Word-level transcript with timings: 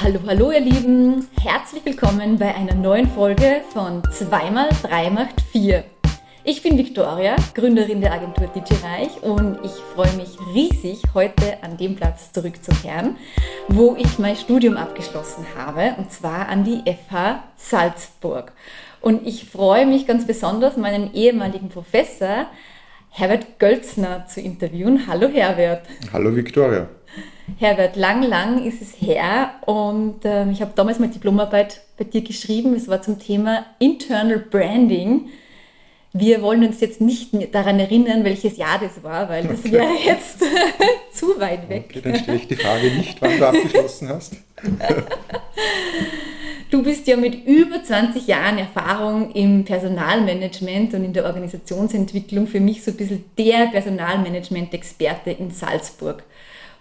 Hallo, 0.00 0.18
hallo 0.26 0.50
ihr 0.50 0.60
Lieben, 0.60 1.28
herzlich 1.40 1.84
willkommen 1.84 2.38
bei 2.38 2.54
einer 2.54 2.74
neuen 2.74 3.08
Folge 3.08 3.62
von 3.72 4.02
2x3 4.02 5.10
macht 5.10 5.40
4. 5.52 5.84
Ich 6.44 6.62
bin 6.62 6.76
Viktoria, 6.76 7.36
Gründerin 7.54 8.00
der 8.00 8.12
Agentur 8.12 8.48
DigiReich 8.48 9.22
und 9.22 9.58
ich 9.64 9.72
freue 9.94 10.12
mich 10.14 10.36
riesig, 10.54 11.02
heute 11.14 11.62
an 11.62 11.76
dem 11.76 11.94
Platz 11.94 12.32
zurückzukehren, 12.32 13.16
wo 13.68 13.94
ich 13.96 14.18
mein 14.18 14.36
Studium 14.36 14.76
abgeschlossen 14.76 15.46
habe, 15.56 15.94
und 15.98 16.10
zwar 16.10 16.48
an 16.48 16.64
die 16.64 16.82
FH 16.90 17.44
Salzburg. 17.56 18.52
Und 19.00 19.26
ich 19.26 19.44
freue 19.44 19.86
mich 19.86 20.06
ganz 20.06 20.26
besonders, 20.26 20.76
meinen 20.76 21.14
ehemaligen 21.14 21.68
Professor 21.68 22.46
Herbert 23.10 23.58
Gölzner 23.58 24.26
zu 24.26 24.40
interviewen. 24.40 25.06
Hallo 25.06 25.28
Herbert. 25.28 25.86
Hallo 26.12 26.34
Viktoria. 26.34 26.88
Herbert, 27.58 27.96
lang, 27.96 28.22
lang 28.22 28.64
ist 28.64 28.80
es 28.80 28.94
her 29.00 29.50
und 29.66 30.24
äh, 30.24 30.48
ich 30.50 30.60
habe 30.60 30.72
damals 30.74 30.98
meine 30.98 31.12
Diplomarbeit 31.12 31.80
bei 31.98 32.04
dir 32.04 32.22
geschrieben. 32.22 32.74
Es 32.74 32.88
war 32.88 33.02
zum 33.02 33.18
Thema 33.18 33.66
Internal 33.78 34.38
Branding. 34.38 35.28
Wir 36.12 36.42
wollen 36.42 36.64
uns 36.64 36.80
jetzt 36.80 37.00
nicht 37.00 37.30
daran 37.52 37.80
erinnern, 37.80 38.24
welches 38.24 38.56
Jahr 38.56 38.78
das 38.78 39.02
war, 39.02 39.28
weil 39.28 39.44
das 39.44 39.60
okay. 39.60 39.72
wäre 39.72 39.94
jetzt 40.04 40.40
zu 41.12 41.40
weit 41.40 41.68
weg. 41.68 41.86
Okay, 41.88 42.00
dann 42.02 42.16
stelle 42.16 42.36
ich 42.36 42.48
die 42.48 42.56
Frage 42.56 42.90
nicht, 42.90 43.20
wann 43.20 43.38
du 43.38 43.46
abgeschlossen 43.46 44.08
hast. 44.08 44.36
Du 46.70 46.82
bist 46.82 47.06
ja 47.06 47.16
mit 47.16 47.46
über 47.46 47.82
20 47.82 48.26
Jahren 48.26 48.58
Erfahrung 48.58 49.32
im 49.32 49.64
Personalmanagement 49.64 50.94
und 50.94 51.04
in 51.04 51.12
der 51.12 51.24
Organisationsentwicklung 51.24 52.46
für 52.46 52.60
mich 52.60 52.82
so 52.82 52.92
ein 52.92 52.96
bisschen 52.96 53.24
der 53.36 53.66
Personalmanagement-Experte 53.66 55.32
in 55.32 55.50
Salzburg. 55.50 56.24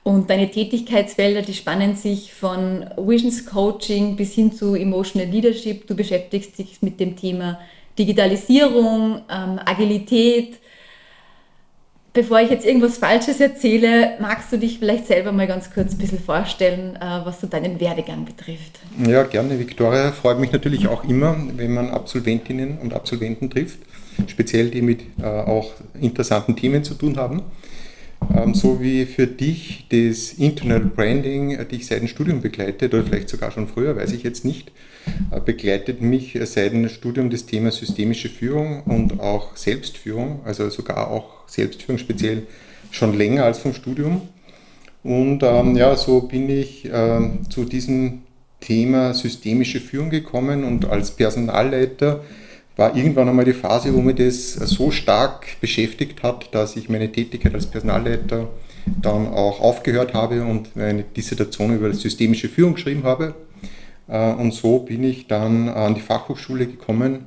Und 0.04 0.30
deine 0.32 0.50
Tätigkeitsfelder, 0.50 1.44
die 1.44 1.54
spannen 1.54 1.96
sich 1.96 2.34
von 2.34 2.86
Visions 2.98 3.46
Coaching 3.46 4.16
bis 4.16 4.34
hin 4.34 4.52
zu 4.52 4.74
Emotional 4.74 5.28
Leadership. 5.28 5.86
Du 5.86 5.96
beschäftigst 5.96 6.58
dich 6.58 6.82
mit 6.82 7.00
dem 7.00 7.16
Thema 7.16 7.60
Digitalisierung, 8.00 9.22
ähm, 9.30 9.60
Agilität. 9.64 10.58
Bevor 12.14 12.42
ich 12.42 12.50
jetzt 12.50 12.66
irgendwas 12.66 12.98
Falsches 12.98 13.40
erzähle, 13.40 14.18
magst 14.20 14.52
du 14.52 14.58
dich 14.58 14.80
vielleicht 14.80 15.08
selber 15.08 15.32
mal 15.32 15.48
ganz 15.48 15.72
kurz 15.72 15.94
ein 15.94 15.98
bisschen 15.98 16.20
vorstellen, 16.20 16.98
äh, 16.98 17.00
was 17.24 17.40
so 17.40 17.48
deinen 17.48 17.80
Werdegang 17.80 18.26
betrifft? 18.26 18.80
Ja, 19.08 19.24
gerne, 19.24 19.58
Viktoria. 19.60 20.12
Freut 20.12 20.40
mich 20.40 20.52
natürlich 20.52 20.88
auch 20.88 21.06
immer, 21.06 21.38
wenn 21.56 21.74
man 21.74 21.92
Absolventinnen 21.92 22.80
und 22.80 22.94
Absolventen 22.94 23.50
trifft, 23.50 23.80
speziell 24.28 24.72
die 24.72 24.82
mit 24.82 25.02
äh, 25.22 25.26
auch 25.26 25.72
interessanten 26.02 26.56
Themen 26.58 26.84
zu 26.84 26.96
tun 26.96 27.18
haben. 27.18 27.44
Ähm, 28.30 28.54
so 28.54 28.82
wie 28.82 29.06
für 29.06 29.28
dich 29.28 29.86
das 29.90 30.34
Internal 30.34 30.82
Branding 30.82 31.52
äh, 31.52 31.66
dich 31.66 31.88
seit 31.88 32.02
dem 32.02 32.08
Studium 32.08 32.42
begleitet, 32.42 32.94
oder 32.94 33.04
vielleicht 33.04 33.30
sogar 33.30 33.52
schon 33.52 33.68
früher, 33.68 33.96
weiß 33.96 34.12
ich 34.14 34.24
jetzt 34.24 34.46
nicht, 34.46 34.72
äh, 35.32 35.40
begleitet 35.40 36.02
mich 36.02 36.38
seit 36.44 36.74
dem 36.74 36.88
Studium 36.90 37.30
das 37.30 37.46
Thema 37.46 37.72
systemische 37.72 38.30
Führung 38.30 38.84
und 38.84 39.20
auch 39.20 39.56
Selbstführung, 39.56 40.42
also 40.46 40.70
sogar 40.70 41.10
auch 41.10 41.48
Selbstführung 41.48 41.98
speziell 41.98 42.44
schon 42.92 43.18
länger 43.18 43.46
als 43.46 43.60
vom 43.60 43.74
Studium. 43.74 44.22
Und 45.04 45.42
ähm, 45.44 45.76
ja, 45.76 45.96
so 45.96 46.22
bin 46.22 46.50
ich 46.50 46.86
äh, 46.86 47.20
zu 47.50 47.66
diesem 47.66 48.22
Thema 48.60 49.16
systemische 49.16 49.80
Führung 49.80 50.12
gekommen 50.12 50.64
und 50.64 50.86
als 50.86 51.12
Personalleiter 51.12 52.24
war 52.76 52.96
irgendwann 52.96 53.30
einmal 53.30 53.46
die 53.46 53.54
Phase, 53.54 53.94
wo 53.94 54.02
mich 54.02 54.16
das 54.16 54.54
so 54.54 54.92
stark 54.92 55.60
beschäftigt 55.60 56.24
hat, 56.24 56.54
dass 56.54 56.76
ich 56.76 56.90
meine 56.90 57.12
Tätigkeit 57.12 57.54
als 57.54 57.68
Personalleiter 57.68 58.48
dann 59.02 59.28
auch 59.28 59.60
aufgehört 59.60 60.14
habe 60.14 60.44
und 60.44 60.70
eine 60.76 61.04
Dissertation 61.04 61.76
über 61.76 61.94
systemische 61.94 62.50
Führung 62.50 62.76
geschrieben 62.76 63.04
habe. 63.04 63.36
Äh, 64.08 64.34
und 64.34 64.54
so 64.54 64.80
bin 64.80 65.04
ich 65.04 65.28
dann 65.28 65.70
an 65.70 65.96
die 65.96 66.02
Fachhochschule 66.02 66.68
gekommen 66.68 67.26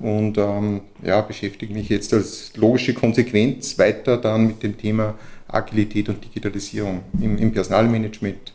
und 0.00 0.38
ähm, 0.38 0.82
ja, 1.02 1.20
beschäftige 1.20 1.72
mich 1.72 1.88
jetzt 1.88 2.12
als 2.14 2.56
logische 2.56 2.94
Konsequenz 2.94 3.78
weiter 3.78 4.16
dann 4.16 4.46
mit 4.46 4.62
dem 4.62 4.76
Thema 4.76 5.14
Agilität 5.48 6.08
und 6.08 6.24
Digitalisierung 6.24 7.02
im, 7.20 7.38
im 7.38 7.52
Personalmanagement 7.52 8.52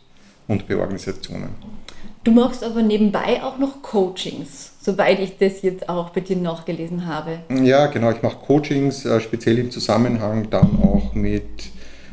und 0.48 0.66
bei 0.68 0.76
Organisationen. 0.76 1.50
Du 2.22 2.30
machst 2.30 2.64
aber 2.64 2.82
nebenbei 2.82 3.42
auch 3.42 3.58
noch 3.58 3.82
Coachings 3.82 4.73
soweit 4.84 5.18
ich 5.18 5.38
das 5.38 5.62
jetzt 5.62 5.88
auch 5.88 6.10
bei 6.10 6.20
dir 6.20 6.36
nachgelesen 6.36 7.06
habe. 7.06 7.40
Ja, 7.48 7.86
genau. 7.86 8.10
Ich 8.10 8.22
mache 8.22 8.36
Coachings, 8.46 9.04
äh, 9.06 9.18
speziell 9.20 9.58
im 9.58 9.70
Zusammenhang 9.70 10.50
dann 10.50 10.78
auch 10.82 11.14
mit 11.14 11.70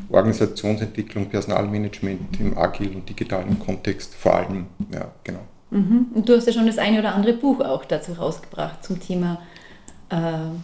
Organisationsentwicklung, 0.10 1.28
Personalmanagement 1.28 2.40
im 2.40 2.58
agilen 2.58 2.96
und 2.96 3.10
digitalen 3.10 3.60
Kontext 3.60 4.16
vor 4.16 4.36
allem. 4.36 4.68
Ja, 4.94 5.12
genau. 5.24 5.42
Mhm. 5.70 6.08
Und 6.14 6.28
du 6.28 6.36
hast 6.36 6.48
ja 6.48 6.54
schon 6.54 6.68
das 6.68 6.78
eine 6.78 7.00
oder 7.00 7.16
andere 7.16 7.34
Buch 7.34 7.60
auch 7.62 7.86
dazu 7.86 8.14
rausgebracht 8.14 8.84
zum 8.84 9.00
Thema 9.00 9.42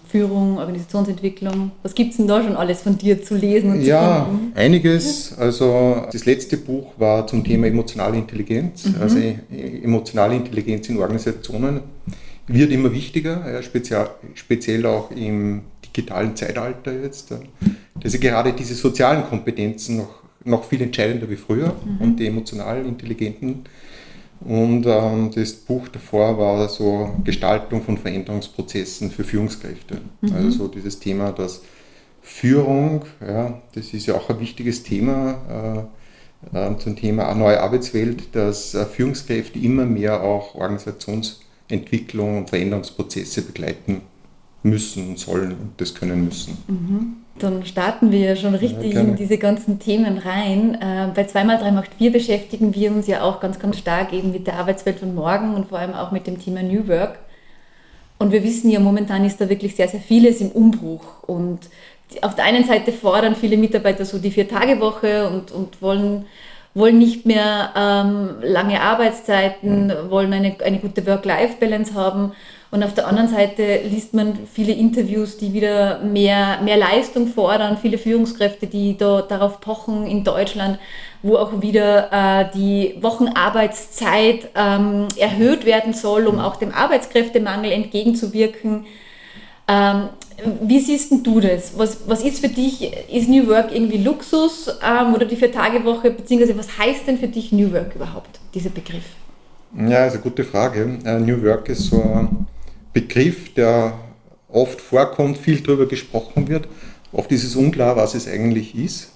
Führung, 0.09 0.57
Organisationsentwicklung. 0.57 1.71
Was 1.81 1.95
gibt 1.95 2.11
es 2.11 2.17
denn 2.17 2.27
da 2.27 2.43
schon 2.43 2.57
alles 2.57 2.81
von 2.81 2.97
dir 2.97 3.23
zu 3.23 3.35
lesen 3.35 3.71
und 3.71 3.81
ja, 3.81 4.25
zu 4.25 4.31
finden? 4.31 4.57
einiges. 4.57 5.37
Also 5.37 6.05
das 6.11 6.25
letzte 6.25 6.57
Buch 6.57 6.91
war 6.97 7.25
zum 7.27 7.45
Thema 7.45 7.67
emotionale 7.67 8.17
Intelligenz, 8.17 8.85
mhm. 8.85 8.95
also 9.01 9.17
e, 9.17 9.35
emotionale 9.83 10.35
Intelligenz 10.35 10.89
in 10.89 10.97
Organisationen 10.97 11.79
wird 12.47 12.71
immer 12.71 12.91
wichtiger, 12.91 13.49
ja, 13.49 13.61
speziell, 13.61 14.09
speziell 14.33 14.85
auch 14.85 15.11
im 15.11 15.61
digitalen 15.85 16.35
Zeitalter 16.35 16.93
jetzt. 16.93 17.31
Da 17.31 18.09
sind 18.09 18.21
gerade 18.21 18.53
diese 18.53 18.75
sozialen 18.75 19.25
Kompetenzen 19.25 19.97
noch, 19.97 20.23
noch 20.43 20.63
viel 20.65 20.81
entscheidender 20.81 21.29
wie 21.29 21.35
früher 21.35 21.73
mhm. 21.85 22.01
und 22.01 22.17
die 22.17 22.27
emotional 22.27 22.85
intelligenten 22.85 23.63
und 24.41 24.85
ähm, 24.85 25.31
das 25.33 25.53
Buch 25.53 25.87
davor 25.87 26.37
war 26.37 26.69
so 26.69 27.09
Gestaltung 27.23 27.81
von 27.81 27.97
Veränderungsprozessen 27.97 29.11
für 29.11 29.23
Führungskräfte. 29.23 30.01
Mhm. 30.21 30.33
Also 30.33 30.49
so 30.51 30.67
dieses 30.67 30.99
Thema, 30.99 31.31
dass 31.31 31.61
Führung, 32.21 33.03
ja, 33.25 33.61
das 33.73 33.93
ist 33.93 34.05
ja 34.05 34.15
auch 34.15 34.29
ein 34.29 34.39
wichtiges 34.39 34.83
Thema 34.83 35.87
äh, 36.53 36.57
äh, 36.57 36.77
zum 36.77 36.95
Thema 36.95 37.33
neue 37.33 37.61
Arbeitswelt, 37.61 38.35
dass 38.35 38.75
äh, 38.75 38.85
Führungskräfte 38.85 39.59
immer 39.59 39.85
mehr 39.85 40.21
auch 40.21 40.53
Organisationsentwicklung 40.55 42.39
und 42.39 42.49
Veränderungsprozesse 42.49 43.41
begleiten 43.41 44.01
müssen 44.61 45.09
und 45.09 45.19
sollen 45.19 45.51
und 45.53 45.71
das 45.77 45.95
können 45.95 46.25
müssen. 46.25 46.57
Mhm. 46.67 47.15
Dann 47.39 47.65
starten 47.65 48.11
wir 48.11 48.35
schon 48.35 48.55
richtig 48.55 48.93
ja, 48.93 49.01
in 49.01 49.15
diese 49.15 49.37
ganzen 49.37 49.79
Themen 49.79 50.17
rein. 50.17 50.75
Äh, 50.75 51.09
bei 51.13 51.23
2x3 51.23 51.71
macht 51.71 51.93
4 51.97 52.11
beschäftigen 52.11 52.73
wir 52.73 52.91
uns 52.91 53.07
ja 53.07 53.21
auch 53.21 53.39
ganz, 53.39 53.59
ganz 53.59 53.77
stark 53.77 54.13
eben 54.13 54.31
mit 54.31 54.47
der 54.47 54.55
Arbeitswelt 54.55 54.99
von 54.99 55.13
morgen 55.13 55.53
und 55.53 55.67
vor 55.69 55.79
allem 55.79 55.93
auch 55.93 56.11
mit 56.11 56.27
dem 56.27 56.39
Thema 56.39 56.63
New 56.63 56.87
Work. 56.87 57.19
Und 58.17 58.31
wir 58.31 58.43
wissen 58.43 58.69
ja, 58.69 58.79
momentan 58.79 59.25
ist 59.25 59.39
da 59.39 59.49
wirklich 59.49 59.75
sehr, 59.75 59.87
sehr 59.87 59.99
vieles 59.99 60.41
im 60.41 60.49
Umbruch. 60.49 61.23
Und 61.27 61.59
auf 62.21 62.35
der 62.35 62.45
einen 62.45 62.65
Seite 62.65 62.91
fordern 62.91 63.35
viele 63.35 63.57
Mitarbeiter 63.57 64.05
so 64.05 64.17
die 64.17 64.31
Vier-Tage-Woche 64.31 65.29
und, 65.29 65.51
und 65.51 65.81
wollen, 65.81 66.25
wollen 66.73 66.97
nicht 66.97 67.25
mehr 67.25 67.71
ähm, 67.75 68.29
lange 68.41 68.81
Arbeitszeiten, 68.81 69.91
wollen 70.09 70.33
eine, 70.33 70.55
eine 70.63 70.79
gute 70.79 71.05
Work-Life-Balance 71.05 71.93
haben. 71.93 72.31
Und 72.69 72.83
auf 72.83 72.93
der 72.93 73.07
anderen 73.07 73.29
Seite 73.29 73.79
liest 73.89 74.13
man 74.13 74.39
viele 74.51 74.73
Interviews, 74.73 75.37
die 75.37 75.53
wieder 75.53 75.99
mehr, 75.99 76.59
mehr 76.61 76.75
Leistung 76.77 77.27
fordern, 77.27 77.77
viele 77.77 77.97
Führungskräfte, 77.97 78.67
die 78.67 78.97
da, 78.97 79.21
darauf 79.21 79.61
pochen 79.61 80.05
in 80.05 80.25
Deutschland, 80.25 80.77
wo 81.21 81.37
auch 81.37 81.61
wieder 81.61 82.11
äh, 82.11 82.45
die 82.53 82.95
Wochenarbeitszeit 83.01 84.49
ähm, 84.55 85.07
erhöht 85.17 85.65
werden 85.65 85.93
soll, 85.93 86.27
um 86.27 86.39
auch 86.39 86.57
dem 86.57 86.73
Arbeitskräftemangel 86.73 87.71
entgegenzuwirken. 87.71 88.85
Ähm, 89.69 90.09
wie 90.61 90.79
siehst 90.79 91.11
du 91.25 91.39
das? 91.39 91.77
Was, 91.77 92.01
was 92.07 92.21
ist 92.21 92.39
für 92.39 92.49
dich, 92.49 92.91
ist 93.11 93.29
New 93.29 93.47
Work 93.47 93.73
irgendwie 93.73 93.97
Luxus 93.97 94.69
ähm, 94.85 95.15
oder 95.15 95.25
die 95.25 95.35
Vier-Tage-Woche, 95.35 96.11
beziehungsweise 96.11 96.57
was 96.57 96.77
heißt 96.77 97.07
denn 97.07 97.17
für 97.17 97.27
dich 97.27 97.51
New 97.51 97.71
Work 97.71 97.95
überhaupt, 97.95 98.39
dieser 98.53 98.69
Begriff? 98.69 99.03
Ja, 99.75 100.05
ist 100.05 100.13
eine 100.13 100.21
gute 100.21 100.43
Frage. 100.43 100.99
Uh, 101.05 101.19
New 101.19 101.43
Work 101.43 101.69
ist 101.69 101.87
so 101.87 102.01
ein 102.01 102.47
Begriff, 102.97 103.53
der 103.53 103.93
oft 104.47 104.81
vorkommt, 104.81 105.37
viel 105.37 105.61
darüber 105.61 105.85
gesprochen 105.85 106.47
wird. 106.47 106.67
Oft 107.11 107.31
ist 107.31 107.43
es 107.43 107.55
unklar, 107.55 107.95
was 107.95 108.15
es 108.15 108.27
eigentlich 108.27 108.75
ist. 108.75 109.11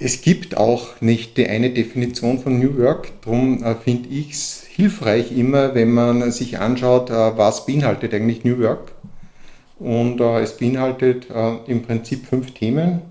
Es 0.00 0.22
gibt 0.22 0.56
auch 0.56 1.00
nicht 1.00 1.36
die 1.36 1.46
eine 1.46 1.70
Definition 1.70 2.40
von 2.40 2.58
New 2.58 2.76
Work, 2.78 3.12
darum 3.22 3.62
äh, 3.62 3.76
finde 3.76 4.08
ich 4.08 4.32
es 4.32 4.64
hilfreich 4.68 5.30
immer, 5.30 5.76
wenn 5.76 5.92
man 5.92 6.32
sich 6.32 6.58
anschaut, 6.58 7.10
äh, 7.10 7.36
was 7.36 7.66
beinhaltet 7.66 8.12
eigentlich 8.12 8.42
New 8.42 8.58
Work. 8.58 8.90
Und 9.78 10.20
äh, 10.20 10.40
es 10.40 10.56
beinhaltet 10.56 11.28
im 11.68 11.82
Prinzip 11.82 12.26
fünf 12.26 12.52
Themen. 12.54 13.02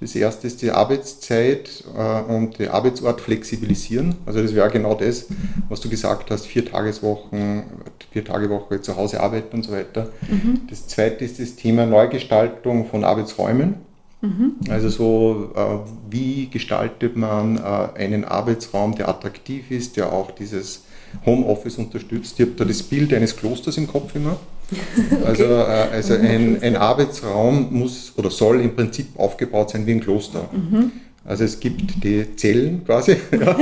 Das 0.00 0.14
erste 0.14 0.46
ist 0.46 0.62
die 0.62 0.70
Arbeitszeit 0.70 1.84
äh, 1.96 2.32
und 2.32 2.58
den 2.58 2.68
Arbeitsort 2.68 3.20
flexibilisieren. 3.20 4.14
Also 4.24 4.42
das 4.42 4.54
wäre 4.54 4.70
genau 4.70 4.94
das, 4.94 5.26
was 5.68 5.80
du 5.80 5.90
gesagt 5.90 6.30
hast, 6.30 6.46
vier 6.46 6.64
Tageswochen, 6.64 7.64
vier 8.10 8.24
Tage 8.24 8.48
Woche 8.48 8.80
zu 8.80 8.96
Hause 8.96 9.20
arbeiten 9.20 9.56
und 9.56 9.62
so 9.64 9.72
weiter. 9.72 10.08
Mhm. 10.28 10.62
Das 10.70 10.88
zweite 10.88 11.24
ist 11.24 11.38
das 11.38 11.56
Thema 11.56 11.84
Neugestaltung 11.84 12.86
von 12.86 13.04
Arbeitsräumen. 13.04 13.74
Mhm. 14.22 14.56
Also 14.68 14.88
so, 14.88 15.52
äh, 15.54 16.10
wie 16.10 16.48
gestaltet 16.48 17.16
man 17.16 17.56
äh, 17.56 17.60
einen 17.98 18.24
Arbeitsraum, 18.24 18.94
der 18.94 19.08
attraktiv 19.08 19.70
ist, 19.70 19.96
der 19.96 20.12
auch 20.12 20.30
dieses 20.30 20.84
Homeoffice 21.26 21.78
unterstützt. 21.78 22.38
Ich 22.38 22.46
habe 22.46 22.56
da 22.56 22.64
das 22.64 22.82
Bild 22.82 23.12
eines 23.12 23.36
Klosters 23.36 23.76
im 23.76 23.86
Kopf 23.86 24.14
immer. 24.14 24.38
Also, 25.24 25.44
okay. 25.44 25.88
äh, 25.90 25.94
also 25.94 26.14
ein, 26.14 26.62
ein, 26.62 26.76
Arbeitsraum 26.76 27.68
muss 27.70 28.12
oder 28.16 28.30
soll 28.30 28.60
im 28.60 28.74
Prinzip 28.74 29.08
aufgebaut 29.18 29.70
sein 29.70 29.86
wie 29.86 29.92
ein 29.92 30.00
Kloster. 30.00 30.48
Mhm. 30.52 30.92
Also 31.24 31.44
es 31.44 31.60
gibt 31.60 32.02
die 32.02 32.36
Zellen 32.36 32.84
quasi. 32.84 33.16
Ja. 33.40 33.56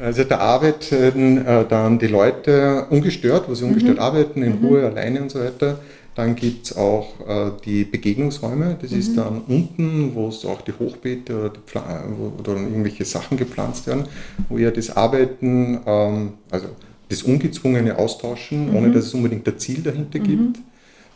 Also 0.00 0.24
da 0.24 0.38
arbeiten 0.38 1.46
äh, 1.46 1.64
dann 1.68 2.00
die 2.00 2.08
Leute 2.08 2.86
ungestört, 2.90 3.48
wo 3.48 3.54
sie 3.54 3.64
ungestört 3.64 3.98
mhm. 3.98 4.02
arbeiten, 4.02 4.42
in 4.42 4.60
mhm. 4.60 4.66
Ruhe, 4.66 4.86
alleine 4.86 5.22
und 5.22 5.30
so 5.30 5.38
weiter. 5.38 5.78
Dann 6.16 6.34
gibt 6.34 6.66
es 6.66 6.76
auch 6.76 7.20
äh, 7.20 7.52
die 7.64 7.84
Begegnungsräume, 7.84 8.76
das 8.82 8.90
mhm. 8.90 8.98
ist 8.98 9.16
dann 9.16 9.42
unten, 9.46 10.14
wo 10.14 10.28
es 10.28 10.44
auch 10.44 10.60
die 10.60 10.72
Hochbeete 10.72 11.38
oder, 11.38 11.50
die 11.50 11.60
wo, 12.18 12.32
oder 12.38 12.60
irgendwelche 12.60 13.04
Sachen 13.04 13.38
gepflanzt 13.38 13.86
werden, 13.86 14.04
wo 14.48 14.58
ihr 14.58 14.72
das 14.72 14.94
Arbeiten, 14.94 15.80
ähm, 15.86 16.32
also 16.50 16.66
das 17.12 17.22
ungezwungene 17.22 17.96
Austauschen, 17.98 18.70
mhm. 18.70 18.76
ohne 18.76 18.90
dass 18.90 19.06
es 19.06 19.14
unbedingt 19.14 19.46
ein 19.46 19.58
Ziel 19.58 19.82
dahinter 19.82 20.18
mhm. 20.18 20.24
gibt. 20.24 20.58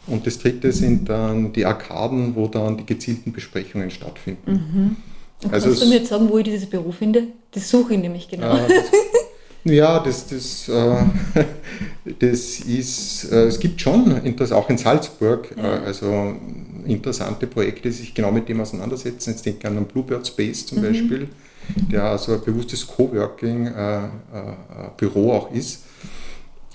Und 0.06 0.26
das 0.26 0.38
dritte 0.38 0.70
sind 0.70 1.08
dann 1.08 1.52
die 1.52 1.66
Arkaden, 1.66 2.36
wo 2.36 2.46
dann 2.46 2.76
die 2.76 2.86
gezielten 2.86 3.32
Besprechungen 3.32 3.90
stattfinden. 3.90 4.52
Mhm. 4.52 4.96
Also 5.50 5.68
kannst 5.68 5.82
du 5.82 5.86
mir 5.88 5.96
jetzt 5.96 6.08
sagen, 6.08 6.28
wo 6.28 6.38
ich 6.38 6.44
dieses 6.44 6.66
Büro 6.66 6.92
finde? 6.92 7.24
Das 7.50 7.68
suche 7.68 7.94
ich 7.94 8.00
nämlich 8.00 8.28
genau. 8.28 8.56
Äh, 8.56 8.68
das, 8.68 8.84
ja, 9.64 9.98
das, 9.98 10.26
das, 10.28 10.68
äh, 10.68 11.04
das 12.18 12.60
ist, 12.60 13.32
äh, 13.32 13.46
es 13.46 13.58
gibt 13.58 13.80
schon, 13.80 14.14
auch 14.52 14.70
in 14.70 14.78
Salzburg, 14.78 15.54
äh, 15.56 15.60
also 15.60 16.36
interessante 16.86 17.46
Projekte, 17.46 17.88
die 17.88 17.94
sich 17.94 18.14
genau 18.14 18.30
mit 18.30 18.48
dem 18.48 18.60
auseinandersetzen. 18.60 19.30
Jetzt 19.30 19.44
denke 19.44 19.58
ich 19.60 19.66
an 19.66 19.74
den 19.74 19.86
Bluebird 19.86 20.26
Space 20.26 20.66
zum 20.66 20.78
mhm. 20.78 20.82
Beispiel, 20.82 21.28
der 21.90 22.04
also 22.04 22.34
ein 22.34 22.44
bewusstes 22.44 22.86
Coworking-Büro 22.86 25.32
auch 25.32 25.50
ist. 25.52 25.84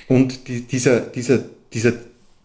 Und 0.07 0.47
die, 0.47 0.61
dieser, 0.61 1.01
dieser, 1.01 1.43
dieser, 1.71 1.93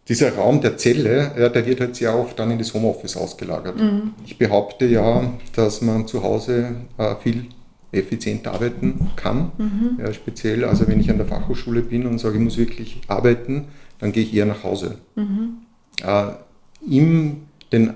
dieser 0.09 0.35
Raum 0.35 0.61
der 0.61 0.77
Zelle, 0.77 1.33
ja, 1.39 1.49
der 1.49 1.67
wird 1.67 1.81
halt 1.81 1.97
sehr 1.97 2.17
oft 2.17 2.39
dann 2.39 2.51
in 2.51 2.59
das 2.59 2.75
Homeoffice 2.75 3.17
ausgelagert. 3.17 3.81
Mhm. 3.81 4.13
Ich 4.25 4.39
behaupte 4.39 4.87
ja, 4.87 5.33
dass 5.55 5.83
man 5.83 6.07
zu 6.07 6.23
Hause 6.23 6.77
äh, 6.97 7.17
viel 7.17 7.47
effizient 7.93 8.47
arbeiten 8.47 9.11
kann. 9.17 9.53
Mhm. 9.59 9.99
Ja, 9.99 10.13
speziell, 10.13 10.65
also 10.65 10.87
wenn 10.87 11.01
ich 11.01 11.11
an 11.11 11.17
der 11.17 11.27
Fachhochschule 11.27 11.83
bin 11.83 12.07
und 12.07 12.19
sage, 12.19 12.37
ich 12.37 12.43
muss 12.43 12.57
wirklich 12.57 13.01
arbeiten, 13.09 13.67
dann 13.99 14.13
gehe 14.13 14.23
ich 14.23 14.35
eher 14.35 14.47
nach 14.47 14.63
Hause. 14.63 14.99
Mhm. 15.15 15.59
Äh, 16.05 16.27
Im 16.89 17.47
den 17.73 17.95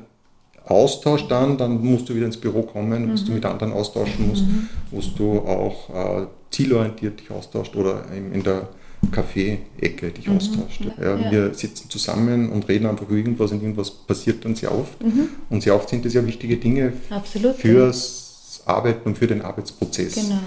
Austausch 0.67 1.27
dann, 1.29 1.59
dann 1.59 1.83
musst 1.85 2.09
du 2.09 2.15
wieder 2.15 2.27
ins 2.27 2.37
Büro 2.37 2.63
kommen, 2.63 3.07
mhm. 3.07 3.13
wo 3.13 3.25
du 3.25 3.33
mit 3.33 3.45
anderen 3.45 3.73
austauschen 3.73 4.29
musst, 4.29 4.47
mhm. 4.47 4.69
wo 4.91 5.01
du 5.17 5.39
auch 5.41 6.23
äh, 6.23 6.27
zielorientiert 6.51 7.21
dich 7.21 7.31
austauscht 7.31 7.75
oder 7.77 8.05
in, 8.17 8.33
in 8.33 8.43
der 8.43 8.69
Kaffee-Ecke 9.11 10.11
dich 10.11 10.29
mhm. 10.29 10.37
austauscht. 10.37 10.83
Ja, 11.01 11.17
ja. 11.17 11.31
Wir 11.31 11.55
sitzen 11.55 11.89
zusammen 11.89 12.51
und 12.51 12.69
reden 12.69 12.87
einfach 12.87 13.07
über 13.09 13.17
irgendwas 13.17 13.51
und 13.53 13.63
irgendwas 13.63 13.91
passiert 13.91 14.45
dann 14.45 14.55
sehr 14.55 14.73
oft. 14.73 15.03
Mhm. 15.03 15.29
Und 15.49 15.63
sehr 15.63 15.75
oft 15.75 15.89
sind 15.89 16.05
das 16.05 16.15
ja 16.15 16.25
wichtige 16.27 16.57
Dinge 16.57 16.93
Absolut, 17.09 17.57
fürs 17.57 18.63
Arbeiten 18.67 19.09
und 19.09 19.19
für 19.19 19.27
den 19.27 19.43
Arbeitsprozess. 19.43 20.15
Genau, 20.15 20.41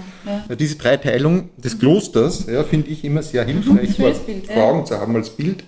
ja. 0.48 0.54
Diese 0.54 0.76
Dreiteilung 0.76 1.50
des 1.56 1.78
Klosters 1.78 2.46
ja, 2.46 2.62
finde 2.62 2.90
ich 2.90 3.04
immer 3.04 3.22
sehr 3.22 3.44
hilfreich, 3.44 3.98
mhm, 3.98 4.04
Bild, 4.26 4.46
vor 4.46 4.62
Augen 4.62 4.86
zu 4.86 4.98
haben 4.98 5.16
als 5.16 5.30
Bild. 5.30 5.64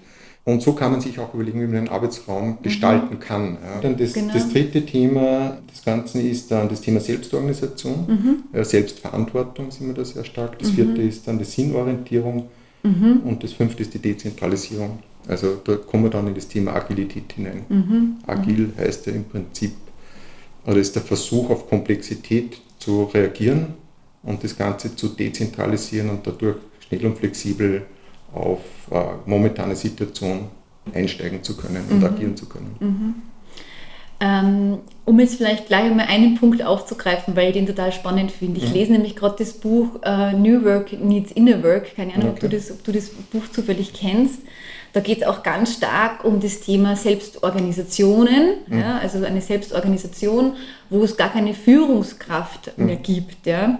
Und 0.46 0.62
so 0.62 0.74
kann 0.74 0.92
man 0.92 1.00
sich 1.00 1.18
auch 1.18 1.34
überlegen, 1.34 1.60
wie 1.60 1.66
man 1.66 1.76
einen 1.76 1.88
Arbeitsraum 1.88 2.50
mhm. 2.50 2.62
gestalten 2.62 3.18
kann. 3.18 3.58
Ja. 3.60 3.80
Dann 3.80 3.96
das, 3.96 4.12
genau. 4.12 4.32
das, 4.32 4.48
dritte 4.48 4.86
Thema 4.86 5.58
des 5.68 5.84
Ganzen 5.84 6.24
ist 6.24 6.52
dann 6.52 6.68
das 6.68 6.80
Thema 6.80 7.00
Selbstorganisation, 7.00 8.44
mhm. 8.54 8.64
Selbstverantwortung 8.64 9.72
sind 9.72 9.88
wir 9.88 9.94
da 9.94 10.04
sehr 10.04 10.24
stark. 10.24 10.56
Das 10.60 10.70
mhm. 10.70 10.74
vierte 10.74 11.02
ist 11.02 11.26
dann 11.26 11.38
die 11.38 11.44
Sinnorientierung 11.44 12.48
mhm. 12.84 13.22
und 13.24 13.42
das 13.42 13.54
fünfte 13.54 13.82
ist 13.82 13.92
die 13.94 13.98
Dezentralisierung. 13.98 15.00
Also 15.26 15.56
da 15.64 15.74
kommen 15.74 16.04
wir 16.04 16.10
dann 16.10 16.28
in 16.28 16.34
das 16.36 16.46
Thema 16.46 16.76
Agilität 16.76 17.32
hinein. 17.32 17.64
Mhm. 17.68 18.16
Agil 18.28 18.72
heißt 18.78 19.06
ja 19.06 19.14
im 19.14 19.24
Prinzip 19.24 19.72
oder 20.64 20.76
ist 20.76 20.94
der 20.94 21.02
Versuch 21.02 21.50
auf 21.50 21.68
Komplexität 21.68 22.60
zu 22.78 23.02
reagieren 23.02 23.74
und 24.22 24.44
das 24.44 24.56
Ganze 24.56 24.94
zu 24.94 25.08
dezentralisieren 25.08 26.08
und 26.10 26.24
dadurch 26.24 26.58
schnell 26.86 27.04
und 27.04 27.18
flexibel 27.18 27.82
auf 28.36 28.60
äh, 28.90 29.28
momentane 29.28 29.76
Situation 29.76 30.48
einsteigen 30.94 31.42
zu 31.42 31.56
können 31.56 31.84
und 31.90 31.98
mhm. 31.98 32.04
agieren 32.04 32.36
zu 32.36 32.46
können. 32.46 32.76
Mhm. 32.78 33.14
Ähm, 34.18 34.78
um 35.04 35.20
jetzt 35.20 35.36
vielleicht 35.36 35.66
gleich 35.66 35.84
einmal 35.84 36.06
einen 36.06 36.36
Punkt 36.36 36.62
aufzugreifen, 36.62 37.36
weil 37.36 37.48
ich 37.48 37.52
den 37.52 37.66
total 37.66 37.92
spannend 37.92 38.32
finde. 38.32 38.60
Ich 38.60 38.68
mhm. 38.68 38.74
lese 38.74 38.92
nämlich 38.92 39.14
gerade 39.14 39.36
das 39.38 39.52
Buch 39.52 40.00
äh, 40.02 40.32
New 40.32 40.64
Work 40.64 40.92
Needs 40.92 41.32
Inner 41.32 41.62
Work. 41.62 41.94
Keine 41.96 42.14
Ahnung, 42.14 42.30
okay. 42.30 42.46
ob, 42.46 42.50
du 42.50 42.56
das, 42.56 42.70
ob 42.70 42.82
du 42.82 42.92
das 42.92 43.10
Buch 43.10 43.42
zufällig 43.52 43.92
kennst. 43.92 44.40
Da 44.94 45.00
geht 45.00 45.18
es 45.18 45.26
auch 45.26 45.42
ganz 45.42 45.74
stark 45.74 46.24
um 46.24 46.40
das 46.40 46.60
Thema 46.60 46.96
Selbstorganisationen, 46.96 48.54
mhm. 48.66 48.78
ja, 48.78 48.98
also 48.98 49.22
eine 49.22 49.42
Selbstorganisation, 49.42 50.54
wo 50.88 51.02
es 51.02 51.18
gar 51.18 51.28
keine 51.28 51.52
Führungskraft 51.52 52.72
mhm. 52.78 52.86
mehr 52.86 52.96
gibt. 52.96 53.46
Ja, 53.46 53.78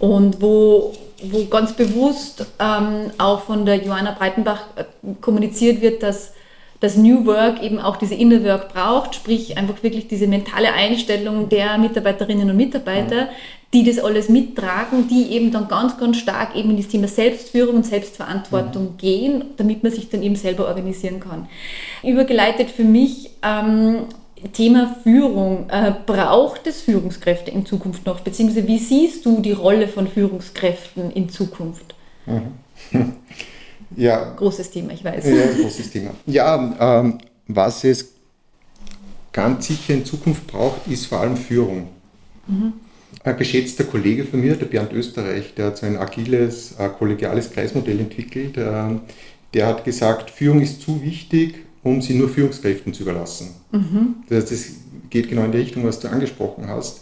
und 0.00 0.42
wo, 0.42 0.94
wo 1.22 1.44
ganz 1.46 1.72
bewusst 1.72 2.46
ähm, 2.58 3.10
auch 3.18 3.42
von 3.42 3.66
der 3.66 3.76
Johanna 3.76 4.12
Breitenbach 4.12 4.62
äh, 4.76 4.84
kommuniziert 5.20 5.80
wird, 5.80 6.02
dass 6.02 6.32
das 6.80 6.96
New 6.96 7.26
Work 7.26 7.60
eben 7.60 7.80
auch 7.80 7.96
diese 7.96 8.14
Inner 8.14 8.44
Work 8.44 8.72
braucht, 8.72 9.16
sprich 9.16 9.58
einfach 9.58 9.82
wirklich 9.82 10.06
diese 10.06 10.28
mentale 10.28 10.72
Einstellung 10.72 11.48
der 11.48 11.76
Mitarbeiterinnen 11.76 12.50
und 12.50 12.56
Mitarbeiter, 12.56 13.24
mhm 13.24 13.58
die 13.74 13.84
das 13.84 13.98
alles 13.98 14.30
mittragen, 14.30 15.08
die 15.08 15.32
eben 15.32 15.52
dann 15.52 15.68
ganz, 15.68 15.98
ganz 15.98 16.16
stark 16.16 16.56
eben 16.56 16.70
in 16.70 16.78
das 16.78 16.88
Thema 16.88 17.06
Selbstführung 17.06 17.76
und 17.76 17.86
Selbstverantwortung 17.86 18.92
mhm. 18.92 18.96
gehen, 18.96 19.44
damit 19.58 19.82
man 19.82 19.92
sich 19.92 20.08
dann 20.08 20.22
eben 20.22 20.36
selber 20.36 20.68
organisieren 20.68 21.20
kann. 21.20 21.48
Übergeleitet 22.02 22.70
für 22.70 22.84
mich 22.84 23.30
ähm, 23.42 24.06
Thema 24.52 24.96
Führung. 25.02 25.68
Äh, 25.70 25.92
braucht 26.06 26.66
es 26.66 26.80
Führungskräfte 26.80 27.50
in 27.50 27.66
Zukunft 27.66 28.06
noch? 28.06 28.20
Beziehungsweise 28.20 28.66
wie 28.66 28.78
siehst 28.78 29.24
du 29.26 29.40
die 29.40 29.52
Rolle 29.52 29.88
von 29.88 30.08
Führungskräften 30.08 31.10
in 31.10 31.28
Zukunft? 31.28 31.94
Mhm. 32.26 33.14
Ja. 33.96 34.34
Großes 34.34 34.70
Thema, 34.70 34.92
ich 34.92 35.02
weiß. 35.02 35.24
Ja, 35.24 35.62
großes 35.62 35.90
Thema. 35.90 36.10
Ja, 36.26 37.00
ähm, 37.00 37.18
was 37.46 37.84
es 37.84 38.12
ganz 39.32 39.66
sicher 39.66 39.94
in 39.94 40.04
Zukunft 40.04 40.46
braucht, 40.46 40.86
ist 40.86 41.06
vor 41.06 41.20
allem 41.20 41.38
Führung. 41.38 41.88
Mhm 42.46 42.74
ein 43.24 43.36
geschätzter 43.36 43.84
Kollege 43.84 44.24
von 44.24 44.40
mir, 44.40 44.56
der 44.56 44.66
Bernd 44.66 44.92
Österreich, 44.92 45.54
der 45.54 45.66
hat 45.66 45.78
so 45.78 45.86
ein 45.86 45.96
agiles, 45.96 46.72
äh, 46.78 46.88
kollegiales 46.88 47.50
Kreismodell 47.50 48.00
entwickelt. 48.00 48.56
Äh, 48.56 48.96
der 49.54 49.66
hat 49.66 49.84
gesagt, 49.84 50.30
Führung 50.30 50.60
ist 50.60 50.82
zu 50.82 51.02
wichtig, 51.02 51.64
um 51.88 52.02
sie 52.02 52.14
nur 52.14 52.28
Führungskräften 52.28 52.92
zu 52.92 53.02
überlassen. 53.02 53.48
Mhm. 53.72 54.16
Das, 54.28 54.50
heißt, 54.50 54.70
geht 55.10 55.28
genau 55.28 55.44
in 55.44 55.52
die 55.52 55.58
Richtung, 55.58 55.84
was 55.84 56.00
du 56.00 56.08
angesprochen 56.08 56.68
hast. 56.68 57.00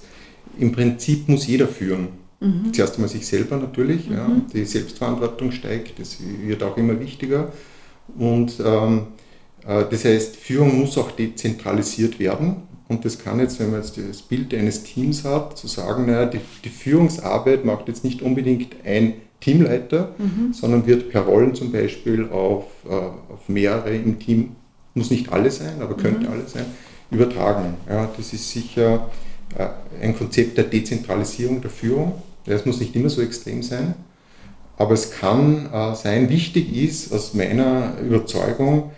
Im 0.59 0.73
Prinzip 0.73 1.29
muss 1.29 1.47
jeder 1.47 1.69
führen. 1.69 2.09
Mhm. 2.41 2.73
Zuerst 2.73 2.95
einmal 2.95 3.09
sich 3.09 3.27
selber 3.27 3.57
natürlich. 3.57 4.09
Mhm. 4.09 4.15
Ja. 4.15 4.31
Die 4.53 4.65
Selbstverantwortung 4.65 5.53
steigt, 5.53 5.99
das 5.99 6.19
wird 6.45 6.63
auch 6.63 6.77
immer 6.77 6.99
wichtiger. 7.01 7.53
Und 8.17 8.61
ähm, 8.65 9.09
äh, 9.67 9.85
das 9.91 10.05
heißt, 10.05 10.37
Führung 10.37 10.79
muss 10.79 10.97
auch 10.99 11.11
dezentralisiert 11.11 12.19
werden. 12.19 12.57
Und 12.89 13.05
das 13.05 13.19
kann 13.19 13.41
jetzt, 13.41 13.59
wenn 13.59 13.73
man 13.73 13.81
jetzt 13.81 13.99
das 13.99 14.23
Bild 14.23 14.55
eines 14.55 14.85
Teams 14.85 15.25
hat, 15.25 15.59
zu 15.59 15.67
sagen, 15.67 16.07
naja, 16.07 16.27
die, 16.27 16.39
die 16.65 16.69
Führungsarbeit 16.69 17.65
macht 17.65 17.89
jetzt 17.89 18.05
nicht 18.05 18.23
unbedingt 18.23 18.77
ein 18.85 19.15
Teamleiter, 19.41 20.15
mhm. 20.19 20.53
sondern 20.53 20.87
wird 20.87 21.11
per 21.11 21.23
Rollen 21.23 21.55
zum 21.55 21.73
Beispiel 21.73 22.29
auf, 22.29 22.65
äh, 22.89 22.95
auf 22.95 23.49
mehrere 23.49 23.95
im 23.95 24.19
Team, 24.19 24.56
muss 24.97 25.11
nicht 25.11 25.33
alle 25.33 25.51
sein, 25.51 25.81
aber 25.81 25.97
könnte 25.97 26.27
mhm. 26.27 26.33
alle 26.33 26.47
sein, 26.47 26.67
übertragen. 27.11 27.75
Ja, 27.89 28.09
das 28.17 28.33
ist 28.33 28.51
sicher 28.51 29.09
äh, 29.57 29.69
ein 30.03 30.17
Konzept 30.17 30.57
der 30.57 30.65
Dezentralisierung 30.65 31.61
der 31.61 31.71
Führung. 31.71 32.15
Das 32.45 32.65
muss 32.65 32.81
nicht 32.81 32.95
immer 32.95 33.09
so 33.09 33.23
extrem 33.23 33.63
sein, 33.63 33.95
aber 34.77 34.95
es 34.95 35.11
kann 35.11 35.73
äh, 35.73 35.95
sein, 35.95 36.29
wichtig 36.29 36.75
ist 36.77 37.13
aus 37.13 37.35
meiner 37.35 37.99
Überzeugung, 37.99 38.91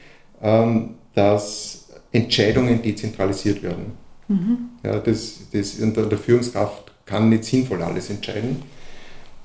ähm, 0.43 0.91
dass 1.15 1.89
Entscheidungen 2.13 2.83
dezentralisiert 2.83 3.63
werden. 3.63 3.93
Mhm. 4.29 4.59
Ja, 4.85 4.99
das, 4.99 5.41
das, 5.53 5.77
der 5.79 6.19
Führungskraft 6.19 6.93
kann 7.07 7.29
nicht 7.31 7.45
sinnvoll 7.45 7.83
alles 7.83 8.11
entscheiden. 8.11 8.63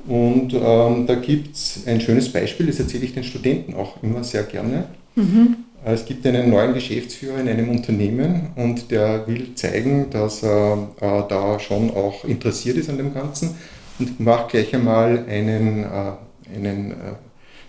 Und 0.05 0.53
ähm, 0.53 1.07
da 1.07 1.15
gibt 1.15 1.55
es 1.55 1.83
ein 1.87 2.01
schönes 2.01 2.31
Beispiel, 2.31 2.67
das 2.67 2.79
erzähle 2.79 3.05
ich 3.05 3.13
den 3.13 3.23
Studenten 3.23 3.73
auch 3.73 4.03
immer 4.03 4.23
sehr 4.23 4.43
gerne. 4.43 4.87
Mhm. 5.15 5.57
Es 5.85 6.05
gibt 6.05 6.25
einen 6.25 6.49
neuen 6.49 6.73
Geschäftsführer 6.73 7.39
in 7.39 7.49
einem 7.49 7.69
Unternehmen 7.69 8.51
und 8.55 8.89
der 8.89 9.27
will 9.27 9.53
zeigen, 9.55 10.09
dass 10.09 10.41
er 10.41 10.87
äh, 11.01 11.23
da 11.27 11.59
schon 11.59 11.91
auch 11.91 12.23
interessiert 12.23 12.77
ist 12.77 12.89
an 12.89 12.97
dem 12.97 13.13
Ganzen 13.13 13.57
und 13.99 14.17
macht 14.21 14.49
gleich 14.49 14.73
einmal 14.73 15.25
einen, 15.27 15.83
äh, 15.83 16.55
einen 16.55 16.91
äh, 16.91 16.95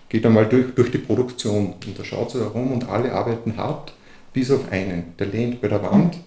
geht 0.07 0.25
einmal 0.25 0.45
durch, 0.45 0.73
durch 0.75 0.91
die 0.91 0.97
Produktion 0.97 1.73
und 1.85 1.99
da 1.99 2.05
schaut 2.05 2.31
so 2.31 2.39
herum 2.39 2.71
und 2.71 2.87
alle 2.87 3.11
arbeiten 3.11 3.57
hart 3.57 3.93
bis 4.31 4.49
auf 4.49 4.71
einen. 4.71 5.13
Der 5.19 5.27
lehnt 5.27 5.59
bei 5.59 5.67
der 5.67 5.83
Wand 5.83 6.17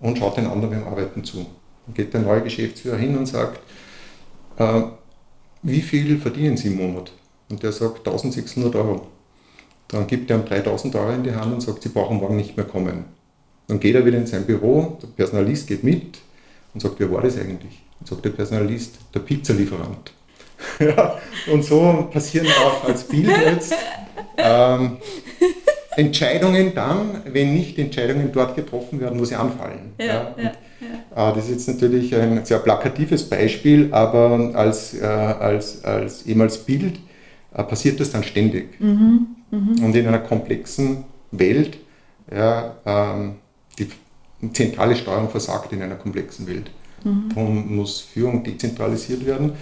und 0.00 0.18
schaut 0.18 0.38
den 0.38 0.46
anderen 0.46 0.70
beim 0.70 0.88
Arbeiten 0.88 1.22
zu. 1.22 1.46
Dann 1.86 1.94
geht 1.94 2.14
der 2.14 2.20
neue 2.20 2.42
Geschäftsführer 2.42 2.96
hin 2.96 3.16
und 3.16 3.26
sagt, 3.26 3.60
äh, 4.56 4.82
wie 5.62 5.82
viel 5.82 6.18
verdienen 6.18 6.56
Sie 6.56 6.68
im 6.68 6.78
Monat? 6.78 7.12
Und 7.48 7.62
der 7.62 7.70
sagt 7.70 7.98
1600 8.08 8.74
Euro. 8.74 9.06
Dann 9.88 10.06
gibt 10.06 10.30
er 10.30 10.38
ihm 10.38 10.44
3000 10.44 10.94
Euro 10.96 11.12
in 11.12 11.22
die 11.22 11.34
Hand 11.34 11.52
und 11.52 11.60
sagt, 11.60 11.82
Sie 11.82 11.88
brauchen 11.88 12.18
morgen 12.18 12.36
nicht 12.36 12.56
mehr 12.56 12.66
kommen. 12.66 13.04
Dann 13.66 13.80
geht 13.80 13.94
er 13.94 14.04
wieder 14.04 14.18
in 14.18 14.26
sein 14.26 14.44
Büro, 14.44 14.98
der 15.02 15.08
Personalist 15.08 15.66
geht 15.66 15.84
mit 15.84 16.18
und 16.74 16.80
sagt, 16.80 16.94
wer 16.98 17.10
war 17.10 17.22
das 17.22 17.36
eigentlich? 17.38 17.82
Und 18.00 18.08
sagt 18.08 18.24
der 18.24 18.30
Personalist, 18.30 18.96
der 19.14 19.20
Pizzalieferant. 19.20 20.12
ja, 20.80 21.18
und 21.52 21.64
so 21.64 22.08
passieren 22.12 22.46
auch 22.46 22.88
als 22.88 23.04
Bild 23.04 23.28
jetzt 23.28 23.74
ähm, 24.36 24.96
Entscheidungen 25.96 26.74
dann, 26.74 27.22
wenn 27.26 27.54
nicht 27.54 27.78
Entscheidungen 27.78 28.30
dort 28.32 28.56
getroffen 28.56 29.00
werden, 29.00 29.18
wo 29.18 29.24
sie 29.24 29.34
anfallen. 29.34 29.92
Ja, 29.98 30.06
ja. 30.06 30.34
Und, 30.36 30.42
ja. 30.44 31.30
Äh, 31.30 31.34
das 31.34 31.44
ist 31.44 31.50
jetzt 31.50 31.68
natürlich 31.68 32.14
ein 32.14 32.44
sehr 32.44 32.58
plakatives 32.58 33.28
Beispiel, 33.28 33.88
aber 33.92 34.52
als, 34.54 34.94
äh, 34.94 35.04
als, 35.04 35.84
als 35.84 36.24
eben 36.26 36.40
als 36.40 36.58
Bild 36.58 36.98
äh, 37.54 37.62
passiert 37.64 37.98
das 38.00 38.12
dann 38.12 38.22
ständig. 38.22 38.80
Mhm, 38.80 39.26
mh. 39.50 39.84
Und 39.84 39.94
in 39.94 40.06
einer 40.06 40.20
komplexen 40.20 41.04
Welt, 41.30 41.78
ja, 42.30 42.76
ähm, 42.84 43.36
die 43.78 43.88
zentrale 44.52 44.96
Steuerung 44.96 45.28
versagt 45.30 45.72
in 45.72 45.82
einer 45.82 45.96
komplexen 45.96 46.46
Welt. 46.46 46.70
Mhm. 47.04 47.28
Darum 47.34 47.76
muss 47.76 48.00
Führung 48.00 48.44
dezentralisiert 48.44 49.24
werden. 49.26 49.52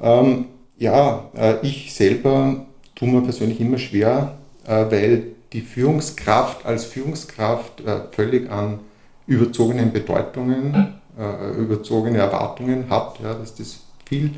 Ähm, 0.00 0.46
ja, 0.78 1.30
äh, 1.36 1.56
ich 1.62 1.94
selber 1.94 2.66
tue 2.94 3.08
mir 3.08 3.22
persönlich 3.22 3.60
immer 3.60 3.78
schwer, 3.78 4.38
äh, 4.66 4.86
weil 4.90 5.26
die 5.52 5.60
Führungskraft 5.60 6.64
als 6.64 6.84
Führungskraft 6.84 7.80
äh, 7.80 8.00
völlig 8.12 8.50
an 8.50 8.80
überzogenen 9.26 9.92
Bedeutungen, 9.92 10.94
äh, 11.18 11.50
überzogene 11.56 12.18
Erwartungen 12.18 12.88
hat, 12.88 13.20
ja, 13.22 13.34
dass 13.34 13.54
das 13.54 13.80
viel 14.06 14.30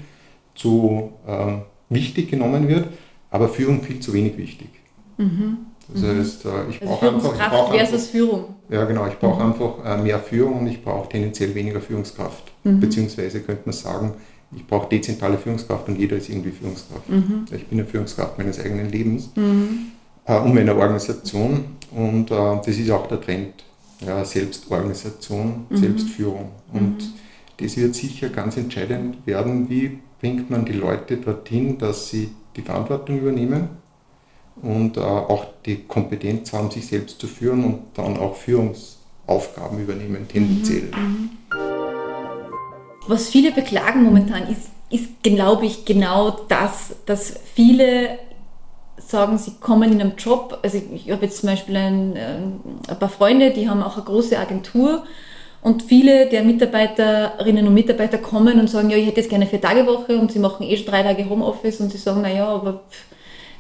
zu 0.55 1.13
ähm, 1.27 1.63
wichtig 1.89 2.31
genommen 2.31 2.69
wird, 2.69 2.89
aber 3.31 3.49
Führung 3.49 3.83
viel 3.83 4.01
zu 4.01 4.13
wenig 4.13 4.37
wichtig. 4.37 4.69
Mhm. 5.23 5.59
Das 5.93 6.03
mhm. 6.03 6.19
heißt, 6.19 6.45
äh, 6.45 6.49
ich 6.71 6.83
also 6.83 6.95
brauche 6.95 7.09
einfach, 7.09 7.33
ich 7.33 7.39
brauch 7.39 7.71
versus 7.71 7.93
einfach, 7.95 8.07
Führung. 8.11 8.45
Ja, 8.69 8.85
genau. 8.85 9.07
Ich 9.07 9.19
brauche 9.19 9.43
mhm. 9.43 9.53
einfach 9.53 9.85
äh, 9.85 10.03
mehr 10.03 10.19
Führung 10.19 10.61
und 10.61 10.67
ich 10.67 10.83
brauche 10.83 11.09
tendenziell 11.09 11.55
weniger 11.55 11.81
Führungskraft. 11.81 12.53
Mhm. 12.65 12.81
Beziehungsweise 12.81 13.41
könnte 13.41 13.63
man 13.65 13.73
sagen, 13.73 14.15
ich 14.55 14.67
brauche 14.67 14.89
dezentrale 14.89 15.39
Führungskraft 15.39 15.89
und 15.89 15.99
jeder 15.99 16.17
ist 16.17 16.29
irgendwie 16.29 16.51
Führungskraft. 16.51 17.09
Mhm. 17.09 17.45
Ich 17.55 17.67
bin 17.67 17.79
eine 17.79 17.89
Führungskraft 17.89 18.39
meines 18.39 18.61
eigenen 18.61 18.91
Lebens 18.91 19.31
mhm. 19.35 19.93
äh, 20.27 20.39
und 20.39 20.55
meiner 20.55 20.77
Organisation 20.77 21.65
und 21.91 22.31
äh, 22.31 22.35
das 22.35 22.69
ist 22.69 22.91
auch 22.91 23.07
der 23.07 23.21
Trend. 23.21 23.65
Ja, 24.05 24.25
Selbstorganisation, 24.25 25.67
mhm. 25.71 25.77
Selbstführung. 25.77 26.51
Und 26.73 26.97
das 27.59 27.77
wird 27.77 27.95
sicher 27.95 28.31
ganz 28.31 28.57
entscheidend 28.57 29.25
werden, 29.27 29.71
wie 29.71 30.01
bringt 30.21 30.51
man 30.51 30.65
die 30.65 30.73
Leute 30.73 31.19
dorthin, 31.19 31.79
dass 31.79 32.09
sie 32.09 32.33
die 32.57 32.63
Verantwortung 32.63 33.21
übernehmen 33.21 33.69
und 34.61 34.97
äh, 34.97 35.01
auch 35.01 35.47
die 35.65 35.85
Kompetenz 35.85 36.53
haben, 36.53 36.71
sich 36.71 36.87
selbst 36.87 37.21
zu 37.21 37.27
führen 37.27 37.65
und 37.65 37.79
dann 37.95 38.19
auch 38.19 38.37
Führungsaufgaben 38.37 39.79
übernehmen, 39.79 40.27
tendenziell. 40.29 40.91
Mhm, 40.95 40.99
mhm. 40.99 41.31
Was 43.09 43.29
viele 43.29 43.53
beklagen 43.53 44.03
momentan 44.03 44.49
ist, 44.49 44.69
ist 44.91 45.23
glaube 45.23 45.67
ich, 45.67 45.85
genau 45.85 46.31
das, 46.49 46.95
dass 47.07 47.35
viele 47.55 48.19
sagen, 48.99 49.39
sie 49.39 49.53
kommen 49.61 49.93
in 49.93 50.01
einem 50.01 50.17
Job. 50.17 50.59
Also 50.63 50.79
ich, 50.79 51.07
ich 51.07 51.11
habe 51.11 51.25
jetzt 51.25 51.39
zum 51.39 51.49
Beispiel 51.49 51.77
ein, 51.77 52.17
äh, 52.17 52.37
ein 52.89 52.99
paar 52.99 53.09
Freunde, 53.09 53.51
die 53.51 53.69
haben 53.69 53.83
auch 53.83 53.97
eine 53.97 54.05
große 54.05 54.39
Agentur 54.39 55.05
und 55.63 55.83
viele 55.83 56.29
der 56.29 56.43
Mitarbeiterinnen 56.43 57.67
und 57.67 57.75
Mitarbeiter 57.75 58.19
kommen 58.19 58.61
und 58.61 58.69
sagen, 58.69 58.91
ja, 58.91 58.97
ich 58.97 59.07
hätte 59.07 59.21
jetzt 59.21 59.31
gerne 59.31 59.47
vier 59.47 59.61
Tage 59.61 59.87
Woche 59.87 60.19
und 60.19 60.33
sie 60.33 60.39
machen 60.39 60.67
eh 60.67 60.77
schon 60.77 60.87
drei 60.87 61.03
Tage 61.03 61.29
Homeoffice 61.29 61.81
und 61.81 61.91
sie 61.91 61.99
sagen, 61.99 62.23
naja, 62.23 62.47
aber 62.47 62.83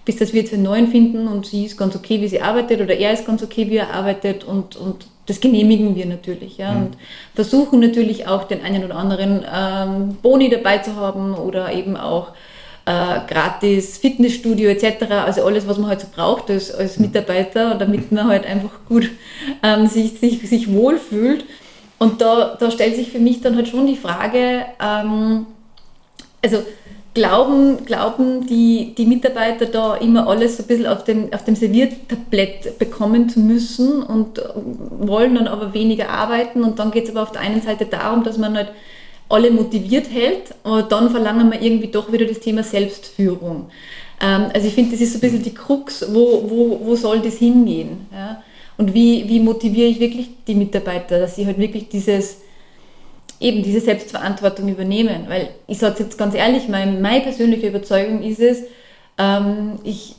bis 0.05 0.17
das 0.17 0.33
wir 0.33 0.43
jetzt 0.43 0.53
einen 0.53 0.65
neuen 0.65 0.89
finden 0.89 1.29
und 1.29 1.47
sie 1.47 1.65
ist 1.65 1.77
ganz 1.77 1.95
okay, 1.95 2.21
wie 2.21 2.29
sie 2.29 2.41
arbeitet 2.41 2.81
oder 2.81 2.95
er 2.95 3.13
ist 3.13 3.27
ganz 3.27 3.43
okay, 3.43 3.71
wie 3.71 3.77
er 3.77 3.95
arbeitet 3.95 4.45
und, 4.45 4.77
und 4.77 5.07
das 5.27 5.41
genehmigen 5.41 5.95
wir 5.95 6.07
natürlich. 6.07 6.59
Ja, 6.59 6.73
mhm. 6.73 6.83
Und 6.87 6.97
versuchen 7.35 7.81
natürlich 7.81 8.27
auch 8.27 8.45
den 8.45 8.63
einen 8.63 8.85
oder 8.85 8.97
anderen 8.97 9.45
ähm, 9.53 10.17
Boni 10.23 10.51
dabei 10.51 10.79
zu 10.79 10.97
haben 10.97 11.35
oder 11.35 11.73
eben 11.73 11.97
auch 11.97 12.29
äh, 12.85 13.21
gratis 13.29 13.99
Fitnessstudio 13.99 14.69
etc. 14.71 15.05
Also 15.25 15.45
alles, 15.45 15.69
was 15.69 15.79
man 15.79 15.89
halt 15.89 16.01
so 16.01 16.09
braucht 16.13 16.51
als, 16.51 16.75
als 16.75 16.99
Mitarbeiter, 16.99 17.77
damit 17.77 18.11
man 18.11 18.27
halt 18.27 18.45
einfach 18.45 18.73
gut 18.89 19.09
ähm, 19.63 19.87
sich, 19.87 20.19
sich, 20.19 20.49
sich 20.49 20.73
wohlfühlt. 20.73 21.45
Und 21.99 22.21
da, 22.21 22.57
da 22.59 22.73
stellt 22.73 22.97
sich 22.97 23.13
für 23.13 23.21
mich 23.21 23.41
dann 23.41 23.55
halt 23.55 23.69
schon 23.69 23.87
die 23.87 23.97
Frage, 23.97 24.67
ähm, 24.81 25.47
also 26.43 26.65
glauben, 27.15 27.85
glauben 27.85 28.47
die, 28.47 28.95
die 28.97 29.05
Mitarbeiter 29.05 29.67
da 29.67 29.97
immer 29.97 30.27
alles 30.27 30.57
so 30.57 30.63
ein 30.63 30.67
bisschen 30.67 30.87
auf 30.87 31.05
dem, 31.05 31.33
auf 31.33 31.45
dem 31.45 31.57
Serviertablett 31.57 32.79
bekommen 32.79 33.29
zu 33.29 33.41
müssen 33.41 34.03
und 34.03 34.41
wollen 34.99 35.35
dann 35.35 35.49
aber 35.49 35.75
weniger 35.75 36.09
arbeiten 36.09 36.65
und 36.65 36.79
dann 36.79 36.91
geht 36.91 37.05
es 37.05 37.11
aber 37.11 37.23
auf 37.23 37.33
der 37.33 37.43
einen 37.43 37.61
Seite 37.61 37.85
darum, 37.87 38.25
dass 38.25 38.39
man 38.39 38.57
halt 38.57 38.71
alle 39.29 39.51
motiviert 39.51 40.11
hält, 40.11 40.55
aber 40.63 40.83
dann 40.83 41.11
verlangen 41.11 41.51
wir 41.51 41.61
irgendwie 41.61 41.89
doch 41.89 42.13
wieder 42.13 42.27
das 42.27 42.41
Thema 42.41 42.63
Selbstführung. 42.63 43.71
Ähm, 44.21 44.47
also 44.53 44.67
ich 44.67 44.75
finde, 44.75 44.93
das 44.93 45.01
ist 45.01 45.13
so 45.13 45.19
ein 45.19 45.21
bisschen 45.23 45.43
die 45.43 45.55
Krux, 45.55 46.05
wo, 46.13 46.45
wo, 46.49 46.81
wo 46.83 46.97
soll 46.97 47.21
das 47.21 47.37
hingehen? 47.37 48.07
Ja? 48.13 48.43
Und 48.77 48.95
wie, 48.95 49.29
wie 49.29 49.41
motiviere 49.41 49.89
ich 49.89 50.01
wirklich 50.01 50.31
die 50.47 50.55
Mitarbeiter, 50.55 51.19
dass 51.19 51.37
sie 51.37 51.47
halt 51.47 51.59
wirklich 51.59 51.89
dieses, 51.89 52.39
eben 53.43 53.63
diese 53.63 53.81
Selbstverantwortung 53.81 54.69
übernehmen. 54.69 55.25
Weil 55.29 55.51
ich 55.67 55.79
sage 55.79 56.03
jetzt 56.05 56.17
ganz 56.17 56.35
ehrlich, 56.35 56.69
mein, 56.69 57.03
meine 57.03 57.21
persönliche 57.21 57.69
Überzeugung 57.69 58.23
ist 58.23 58.41
es, 58.41 58.63
ähm, 59.19 59.79
ich, 59.85 60.17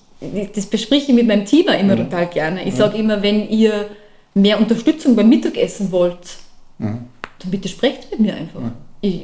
das 0.56 0.65
bespreche 0.65 1.12
ich 1.12 1.15
mit 1.15 1.27
meinem 1.27 1.46
Team 1.46 1.68
auch 1.68 1.80
immer 1.80 1.96
mhm. 1.96 2.10
total 2.10 2.27
gerne. 2.27 2.63
Ich 2.63 2.74
mhm. 2.74 2.77
sage 2.77 2.98
immer, 2.98 3.22
wenn 3.22 3.50
ihr 3.50 3.89
mehr 4.34 4.60
Unterstützung 4.60 5.15
beim 5.15 5.30
Mittagessen 5.30 5.92
wollt, 5.92 6.38
mhm. 6.77 7.06
dann 7.39 7.51
bitte 7.51 7.70
sprecht 7.70 8.12
mit 8.12 8.20
mir 8.20 8.36
einfach. 8.36 8.62
Ich, 9.01 9.22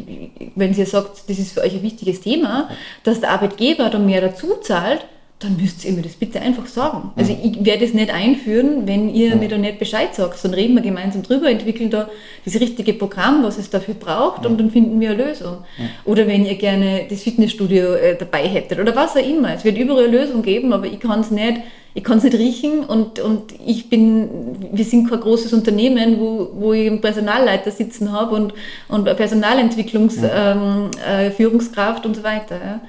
wenn 0.56 0.74
ihr 0.74 0.86
sagt, 0.86 1.30
das 1.30 1.40
ist 1.40 1.54
für 1.54 1.62
euch 1.62 1.74
ein 1.74 1.84
wichtiges 1.84 2.20
Thema, 2.22 2.70
dass 3.04 3.22
der 3.22 3.30
Arbeitgeber 3.32 3.90
da 3.90 3.98
mehr 3.98 4.20
dazu 4.20 4.56
zahlt, 4.62 5.06
dann 5.40 5.56
müsst 5.56 5.86
ihr 5.86 5.94
mir 5.94 6.02
das 6.02 6.16
bitte 6.16 6.42
einfach 6.42 6.68
sagen. 6.68 7.12
Also 7.16 7.34
ich 7.42 7.64
werde 7.64 7.86
es 7.86 7.94
nicht 7.94 8.14
einführen, 8.14 8.86
wenn 8.86 9.08
ihr 9.14 9.38
mir 9.38 9.48
da 9.48 9.58
nicht 9.58 9.80
Bescheid 9.80 10.14
sagt. 10.14 10.44
Dann 10.44 10.54
reden 10.54 10.76
wir 10.76 10.82
gemeinsam 10.82 11.24
drüber, 11.24 11.50
entwickeln 11.50 11.90
da 11.90 12.10
das 12.44 12.56
richtige 12.56 12.94
Programm, 12.94 13.42
was 13.42 13.58
es 13.58 13.70
dafür 13.70 13.94
braucht 13.94 14.46
und 14.46 14.60
dann 14.60 14.70
finden 14.70 15.00
wir 15.00 15.12
eine 15.12 15.24
Lösung. 15.24 15.60
Oder 16.04 16.28
wenn 16.28 16.46
ihr 16.46 16.56
gerne 16.56 17.06
das 17.10 17.24
Fitnessstudio 17.24 17.94
äh, 17.94 18.18
dabei 18.18 18.50
hättet 18.50 18.80
oder 18.80 18.94
was 18.98 19.16
auch 19.16 19.26
immer. 19.26 19.54
Es 19.54 19.64
wird 19.64 19.78
überall 19.78 20.08
eine 20.08 20.18
Lösung 20.18 20.42
geben, 20.42 20.74
aber 20.74 20.88
ich 20.88 21.00
kann 21.00 21.22
es 21.22 21.32
nicht, 21.32 21.62
ich 21.94 22.04
kann 22.04 22.18
es 22.18 22.26
nicht 22.26 22.38
riechen 22.38 22.84
und, 22.84 23.22
und 23.22 23.54
ich 23.66 23.90
bin, 23.90 24.28
wir 24.74 24.84
sind 24.84 25.10
kein 25.10 25.22
großes 25.22 25.54
Unternehmen, 25.54 26.20
wo, 26.20 26.50
wo 26.54 26.74
ich 26.74 26.86
einen 26.86 27.00
Personalleiter 27.00 27.72
sitzen 27.72 28.12
habe 28.12 28.36
und, 28.36 28.54
und 28.90 29.08
eine 29.08 29.16
Personalentwicklungsführungskraft 29.16 32.00
ähm, 32.00 32.04
äh, 32.04 32.08
und 32.08 32.16
so 32.18 32.24
weiter. 32.24 32.58
Ja. 32.58 32.82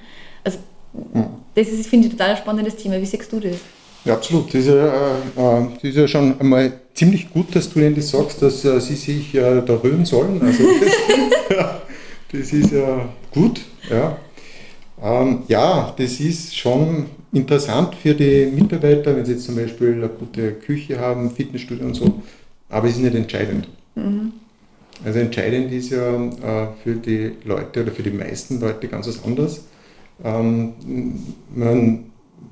Das 1.54 1.68
ist, 1.68 1.86
finde 1.86 2.06
ich, 2.06 2.12
total 2.12 2.30
ein 2.30 2.36
spannendes 2.36 2.76
Thema. 2.76 3.00
Wie 3.00 3.06
siehst 3.06 3.32
du 3.32 3.40
das? 3.40 3.56
Ja, 4.04 4.14
absolut. 4.14 4.48
Das 4.48 4.60
ist 4.60 4.68
ja, 4.68 4.86
äh, 4.86 5.66
das 5.74 5.84
ist 5.84 5.96
ja 5.96 6.08
schon 6.08 6.40
einmal 6.40 6.72
ziemlich 6.94 7.30
gut, 7.30 7.54
dass 7.54 7.70
du 7.70 7.80
ihnen 7.80 7.94
das 7.94 8.10
sagst, 8.10 8.40
dass 8.42 8.64
äh, 8.64 8.80
sie 8.80 8.96
sich 8.96 9.34
äh, 9.34 9.62
da 9.64 9.74
rühren 9.74 10.04
sollen. 10.04 10.40
Also 10.42 10.64
das, 10.80 11.56
ja, 11.56 11.80
das 12.32 12.52
ist 12.52 12.72
ja 12.72 13.08
gut. 13.32 13.60
Ja. 13.90 14.16
Ähm, 15.02 15.42
ja, 15.48 15.94
das 15.96 16.20
ist 16.20 16.56
schon 16.56 17.06
interessant 17.32 17.94
für 17.94 18.14
die 18.14 18.46
Mitarbeiter, 18.46 19.16
wenn 19.16 19.24
sie 19.24 19.32
jetzt 19.32 19.44
zum 19.44 19.56
Beispiel 19.56 19.94
eine 19.94 20.08
gute 20.08 20.52
Küche 20.52 20.98
haben, 20.98 21.30
Fitnessstudio 21.30 21.86
und 21.86 21.94
so, 21.94 22.22
aber 22.68 22.88
es 22.88 22.96
ist 22.96 23.02
nicht 23.02 23.14
entscheidend. 23.14 23.68
Mhm. 23.94 24.32
Also 25.04 25.20
entscheidend 25.20 25.72
ist 25.72 25.90
ja 25.90 26.16
äh, 26.16 26.68
für 26.82 26.94
die 26.96 27.32
Leute 27.44 27.82
oder 27.82 27.92
für 27.92 28.02
die 28.02 28.10
meisten 28.10 28.60
Leute 28.60 28.88
ganz 28.88 29.08
was 29.08 29.24
anderes. 29.24 29.64
Ähm, 30.24 30.72
man 31.54 32.10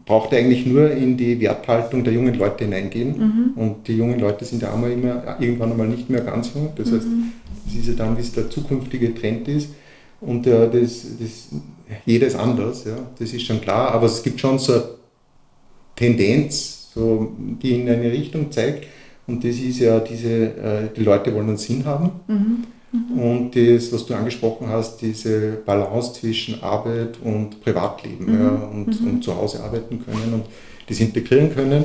braucht 0.09 0.33
eigentlich 0.33 0.65
nur 0.65 0.91
in 0.91 1.17
die 1.17 1.39
Werthaltung 1.41 2.03
der 2.03 2.15
jungen 2.15 2.35
Leute 2.35 2.65
hineingehen. 2.65 3.19
Mhm. 3.19 3.51
Und 3.57 3.89
die 3.89 3.97
jungen 3.97 4.19
Leute 4.19 4.45
sind 4.45 4.63
ja 4.63 4.73
einmal 4.73 4.91
immer, 4.91 5.37
irgendwann 5.39 5.73
einmal 5.73 5.89
nicht 5.89 6.09
mehr 6.09 6.23
ganz 6.23 6.53
jung. 6.55 6.71
Das 6.77 6.91
mhm. 6.91 6.97
heißt, 6.97 7.07
das 7.67 7.75
ist 7.75 7.89
ja 7.89 7.95
dann, 7.95 8.17
wie 8.17 8.23
es 8.23 8.33
der 8.33 8.49
zukünftige 8.49 9.15
Trend 9.15 9.47
ist. 9.49 9.71
Und 10.21 10.47
äh, 10.47 10.69
das, 10.71 11.07
das, 11.21 11.49
jeder 12.07 12.27
ist 12.27 12.37
anders, 12.37 12.85
ja, 12.85 12.97
das 13.19 13.33
ist 13.33 13.43
schon 13.43 13.61
klar. 13.61 13.93
Aber 13.93 14.07
es 14.07 14.23
gibt 14.23 14.41
schon 14.41 14.59
so 14.59 14.73
eine 14.73 14.85
Tendenz, 15.95 16.91
so, 16.95 17.33
die 17.63 17.81
in 17.81 17.89
eine 17.89 18.11
Richtung 18.11 18.51
zeigt. 18.51 18.87
Und 19.27 19.45
das 19.45 19.57
ist 19.57 19.79
ja 19.81 20.01
diese, 20.01 20.45
äh, 20.57 20.89
die 20.97 21.03
Leute 21.03 21.35
wollen 21.35 21.49
einen 21.49 21.59
Sinn 21.59 21.85
haben. 21.85 22.13
Mhm. 22.27 22.65
Mhm. 22.93 23.19
Und 23.21 23.57
das, 23.57 23.93
was 23.93 24.07
du 24.07 24.15
angesprochen 24.15 24.69
hast, 24.69 24.99
diese 25.03 25.59
Balance 25.65 26.15
zwischen 26.15 26.63
Arbeit 26.63 27.19
und 27.23 27.61
Privatleben 27.63 28.27
mhm. 28.27 28.41
ja, 28.41 28.49
und, 28.49 29.01
mhm. 29.01 29.11
und 29.11 29.25
zu 29.25 29.37
Hause 29.37 29.63
arbeiten 29.63 30.03
können 30.05 30.35
und 30.35 30.45
das 30.89 31.01
integrieren 31.01 31.55
können. 31.55 31.85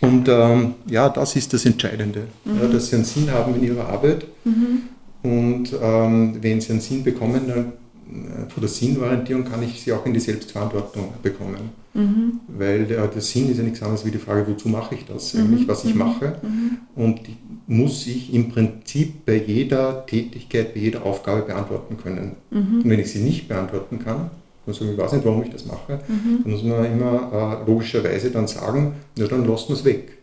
Und 0.00 0.28
ähm, 0.28 0.74
ja, 0.86 1.08
das 1.08 1.36
ist 1.36 1.52
das 1.52 1.64
Entscheidende, 1.66 2.22
mhm. 2.44 2.60
ja, 2.60 2.68
dass 2.68 2.88
sie 2.88 2.96
einen 2.96 3.04
Sinn 3.04 3.30
haben 3.30 3.54
in 3.56 3.64
ihrer 3.64 3.88
Arbeit. 3.88 4.26
Mhm. 4.44 4.82
Und 5.22 5.70
ähm, 5.82 6.38
wenn 6.40 6.60
sie 6.60 6.72
einen 6.72 6.80
Sinn 6.80 7.02
bekommen, 7.02 7.42
dann 7.46 7.72
äh, 8.10 8.50
von 8.50 8.60
der 8.60 8.68
Sinnorientierung 8.68 9.44
kann 9.44 9.62
ich 9.62 9.80
sie 9.80 9.92
auch 9.92 10.04
in 10.06 10.14
die 10.14 10.20
Selbstverantwortung 10.20 11.14
bekommen. 11.22 11.70
Mhm. 11.94 12.40
Weil 12.48 12.86
der, 12.86 13.06
der, 13.06 13.20
Sinn 13.20 13.50
ist 13.50 13.58
ja 13.58 13.64
nichts 13.64 13.82
anderes 13.82 14.04
wie 14.04 14.10
die 14.10 14.18
Frage, 14.18 14.46
wozu 14.46 14.68
mache 14.68 14.94
ich 14.94 15.06
das 15.06 15.34
mhm. 15.34 15.40
eigentlich, 15.40 15.68
was 15.68 15.84
ich 15.84 15.94
mhm. 15.94 15.98
mache. 15.98 16.36
Mhm. 16.42 16.78
Und 16.94 17.26
die 17.26 17.36
muss 17.66 18.06
ich 18.06 18.34
im 18.34 18.50
Prinzip 18.50 19.24
bei 19.24 19.36
jeder 19.36 20.04
Tätigkeit, 20.06 20.74
bei 20.74 20.80
jeder 20.80 21.04
Aufgabe 21.04 21.42
beantworten 21.42 21.96
können. 21.96 22.32
Und 22.50 22.82
wenn 22.84 22.98
ich 22.98 23.12
sie 23.12 23.20
nicht 23.20 23.46
beantworten 23.46 24.00
kann, 24.00 24.30
sage 24.66 24.92
ich, 24.92 24.98
weiß 24.98 25.12
nicht, 25.12 25.24
warum 25.24 25.42
ich 25.44 25.50
das 25.50 25.66
mache, 25.66 26.00
dann 26.08 26.52
muss 26.52 26.64
man 26.64 26.84
immer 26.84 27.60
äh, 27.64 27.70
logischerweise 27.70 28.30
dann 28.30 28.48
sagen, 28.48 28.94
ja, 29.16 29.26
dann 29.28 29.44
lassen 29.44 29.68
wir 29.68 29.74
es 29.74 29.84
weg. 29.84 30.18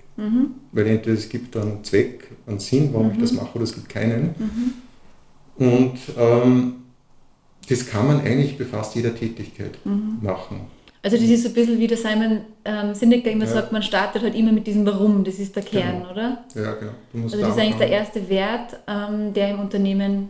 Weil 0.71 0.87
entweder 0.87 1.15
es 1.15 1.29
gibt 1.29 1.55
einen 1.55 1.83
Zweck, 1.83 2.31
einen 2.47 2.59
Sinn, 2.59 2.89
warum 2.91 3.11
ich 3.11 3.19
das 3.19 3.31
mache, 3.31 3.55
oder 3.55 3.63
es 3.63 3.73
gibt 3.73 3.87
keinen. 3.87 4.35
Und 5.57 5.97
ähm, 6.17 6.73
das 7.69 7.87
kann 7.87 8.07
man 8.07 8.21
eigentlich 8.21 8.57
bei 8.57 8.65
fast 8.65 8.95
jeder 8.95 9.13
Tätigkeit 9.15 9.77
mhm. 9.85 10.19
machen. 10.21 10.61
Also 11.03 11.17
das 11.17 11.29
ist 11.29 11.43
so 11.43 11.49
ein 11.49 11.53
bisschen 11.53 11.79
wie 11.79 11.87
der 11.87 11.97
Simon 11.97 12.41
ähm, 12.65 12.93
Sinek, 12.93 13.23
der 13.23 13.33
immer 13.33 13.45
ja. 13.45 13.51
sagt, 13.51 13.71
man 13.71 13.83
startet 13.83 14.23
halt 14.23 14.35
immer 14.35 14.51
mit 14.51 14.67
diesem 14.67 14.85
Warum, 14.85 15.23
das 15.23 15.35
ist 15.39 15.55
der 15.55 15.63
genau. 15.63 15.81
Kern, 15.81 15.97
genau. 15.99 16.11
oder? 16.11 16.43
Ja, 16.55 16.73
genau. 16.73 17.23
also 17.23 17.39
das 17.39 17.49
ist 17.49 17.59
eigentlich 17.59 17.75
der 17.77 17.89
erste 17.89 18.29
Wert, 18.29 18.77
ähm, 18.87 19.33
der 19.33 19.51
im 19.51 19.59
Unternehmen 19.59 20.29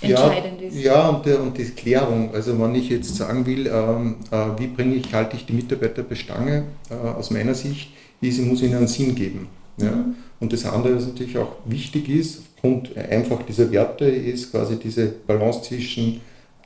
entscheidend 0.00 0.60
ja, 0.60 0.68
ist. 0.68 0.82
Ja, 0.82 1.08
und, 1.08 1.26
der, 1.26 1.42
und 1.42 1.58
die 1.58 1.64
Klärung, 1.64 2.34
also 2.34 2.58
wenn 2.58 2.74
ich 2.74 2.88
jetzt 2.88 3.14
sagen 3.16 3.44
will, 3.44 3.66
ähm, 3.66 4.16
äh, 4.30 4.58
wie 4.58 4.68
bringe 4.68 4.94
ich, 4.94 5.12
halte 5.12 5.36
ich 5.36 5.46
die 5.46 5.52
Mitarbeiter 5.52 6.02
bei 6.02 6.14
Stange, 6.14 6.64
äh, 6.88 6.94
aus 6.94 7.30
meiner 7.30 7.54
Sicht, 7.54 7.90
ist, 8.20 8.38
ich 8.38 8.46
muss 8.46 8.62
ihnen 8.62 8.76
einen 8.76 8.88
Sinn 8.88 9.14
geben. 9.14 9.48
Ja? 9.76 9.90
Mhm. 9.90 10.16
Und 10.40 10.52
das 10.52 10.64
andere, 10.64 10.96
was 10.96 11.06
natürlich 11.06 11.36
auch 11.38 11.52
wichtig 11.66 12.08
ist, 12.08 12.42
aufgrund 12.54 12.96
einfach 12.96 13.42
dieser 13.42 13.70
Werte, 13.70 14.06
ist 14.06 14.50
quasi 14.50 14.76
diese 14.76 15.06
Balance 15.06 15.62
zwischen 15.62 16.20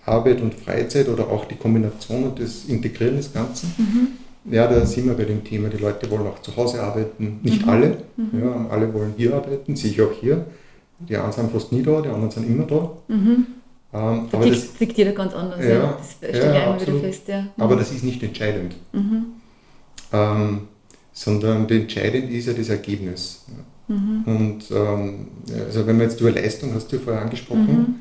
Arbeit 0.06 0.40
und 0.40 0.54
Freizeit 0.54 1.08
oder 1.08 1.28
auch 1.28 1.44
die 1.46 1.56
Kombination 1.56 2.24
und 2.24 2.40
das 2.40 2.66
Integrieren 2.66 3.16
des 3.16 3.32
Ganzen. 3.32 3.72
Mhm. 3.76 4.52
Ja, 4.52 4.66
da 4.66 4.84
sind 4.84 5.06
wir 5.06 5.14
bei 5.14 5.24
dem 5.24 5.42
Thema, 5.42 5.68
die 5.68 5.78
Leute 5.78 6.10
wollen 6.10 6.26
auch 6.26 6.40
zu 6.40 6.54
Hause 6.54 6.82
arbeiten. 6.82 7.40
Nicht 7.42 7.62
mhm. 7.62 7.68
alle, 7.68 7.96
mhm. 8.16 8.42
Ja, 8.42 8.66
alle 8.70 8.92
wollen 8.92 9.14
hier 9.16 9.34
arbeiten, 9.34 9.74
sehe 9.74 9.90
ich 9.90 10.02
auch 10.02 10.12
hier. 10.20 10.46
Die 10.98 11.16
einen 11.16 11.32
sind 11.32 11.50
fast 11.50 11.72
nie 11.72 11.82
da, 11.82 12.00
die 12.00 12.08
anderen 12.08 12.30
sind 12.30 12.46
immer 12.46 12.64
da. 12.64 12.90
Mhm. 13.08 13.46
Ähm, 13.94 14.28
aber 14.30 14.46
das 14.46 14.78
liegt 14.78 14.98
jeder 14.98 15.12
ganz 15.12 15.32
anders, 15.32 15.60
ja, 15.60 15.68
ja. 15.68 15.98
das 16.20 16.36
stelle 16.36 16.54
ja, 16.54 16.76
ich 16.76 16.86
immer 16.86 16.98
wieder 16.98 17.06
fest. 17.06 17.28
Ja. 17.28 17.46
Aber 17.56 17.76
das 17.76 17.92
ist 17.92 18.04
nicht 18.04 18.22
entscheidend. 18.22 18.74
Mhm. 18.92 19.26
Ähm, 20.12 20.60
sondern 21.14 21.68
entscheidend 21.70 22.30
ist 22.30 22.48
ja 22.48 22.52
das 22.52 22.68
Ergebnis. 22.68 23.44
Mhm. 23.88 24.22
Und 24.26 24.70
ähm, 24.70 25.28
also 25.66 25.86
wenn 25.86 25.96
man 25.96 26.10
jetzt 26.10 26.20
über 26.20 26.32
Leistung, 26.32 26.74
hast 26.74 26.90
du 26.92 26.96
ja 26.96 27.02
vorher 27.02 27.22
angesprochen, 27.22 27.68
mhm. 27.68 27.94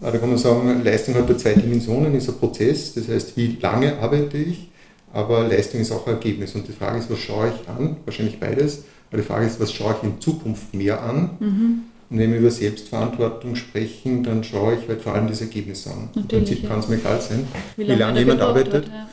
da 0.00 0.10
kann 0.10 0.28
man 0.28 0.36
sagen, 0.36 0.82
Leistung 0.84 1.14
hat 1.14 1.28
ja 1.30 1.36
zwei 1.38 1.54
Dimensionen, 1.54 2.14
ist 2.14 2.28
ein 2.28 2.34
Prozess, 2.34 2.92
das 2.94 3.08
heißt, 3.08 3.36
wie 3.36 3.56
lange 3.60 3.98
arbeite 3.98 4.36
ich, 4.36 4.70
aber 5.12 5.46
Leistung 5.46 5.80
ist 5.80 5.92
auch 5.92 6.06
ein 6.06 6.14
Ergebnis. 6.14 6.54
Und 6.54 6.68
die 6.68 6.72
Frage 6.72 6.98
ist, 6.98 7.10
was 7.10 7.20
schaue 7.20 7.52
ich 7.54 7.68
an? 7.68 7.96
Wahrscheinlich 8.04 8.38
beides. 8.38 8.84
Aber 9.08 9.18
die 9.18 9.26
Frage 9.26 9.46
ist, 9.46 9.60
was 9.60 9.72
schaue 9.72 9.94
ich 9.96 10.06
in 10.06 10.20
Zukunft 10.20 10.74
mehr 10.74 11.02
an? 11.02 11.30
Mhm. 11.38 11.80
Und 12.08 12.18
wenn 12.18 12.32
wir 12.32 12.38
über 12.38 12.50
Selbstverantwortung 12.50 13.56
sprechen, 13.56 14.22
dann 14.22 14.44
schaue 14.44 14.74
ich 14.74 14.88
halt 14.88 15.02
vor 15.02 15.14
allem 15.14 15.26
das 15.26 15.40
Ergebnis 15.40 15.86
an. 15.86 16.08
Natürlich, 16.14 16.32
Im 16.32 16.38
Prinzip 16.38 16.62
ja. 16.62 16.68
kann 16.68 16.78
es 16.80 16.88
mir 16.88 16.96
egal 16.96 17.20
sein, 17.20 17.46
wie 17.76 17.82
lange, 17.82 17.96
wie 17.96 18.00
lange 18.00 18.18
jemand 18.20 18.40
arbeitet. 18.40 18.74
Hat, 18.74 19.08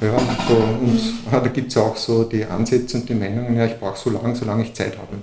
ja. 0.00 0.06
ja. 0.08 0.18
so, 0.48 0.54
und 0.54 0.94
mhm. 0.94 1.30
da 1.30 1.40
gibt 1.48 1.68
es 1.68 1.76
auch 1.76 1.96
so 1.96 2.24
die 2.24 2.44
Ansätze 2.44 2.96
und 2.96 3.08
die 3.08 3.14
Meinungen, 3.14 3.54
ja, 3.56 3.66
ich 3.66 3.78
brauche 3.78 3.98
so 3.98 4.10
lange, 4.10 4.34
solange 4.34 4.62
ich 4.62 4.72
Zeit 4.72 4.96
habe. 4.96 5.16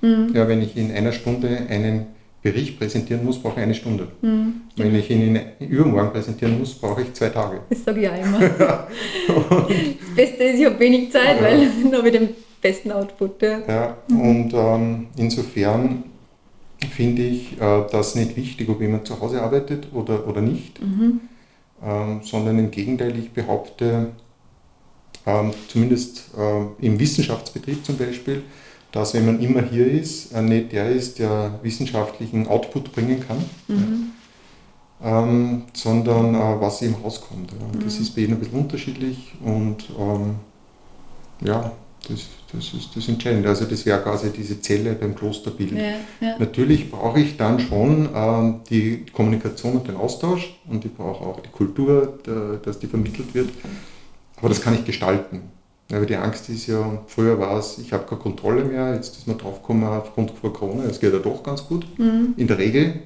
Mhm. 0.00 0.34
Ja, 0.34 0.48
wenn 0.48 0.62
ich 0.62 0.76
in 0.76 0.90
einer 0.92 1.12
Stunde 1.12 1.48
einen 1.68 2.06
Bericht 2.42 2.78
präsentieren 2.78 3.24
muss, 3.24 3.38
brauche 3.38 3.60
ich 3.60 3.64
eine 3.64 3.74
Stunde. 3.74 4.08
Mhm. 4.22 4.62
Wenn 4.76 4.94
ich 4.94 5.10
ihn 5.10 5.38
übermorgen 5.58 6.12
präsentieren 6.12 6.58
muss, 6.58 6.72
brauche 6.74 7.02
ich 7.02 7.12
zwei 7.12 7.28
Tage. 7.28 7.60
Das 7.68 7.84
sage 7.84 8.00
ich 8.00 8.08
auch 8.08 8.18
immer. 8.18 8.40
das 9.28 10.14
Beste 10.16 10.44
ist, 10.44 10.58
ich 10.58 10.64
habe 10.64 10.80
wenig 10.80 11.12
Zeit, 11.12 11.36
ja. 11.36 11.42
weil 11.42 11.68
dann 11.82 11.98
habe 11.98 12.08
ich 12.08 12.18
den 12.18 12.28
besten 12.62 12.92
Output. 12.92 13.42
Ja, 13.42 13.96
mhm. 14.08 14.20
und 14.20 14.54
ähm, 14.54 15.06
insofern 15.16 16.04
finde 16.88 17.22
ich 17.22 17.60
äh, 17.60 17.84
das 17.90 18.14
nicht 18.14 18.36
wichtig, 18.36 18.68
ob 18.68 18.80
jemand 18.80 19.06
zu 19.06 19.20
Hause 19.20 19.42
arbeitet 19.42 19.88
oder, 19.92 20.26
oder 20.26 20.40
nicht, 20.40 20.80
mhm. 20.80 21.20
ähm, 21.82 22.20
sondern 22.22 22.58
im 22.58 22.70
Gegenteil, 22.70 23.16
ich 23.18 23.30
behaupte, 23.32 24.08
ähm, 25.26 25.50
zumindest 25.68 26.30
äh, 26.36 26.86
im 26.86 26.98
Wissenschaftsbetrieb 26.98 27.84
zum 27.84 27.96
Beispiel, 27.96 28.42
dass 28.92 29.14
wenn 29.14 29.26
man 29.26 29.40
immer 29.40 29.62
hier 29.62 29.86
ist, 29.86 30.32
äh, 30.32 30.42
nicht 30.42 30.72
der 30.72 30.88
ist, 30.90 31.18
der 31.18 31.60
wissenschaftlichen 31.62 32.48
Output 32.48 32.92
bringen 32.92 33.20
kann, 33.26 33.38
mhm. 33.68 34.10
ja, 35.02 35.22
ähm, 35.22 35.64
sondern 35.72 36.34
äh, 36.34 36.60
was 36.60 36.82
im 36.82 37.02
Haus 37.02 37.20
kommt. 37.20 37.52
Ja. 37.52 37.78
Mhm. 37.78 37.84
Das 37.84 37.98
ist 37.98 38.14
bei 38.14 38.22
jedem 38.22 38.36
ein 38.36 38.40
bisschen 38.40 38.58
unterschiedlich 38.58 39.32
und 39.44 39.84
ähm, 39.98 40.36
ja, 41.42 41.72
das, 42.08 42.20
das 42.52 42.74
ist 42.74 42.90
das 42.94 43.08
Entscheidende. 43.08 43.48
Also 43.48 43.64
das 43.64 43.84
wäre 43.86 44.00
quasi 44.00 44.30
diese 44.30 44.60
Zelle 44.60 44.94
beim 44.94 45.14
Klosterbild. 45.14 45.72
Ja, 45.72 45.82
ja. 46.20 46.38
Natürlich 46.38 46.90
brauche 46.90 47.20
ich 47.20 47.36
dann 47.36 47.60
schon 47.60 48.08
ähm, 48.14 48.60
die 48.68 49.04
Kommunikation 49.12 49.74
und 49.74 49.88
den 49.88 49.96
Austausch 49.96 50.56
und 50.68 50.84
ich 50.84 50.94
brauche 50.94 51.24
auch 51.24 51.40
die 51.40 51.50
Kultur, 51.50 52.18
der, 52.26 52.56
dass 52.56 52.78
die 52.78 52.86
vermittelt 52.86 53.34
wird. 53.34 53.50
Aber 54.36 54.48
das 54.48 54.60
kann 54.60 54.74
ich 54.74 54.84
gestalten. 54.84 55.42
Aber 55.92 56.06
die 56.06 56.16
Angst 56.16 56.48
ist 56.48 56.68
ja, 56.68 57.02
früher 57.06 57.38
war 57.38 57.58
es, 57.58 57.78
ich 57.78 57.92
habe 57.92 58.04
keine 58.06 58.20
Kontrolle 58.20 58.64
mehr, 58.64 58.94
jetzt 58.94 59.16
ist 59.16 59.26
man 59.26 59.38
draufgekommen 59.38 59.84
aufgrund 59.84 60.30
von 60.30 60.52
Corona, 60.52 60.84
es 60.84 61.00
geht 61.00 61.12
ja 61.12 61.18
doch 61.18 61.42
ganz 61.42 61.66
gut, 61.66 61.84
mhm. 61.98 62.34
in 62.36 62.46
der 62.46 62.58
Regel. 62.58 63.00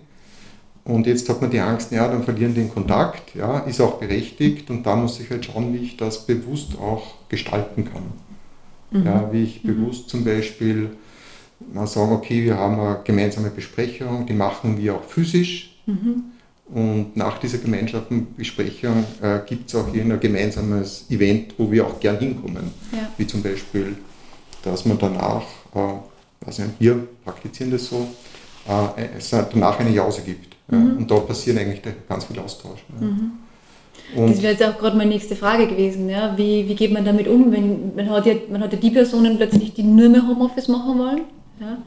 Und 0.85 1.07
jetzt 1.07 1.27
hat 1.31 1.41
man 1.41 1.51
die 1.51 1.61
Angst, 1.61 1.93
ja, 1.93 2.07
dann 2.07 2.25
verlieren 2.25 2.55
den 2.55 2.71
Kontakt, 2.71 3.35
ja, 3.35 3.61
ist 3.61 3.81
auch 3.81 3.95
berechtigt 3.95 4.69
und 4.69 4.85
da 4.85 4.97
muss 4.97 5.19
ich 5.19 5.31
halt 5.31 5.47
schauen, 5.47 5.73
wie 5.73 5.79
ich 5.79 5.97
das 5.97 6.27
bewusst 6.27 6.79
auch 6.79 7.15
gestalten 7.31 7.87
kann. 7.87 8.03
Mhm. 8.95 9.07
Ja, 9.07 9.29
wie 9.33 9.43
ich 9.43 9.65
mhm. 9.65 9.69
bewusst 9.69 10.09
zum 10.09 10.25
Beispiel 10.25 10.91
mal 11.73 11.87
sagen, 11.87 12.13
okay, 12.13 12.45
wir 12.45 12.57
haben 12.57 12.79
eine 12.79 13.01
gemeinsame 13.05 13.51
Besprechung, 13.51 14.27
die 14.27 14.33
machen 14.33 14.79
wir 14.79 14.95
auch 14.95 15.05
physisch. 15.05 15.77
Mhm. 15.87 16.25
Und 16.73 17.17
nach 17.17 17.39
dieser 17.39 17.59
gemeinsamen 17.59 18.35
Besprechung 18.37 19.05
äh, 19.21 19.41
gibt 19.47 19.69
es 19.69 19.75
auch 19.75 19.93
hier 19.93 20.03
ein 20.03 20.19
gemeinsames 20.19 21.05
Event, 21.11 21.55
wo 21.59 21.71
wir 21.71 21.87
auch 21.87 22.01
gern 22.01 22.19
hinkommen. 22.19 22.71
Ja. 22.93 23.11
Wie 23.19 23.27
zum 23.27 23.43
Beispiel, 23.43 23.97
dass 24.63 24.87
man 24.87 24.99
danach, 24.99 25.43
äh, 25.75 26.47
also 26.47 26.63
wir 26.79 27.07
praktizieren 27.25 27.71
das 27.71 27.87
so, 27.87 28.09
äh, 28.67 29.19
es 29.19 29.31
danach 29.31 29.79
eine 29.79 29.91
Jause 29.91 30.23
gibt. 30.23 30.57
Mhm. 30.69 30.77
Ja, 30.77 30.97
und 30.97 31.11
da 31.11 31.17
passiert 31.17 31.59
eigentlich 31.59 31.83
ganz 32.09 32.25
viel 32.25 32.39
Austausch. 32.39 32.81
Ja. 33.01 33.09
Mhm. 34.15 34.29
das 34.29 34.43
wäre 34.43 34.53
jetzt 34.53 34.65
auch 34.65 34.79
gerade 34.79 34.97
meine 34.97 35.11
nächste 35.11 35.37
Frage 35.37 35.67
gewesen. 35.67 36.09
Ja? 36.09 36.35
Wie, 36.37 36.69
wie 36.69 36.75
geht 36.75 36.93
man 36.93 37.05
damit 37.05 37.29
um, 37.29 37.53
wenn 37.53 37.95
man 37.95 38.11
hat, 38.11 38.27
ja, 38.27 38.35
man 38.51 38.63
hat 38.63 38.73
ja 38.73 38.79
die 38.79 38.91
Personen 38.91 39.37
plötzlich, 39.37 39.75
die 39.75 39.83
nur 39.83 40.09
mehr 40.09 40.27
Homeoffice 40.27 40.69
machen 40.69 40.99
wollen. 40.99 41.23
Ja? 41.61 41.79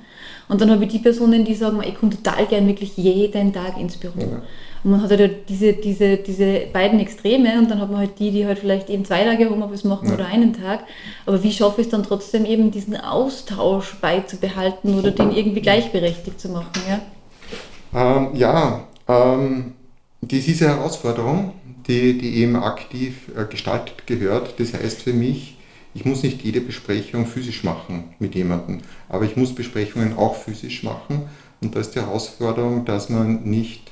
Und 0.50 0.62
dann 0.62 0.72
habe 0.72 0.86
ich 0.86 0.92
die 0.92 1.00
Personen, 1.00 1.44
die 1.44 1.56
sagen, 1.56 1.82
ich 1.86 1.96
komme 1.96 2.12
total 2.12 2.46
gern 2.46 2.68
wirklich 2.68 2.96
jeden 2.96 3.52
Tag 3.52 3.78
ins 3.78 3.98
Büro. 3.98 4.20
Ja. 4.20 4.42
Und 4.84 4.92
man 4.92 5.02
hat 5.02 5.12
halt 5.12 5.50
diese, 5.50 5.74
diese, 5.74 6.18
diese 6.18 6.62
beiden 6.72 7.00
Extreme 7.00 7.58
und 7.60 7.70
dann 7.70 7.82
hat 7.82 7.90
man 7.90 8.00
halt 8.00 8.20
die, 8.20 8.32
die 8.32 8.46
halt 8.46 8.60
vielleicht 8.60 8.90
eben 8.90 9.04
zwei 9.04 9.24
Tage 9.24 9.50
Homeoffice 9.50 9.84
machen 9.84 10.08
ja. 10.08 10.14
oder 10.14 10.28
einen 10.28 10.54
Tag. 10.54 10.82
Aber 11.26 11.44
wie 11.44 11.52
schaffe 11.52 11.82
ich 11.82 11.88
es 11.88 11.92
dann 11.92 12.04
trotzdem 12.04 12.46
eben 12.46 12.72
diesen 12.72 12.96
Austausch 12.96 13.96
beizubehalten 14.00 14.98
oder 14.98 15.12
den 15.12 15.36
irgendwie 15.36 15.62
gleichberechtigt 15.62 16.40
zu 16.40 16.50
machen? 16.50 16.70
Ja, 16.88 18.18
ähm, 18.18 18.30
ja 18.36 18.88
ähm, 19.08 19.74
das 20.22 20.48
ist 20.48 20.62
eine 20.62 20.78
Herausforderung, 20.78 21.54
die, 21.88 22.18
die 22.18 22.38
eben 22.38 22.56
aktiv 22.56 23.30
äh, 23.36 23.46
gestaltet 23.46 24.08
gehört. 24.08 24.60
Das 24.60 24.74
heißt 24.74 25.04
für 25.04 25.14
mich, 25.14 25.58
ich 25.94 26.06
muss 26.06 26.24
nicht 26.24 26.44
jede 26.44 26.62
Besprechung 26.62 27.26
physisch 27.26 27.64
machen 27.64 28.16
mit 28.20 28.36
jemandem, 28.36 28.82
aber 29.10 29.26
ich 29.26 29.36
muss 29.36 29.56
Besprechungen 29.56 30.16
auch 30.18 30.36
physisch 30.36 30.84
machen. 30.84 31.24
Und 31.60 31.76
da 31.76 31.80
ist 31.80 31.96
die 31.96 32.02
Herausforderung, 32.02 32.86
dass 32.86 33.10
man 33.10 33.44
nicht 33.44 33.92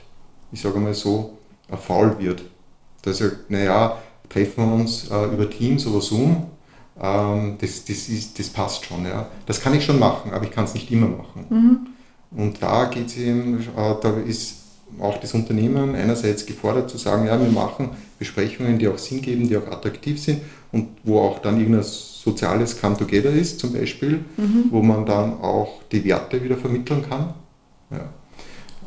ich 0.55 0.62
sage 0.62 0.79
mal 0.79 0.93
so, 0.93 1.38
faul 1.69 2.17
wird. 2.19 2.43
Dass 3.01 3.21
er, 3.21 3.31
naja, 3.49 3.97
treffen 4.29 4.65
wir 4.65 4.73
uns 4.73 5.10
äh, 5.10 5.25
über 5.25 5.49
Teams 5.49 5.86
oder 5.86 6.01
Zoom, 6.01 6.47
ähm, 6.99 7.58
das, 7.60 7.86
das, 7.86 8.08
ist, 8.10 8.39
das 8.39 8.49
passt 8.49 8.86
schon. 8.86 9.05
Ja. 9.05 9.27
Das 9.45 9.62
kann 9.62 9.73
ich 9.75 9.86
schon 9.86 9.99
machen, 9.99 10.31
aber 10.31 10.45
ich 10.45 10.51
kann 10.51 10.65
es 10.65 10.73
nicht 10.73 10.89
immer 10.91 11.08
machen. 11.08 11.45
Mhm. 11.49 11.88
Und 12.38 12.62
da 12.62 12.86
geht 12.86 13.08
es 13.08 13.17
eben, 13.17 13.60
äh, 13.60 13.95
da 14.01 14.17
ist 14.25 14.62
auch 14.99 15.19
das 15.19 15.34
Unternehmen 15.34 15.95
einerseits 15.95 16.45
gefordert 16.45 16.89
zu 16.89 16.97
sagen, 16.97 17.27
ja, 17.27 17.39
wir 17.39 17.51
machen 17.51 17.89
Besprechungen, 18.19 18.77
die 18.79 18.88
auch 18.88 18.97
Sinn 18.97 19.21
geben, 19.21 19.47
die 19.47 19.58
auch 19.58 19.67
attraktiv 19.67 20.21
sind 20.21 20.41
und 20.71 20.89
wo 21.03 21.19
auch 21.19 21.39
dann 21.39 21.60
irgendein 21.60 21.84
soziales 21.84 22.79
Come 22.79 22.97
Together 22.97 23.31
ist, 23.31 23.60
zum 23.60 23.73
Beispiel, 23.73 24.23
mhm. 24.38 24.65
wo 24.71 24.81
man 24.81 25.05
dann 25.05 25.34
auch 25.41 25.81
die 25.91 26.03
Werte 26.03 26.43
wieder 26.43 26.58
vermitteln 26.58 27.03
kann. 27.08 27.34
Ja. 27.91 28.10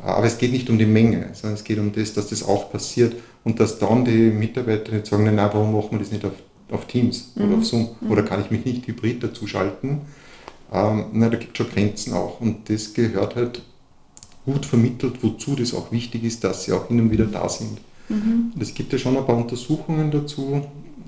Aber 0.03 0.25
es 0.25 0.37
geht 0.37 0.51
nicht 0.51 0.69
um 0.69 0.77
die 0.77 0.85
Menge, 0.85 1.29
sondern 1.33 1.55
es 1.55 1.63
geht 1.63 1.77
um 1.77 1.91
das, 1.91 2.13
dass 2.13 2.27
das 2.27 2.43
auch 2.43 2.71
passiert 2.71 3.15
und 3.43 3.59
dass 3.59 3.79
dann 3.79 4.05
die 4.05 4.31
Mitarbeiter 4.31 4.93
nicht 4.93 5.07
sagen, 5.07 5.23
nein, 5.23 5.37
warum 5.37 5.73
machen 5.73 5.91
wir 5.91 5.99
das 5.99 6.11
nicht 6.11 6.25
auf 6.25 6.33
auf 6.71 6.85
Teams 6.85 7.31
mhm. 7.35 7.45
oder 7.45 7.57
auf 7.57 7.65
Zoom? 7.65 7.89
Mhm. 8.01 8.11
Oder 8.11 8.23
kann 8.23 8.41
ich 8.41 8.51
mich 8.51 8.65
nicht 8.65 8.87
hybrid 8.87 9.23
dazu 9.23 9.47
schalten? 9.47 10.01
Ähm, 10.71 11.05
na, 11.13 11.29
da 11.29 11.37
gibt 11.37 11.59
es 11.59 11.65
schon 11.65 11.73
Grenzen 11.73 12.13
auch. 12.13 12.39
Und 12.41 12.69
das 12.69 12.93
gehört 12.93 13.35
halt 13.35 13.61
gut 14.51 14.65
vermittelt, 14.65 15.21
wozu 15.21 15.55
das 15.55 15.73
auch 15.73 15.91
wichtig 15.91 16.23
ist, 16.23 16.43
dass 16.43 16.63
sie 16.63 16.73
auch 16.73 16.87
hin 16.87 16.99
und 16.99 17.11
wieder 17.11 17.25
da 17.25 17.47
sind. 17.47 17.79
Mhm. 18.09 18.51
Und 18.53 18.61
es 18.61 18.73
gibt 18.73 18.91
ja 18.91 18.99
schon 18.99 19.17
ein 19.17 19.25
paar 19.25 19.37
Untersuchungen 19.37 20.09
dazu. 20.11 20.61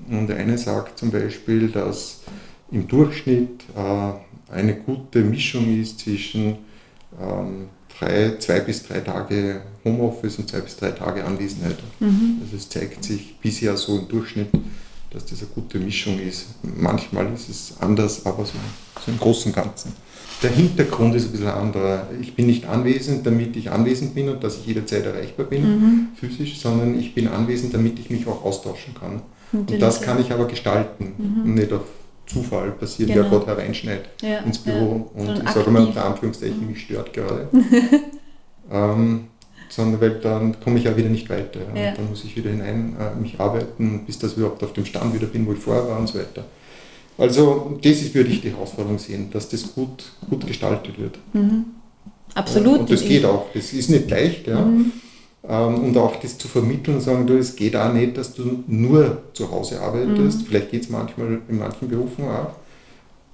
Und 0.08 0.30
eine 0.30 0.58
sagt 0.58 0.98
zum 0.98 1.10
Beispiel, 1.10 1.68
dass 1.68 2.20
im 2.70 2.86
Durchschnitt 2.86 3.64
äh, 3.76 4.52
eine 4.52 4.74
gute 4.76 5.20
Mischung 5.20 5.80
ist 5.80 6.00
zwischen 6.00 6.58
ähm, 7.20 7.68
drei, 7.98 8.36
zwei 8.38 8.60
bis 8.60 8.82
drei 8.82 9.00
Tage 9.00 9.62
Homeoffice 9.84 10.38
und 10.38 10.48
zwei 10.48 10.60
bis 10.60 10.76
drei 10.76 10.90
Tage 10.90 11.24
Anwesenheit. 11.24 11.78
Mhm. 12.00 12.38
Also 12.42 12.56
es 12.56 12.68
zeigt 12.68 13.04
sich 13.04 13.36
bisher 13.40 13.76
so 13.76 13.98
im 13.98 14.08
Durchschnitt, 14.08 14.48
dass 15.10 15.26
das 15.26 15.40
eine 15.40 15.50
gute 15.54 15.78
Mischung 15.78 16.18
ist. 16.18 16.46
Manchmal 16.62 17.32
ist 17.32 17.48
es 17.48 17.74
anders, 17.80 18.24
aber 18.24 18.44
so, 18.44 18.54
so 19.04 19.10
im 19.10 19.18
Großen 19.18 19.52
und 19.52 19.56
Ganzen. 19.56 19.92
Der 20.42 20.50
Hintergrund 20.50 21.14
ist 21.14 21.26
ein 21.26 21.32
bisschen 21.32 21.48
anderer. 21.48 22.08
Ich 22.20 22.34
bin 22.34 22.46
nicht 22.46 22.66
anwesend, 22.66 23.24
damit 23.26 23.56
ich 23.56 23.70
anwesend 23.70 24.14
bin 24.14 24.28
und 24.28 24.42
dass 24.42 24.58
ich 24.58 24.66
jederzeit 24.66 25.06
erreichbar 25.06 25.46
bin, 25.46 25.62
mhm. 25.62 26.08
physisch, 26.16 26.58
sondern 26.58 26.98
ich 26.98 27.14
bin 27.14 27.28
anwesend, 27.28 27.74
damit 27.74 27.98
ich 27.98 28.10
mich 28.10 28.26
auch 28.26 28.44
austauschen 28.44 28.94
kann. 28.94 29.22
Natürlich, 29.52 29.74
und 29.74 29.80
das 29.80 30.00
kann 30.00 30.20
ich 30.20 30.32
aber 30.32 30.46
gestalten 30.46 31.12
mhm. 31.16 31.42
und 31.44 31.54
nicht 31.54 31.72
auf 31.72 31.82
Zufall 32.26 32.70
passiert, 32.72 33.10
genau. 33.10 33.22
wer 33.22 33.30
gerade 33.30 33.46
hereinschneit 33.46 34.08
ja, 34.22 34.38
ins 34.38 34.58
Büro 34.58 35.10
ja. 35.14 35.22
und 35.22 35.42
ich 35.42 35.50
sage 35.50 35.70
mal 35.70 35.84
unter 35.84 36.04
Anführungszeichen, 36.04 36.66
mich 36.66 36.82
stört 36.82 37.12
gerade. 37.12 37.48
ähm, 38.72 39.24
sondern 39.68 40.00
weil 40.00 40.20
dann 40.20 40.60
komme 40.60 40.78
ich 40.78 40.84
ja 40.84 40.96
wieder 40.96 41.08
nicht 41.08 41.28
weiter. 41.30 41.60
Ja. 41.74 41.92
dann 41.92 42.08
muss 42.08 42.24
ich 42.24 42.36
wieder 42.36 42.50
hinein 42.50 42.94
äh, 42.98 43.18
mich 43.20 43.40
arbeiten, 43.40 44.04
bis 44.06 44.18
das 44.18 44.34
überhaupt 44.34 44.62
auf 44.62 44.72
dem 44.72 44.84
Stand 44.84 45.14
wieder 45.14 45.26
bin, 45.26 45.46
wo 45.46 45.52
ich 45.52 45.58
vorher 45.58 45.88
war 45.88 45.98
und 45.98 46.08
so 46.08 46.18
weiter. 46.18 46.44
Also 47.18 47.78
das 47.82 47.92
ist, 47.92 48.14
würde 48.14 48.30
ich 48.30 48.40
die 48.40 48.50
Herausforderung 48.50 48.98
sehen, 48.98 49.28
dass 49.30 49.48
das 49.48 49.74
gut, 49.74 50.04
gut 50.28 50.46
gestaltet 50.46 50.98
wird. 50.98 51.18
Mhm. 51.32 51.66
Absolut. 52.34 52.80
und 52.80 52.90
das 52.90 53.04
geht 53.04 53.24
auch. 53.24 53.46
Das 53.52 53.72
ist 53.72 53.90
nicht 53.90 54.10
leicht. 54.10 54.46
Ja. 54.46 54.60
Mhm. 54.60 54.92
Ähm, 55.48 55.84
und 55.84 55.96
auch 55.96 56.16
das 56.16 56.38
zu 56.38 56.48
vermitteln 56.48 56.96
und 56.96 57.00
sagen, 57.00 57.26
du, 57.26 57.36
es 57.36 57.56
geht 57.56 57.74
auch 57.76 57.92
nicht, 57.92 58.16
dass 58.16 58.32
du 58.32 58.62
nur 58.66 59.22
zu 59.32 59.50
Hause 59.50 59.80
arbeitest. 59.80 60.40
Mhm. 60.40 60.44
Vielleicht 60.46 60.70
geht 60.70 60.82
es 60.84 60.88
manchmal 60.88 61.40
in 61.48 61.58
manchen 61.58 61.88
Berufen 61.88 62.24
auch. 62.24 62.54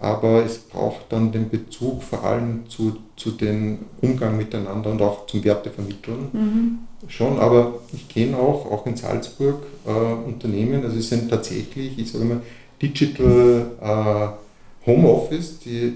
Aber 0.01 0.45
es 0.45 0.59
braucht 0.59 1.07
dann 1.11 1.33
den 1.33 1.51
Bezug 1.51 2.05
vor 2.05 2.23
allem 2.23 2.69
zu, 2.69 2.99
zu 3.17 3.33
den 3.33 3.81
Umgang 4.01 4.37
miteinander 4.37 4.91
und 4.93 5.03
auch 5.03 5.27
zum 5.27 5.45
Wertevermitteln. 5.45 6.29
Mhm. 6.33 6.79
Schon, 7.09 7.39
aber 7.39 7.81
ich 7.93 8.09
kenne 8.09 8.37
auch, 8.37 8.71
auch 8.71 8.87
in 8.87 8.97
Salzburg 8.97 9.63
äh, 9.87 9.91
Unternehmen, 9.91 10.85
also 10.85 10.99
es 10.99 11.09
sind 11.09 11.29
tatsächlich, 11.29 11.99
ich 11.99 12.11
sage 12.11 12.25
mal, 12.25 12.41
Digital 12.81 13.67
äh, 13.81 14.87
Homeoffice, 14.87 15.59
die, 15.61 15.95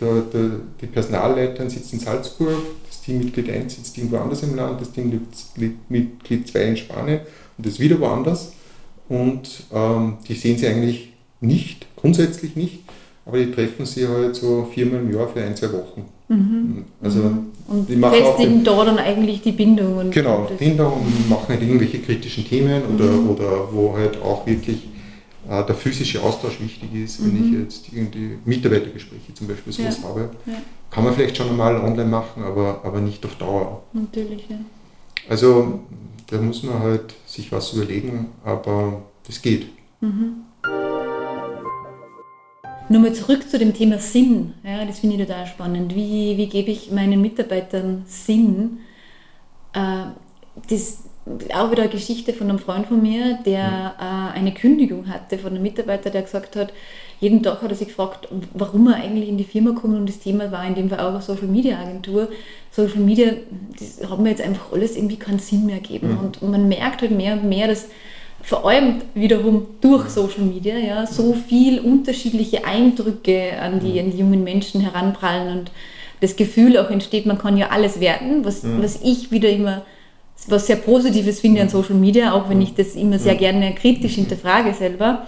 der, 0.00 0.22
der, 0.32 0.50
die 0.80 0.86
Personalleiterin 0.86 1.70
sitzt 1.70 1.92
in 1.92 2.00
Salzburg, 2.00 2.62
Teammitglied 3.04 3.50
1 3.50 3.76
sitzt 3.76 3.98
irgendwo 3.98 4.16
anders 4.16 4.42
im 4.42 4.56
Land, 4.56 4.80
das 4.80 4.92
Teammitglied 4.92 6.48
2 6.48 6.64
in 6.64 6.76
Spanien 6.76 7.20
und 7.56 7.66
das 7.66 7.78
wieder 7.78 8.00
woanders. 8.00 8.52
Und 9.08 9.64
ähm, 9.72 10.14
die 10.26 10.34
sehen 10.34 10.56
sie 10.56 10.66
eigentlich 10.66 11.12
nicht, 11.40 11.86
grundsätzlich 11.96 12.56
nicht, 12.56 12.80
aber 13.26 13.38
die 13.38 13.52
treffen 13.52 13.84
sie 13.84 14.08
halt 14.08 14.34
so 14.34 14.68
viermal 14.72 15.00
im 15.00 15.12
Jahr 15.14 15.28
für 15.28 15.42
ein, 15.42 15.54
zwei 15.54 15.72
Wochen. 15.72 16.06
Mhm. 16.28 16.84
Also 17.02 17.18
mhm. 17.18 17.46
und 17.68 17.88
die 17.88 17.96
machen 17.96 18.14
festigen 18.14 18.64
da 18.64 18.84
dann 18.86 18.98
eigentlich 18.98 19.42
die 19.42 19.52
Bindung. 19.52 19.98
Und 19.98 20.10
genau, 20.10 20.48
Bindung 20.58 20.92
und 20.92 21.28
machen 21.28 21.48
halt 21.48 21.60
irgendwelche 21.60 21.98
kritischen 21.98 22.48
Themen 22.48 22.82
oder, 22.94 23.04
mhm. 23.04 23.30
oder 23.30 23.68
wo 23.70 23.94
halt 23.94 24.20
auch 24.22 24.46
wirklich 24.46 24.78
äh, 25.48 25.64
der 25.64 25.74
physische 25.74 26.22
Austausch 26.22 26.60
wichtig 26.60 26.94
ist, 26.94 27.24
wenn 27.24 27.36
ich 27.36 27.50
mhm. 27.52 27.62
jetzt 27.62 27.92
irgendwie 27.92 28.38
Mitarbeitergespräche 28.44 29.34
zum 29.34 29.48
Beispiel 29.48 29.72
sowas 29.72 29.98
ja. 30.02 30.08
habe. 30.08 30.30
Ja. 30.46 30.54
Kann 30.90 31.04
man 31.04 31.14
vielleicht 31.14 31.36
schon 31.36 31.48
einmal 31.48 31.76
online 31.76 32.08
machen, 32.08 32.42
aber, 32.42 32.80
aber 32.84 33.00
nicht 33.00 33.24
auf 33.24 33.34
Dauer. 33.36 33.82
Natürlich, 33.92 34.48
ja. 34.48 34.56
Also 35.28 35.80
da 36.28 36.40
muss 36.40 36.62
man 36.62 36.78
halt 36.78 37.14
sich 37.26 37.50
was 37.52 37.72
überlegen, 37.72 38.28
aber 38.44 39.02
das 39.26 39.40
geht. 39.42 39.68
Mhm. 40.00 40.44
Nochmal 42.88 43.14
zurück 43.14 43.48
zu 43.48 43.58
dem 43.58 43.72
Thema 43.72 43.98
Sinn. 43.98 44.54
Ja, 44.62 44.84
das 44.84 44.98
finde 44.98 45.16
ich 45.16 45.26
total 45.26 45.46
spannend. 45.46 45.94
Wie, 45.94 46.36
wie 46.36 46.46
gebe 46.48 46.70
ich 46.70 46.90
meinen 46.90 47.20
Mitarbeitern 47.20 48.04
Sinn? 48.06 48.78
Äh, 49.72 50.04
das, 50.68 51.04
auch 51.54 51.70
wieder 51.70 51.82
eine 51.82 51.90
Geschichte 51.90 52.32
von 52.34 52.50
einem 52.50 52.58
Freund 52.58 52.86
von 52.86 53.00
mir, 53.00 53.38
der 53.46 53.94
äh, 53.98 54.38
eine 54.38 54.52
Kündigung 54.52 55.08
hatte 55.08 55.38
von 55.38 55.52
einem 55.52 55.62
Mitarbeiter, 55.62 56.10
der 56.10 56.22
gesagt 56.22 56.54
hat, 56.56 56.72
jeden 57.20 57.42
Tag 57.42 57.62
hat 57.62 57.70
er 57.70 57.76
sich 57.76 57.88
gefragt, 57.88 58.28
warum 58.52 58.88
er 58.88 58.96
eigentlich 58.96 59.28
in 59.28 59.38
die 59.38 59.44
Firma 59.44 59.72
kommt 59.72 59.96
und 59.96 60.08
das 60.08 60.18
Thema 60.18 60.52
war 60.52 60.66
in 60.66 60.74
dem 60.74 60.90
Fall 60.90 61.00
auch 61.00 61.10
eine 61.10 61.22
Social 61.22 61.46
Media 61.46 61.78
Agentur. 61.78 62.28
Social 62.70 62.98
Media, 62.98 63.32
das 63.78 64.10
hat 64.10 64.18
mir 64.18 64.30
jetzt 64.30 64.42
einfach 64.42 64.72
alles 64.72 64.96
irgendwie 64.96 65.16
keinen 65.16 65.38
Sinn 65.38 65.64
mehr 65.64 65.78
gegeben 65.78 66.10
mhm. 66.10 66.18
und 66.18 66.42
man 66.42 66.68
merkt 66.68 67.00
halt 67.00 67.12
mehr 67.12 67.34
und 67.34 67.48
mehr, 67.48 67.68
dass 67.68 67.88
vor 68.42 68.68
allem 68.68 69.00
wiederum 69.14 69.66
durch 69.80 70.10
Social 70.10 70.42
Media 70.42 70.76
ja, 70.76 71.06
so 71.06 71.32
viel 71.32 71.80
unterschiedliche 71.80 72.66
Eindrücke 72.66 73.58
an 73.58 73.80
die, 73.80 73.98
an 73.98 74.10
die 74.10 74.18
jungen 74.18 74.44
Menschen 74.44 74.82
heranprallen 74.82 75.58
und 75.58 75.70
das 76.20 76.36
Gefühl 76.36 76.76
auch 76.76 76.90
entsteht, 76.90 77.24
man 77.24 77.38
kann 77.38 77.56
ja 77.56 77.68
alles 77.68 78.00
werden, 78.00 78.44
was, 78.44 78.62
mhm. 78.62 78.82
was 78.82 79.00
ich 79.02 79.30
wieder 79.30 79.48
immer 79.48 79.82
was 80.48 80.66
sehr 80.66 80.76
Positives 80.76 81.40
finde 81.40 81.62
an 81.62 81.68
Social 81.68 81.94
Media, 81.94 82.32
auch 82.32 82.48
wenn 82.48 82.60
ich 82.60 82.74
das 82.74 82.94
immer 82.94 83.18
sehr 83.18 83.34
gerne 83.34 83.74
kritisch 83.74 84.14
hinterfrage 84.14 84.74
selber, 84.74 85.26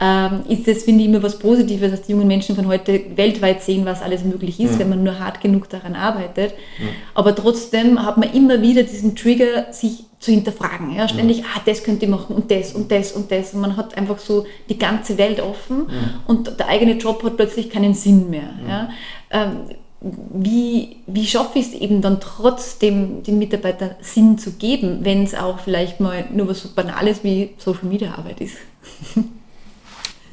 ähm, 0.00 0.42
ist 0.48 0.68
das, 0.68 0.84
finde 0.84 1.02
ich, 1.02 1.08
immer 1.08 1.22
was 1.22 1.38
Positives, 1.38 1.90
dass 1.90 2.02
die 2.02 2.12
jungen 2.12 2.28
Menschen 2.28 2.54
von 2.54 2.68
heute 2.68 3.00
weltweit 3.16 3.62
sehen, 3.62 3.84
was 3.84 4.00
alles 4.00 4.22
möglich 4.22 4.60
ist, 4.60 4.74
mhm. 4.74 4.78
wenn 4.78 4.88
man 4.90 5.02
nur 5.02 5.18
hart 5.18 5.40
genug 5.40 5.68
daran 5.68 5.96
arbeitet. 5.96 6.54
Mhm. 6.78 6.88
Aber 7.14 7.34
trotzdem 7.34 8.04
hat 8.04 8.16
man 8.16 8.32
immer 8.32 8.62
wieder 8.62 8.84
diesen 8.84 9.16
Trigger, 9.16 9.72
sich 9.72 10.04
zu 10.20 10.30
hinterfragen. 10.30 10.94
Ja? 10.94 11.08
Ständig, 11.08 11.38
mhm. 11.38 11.46
ah, 11.54 11.60
das 11.66 11.82
könnte 11.82 12.04
ich 12.04 12.10
machen 12.10 12.36
und 12.36 12.50
das 12.50 12.74
und 12.74 12.92
das 12.92 13.12
und 13.12 13.30
das. 13.32 13.54
Und 13.54 13.60
man 13.60 13.76
hat 13.76 13.96
einfach 13.96 14.18
so 14.18 14.46
die 14.68 14.78
ganze 14.78 15.18
Welt 15.18 15.40
offen 15.40 15.86
und 16.28 16.58
der 16.58 16.68
eigene 16.68 16.92
Job 16.92 17.22
hat 17.24 17.36
plötzlich 17.36 17.68
keinen 17.68 17.94
Sinn 17.94 18.30
mehr. 18.30 18.50
Ja? 18.68 18.90
Ähm, 19.30 19.56
wie, 20.00 20.96
wie 21.06 21.26
schaffe 21.26 21.58
ich 21.58 21.68
es 21.68 21.74
eben 21.74 22.00
dann 22.00 22.20
trotzdem 22.20 23.22
den 23.24 23.38
Mitarbeitern 23.38 23.96
Sinn 24.00 24.38
zu 24.38 24.52
geben, 24.52 25.00
wenn 25.02 25.24
es 25.24 25.34
auch 25.34 25.58
vielleicht 25.58 25.98
mal 25.98 26.24
nur 26.32 26.48
was 26.48 26.62
so 26.62 26.68
Banales 26.74 27.24
wie 27.24 27.50
Social 27.58 27.88
Media 27.88 28.14
Arbeit 28.14 28.40
ist? 28.40 28.56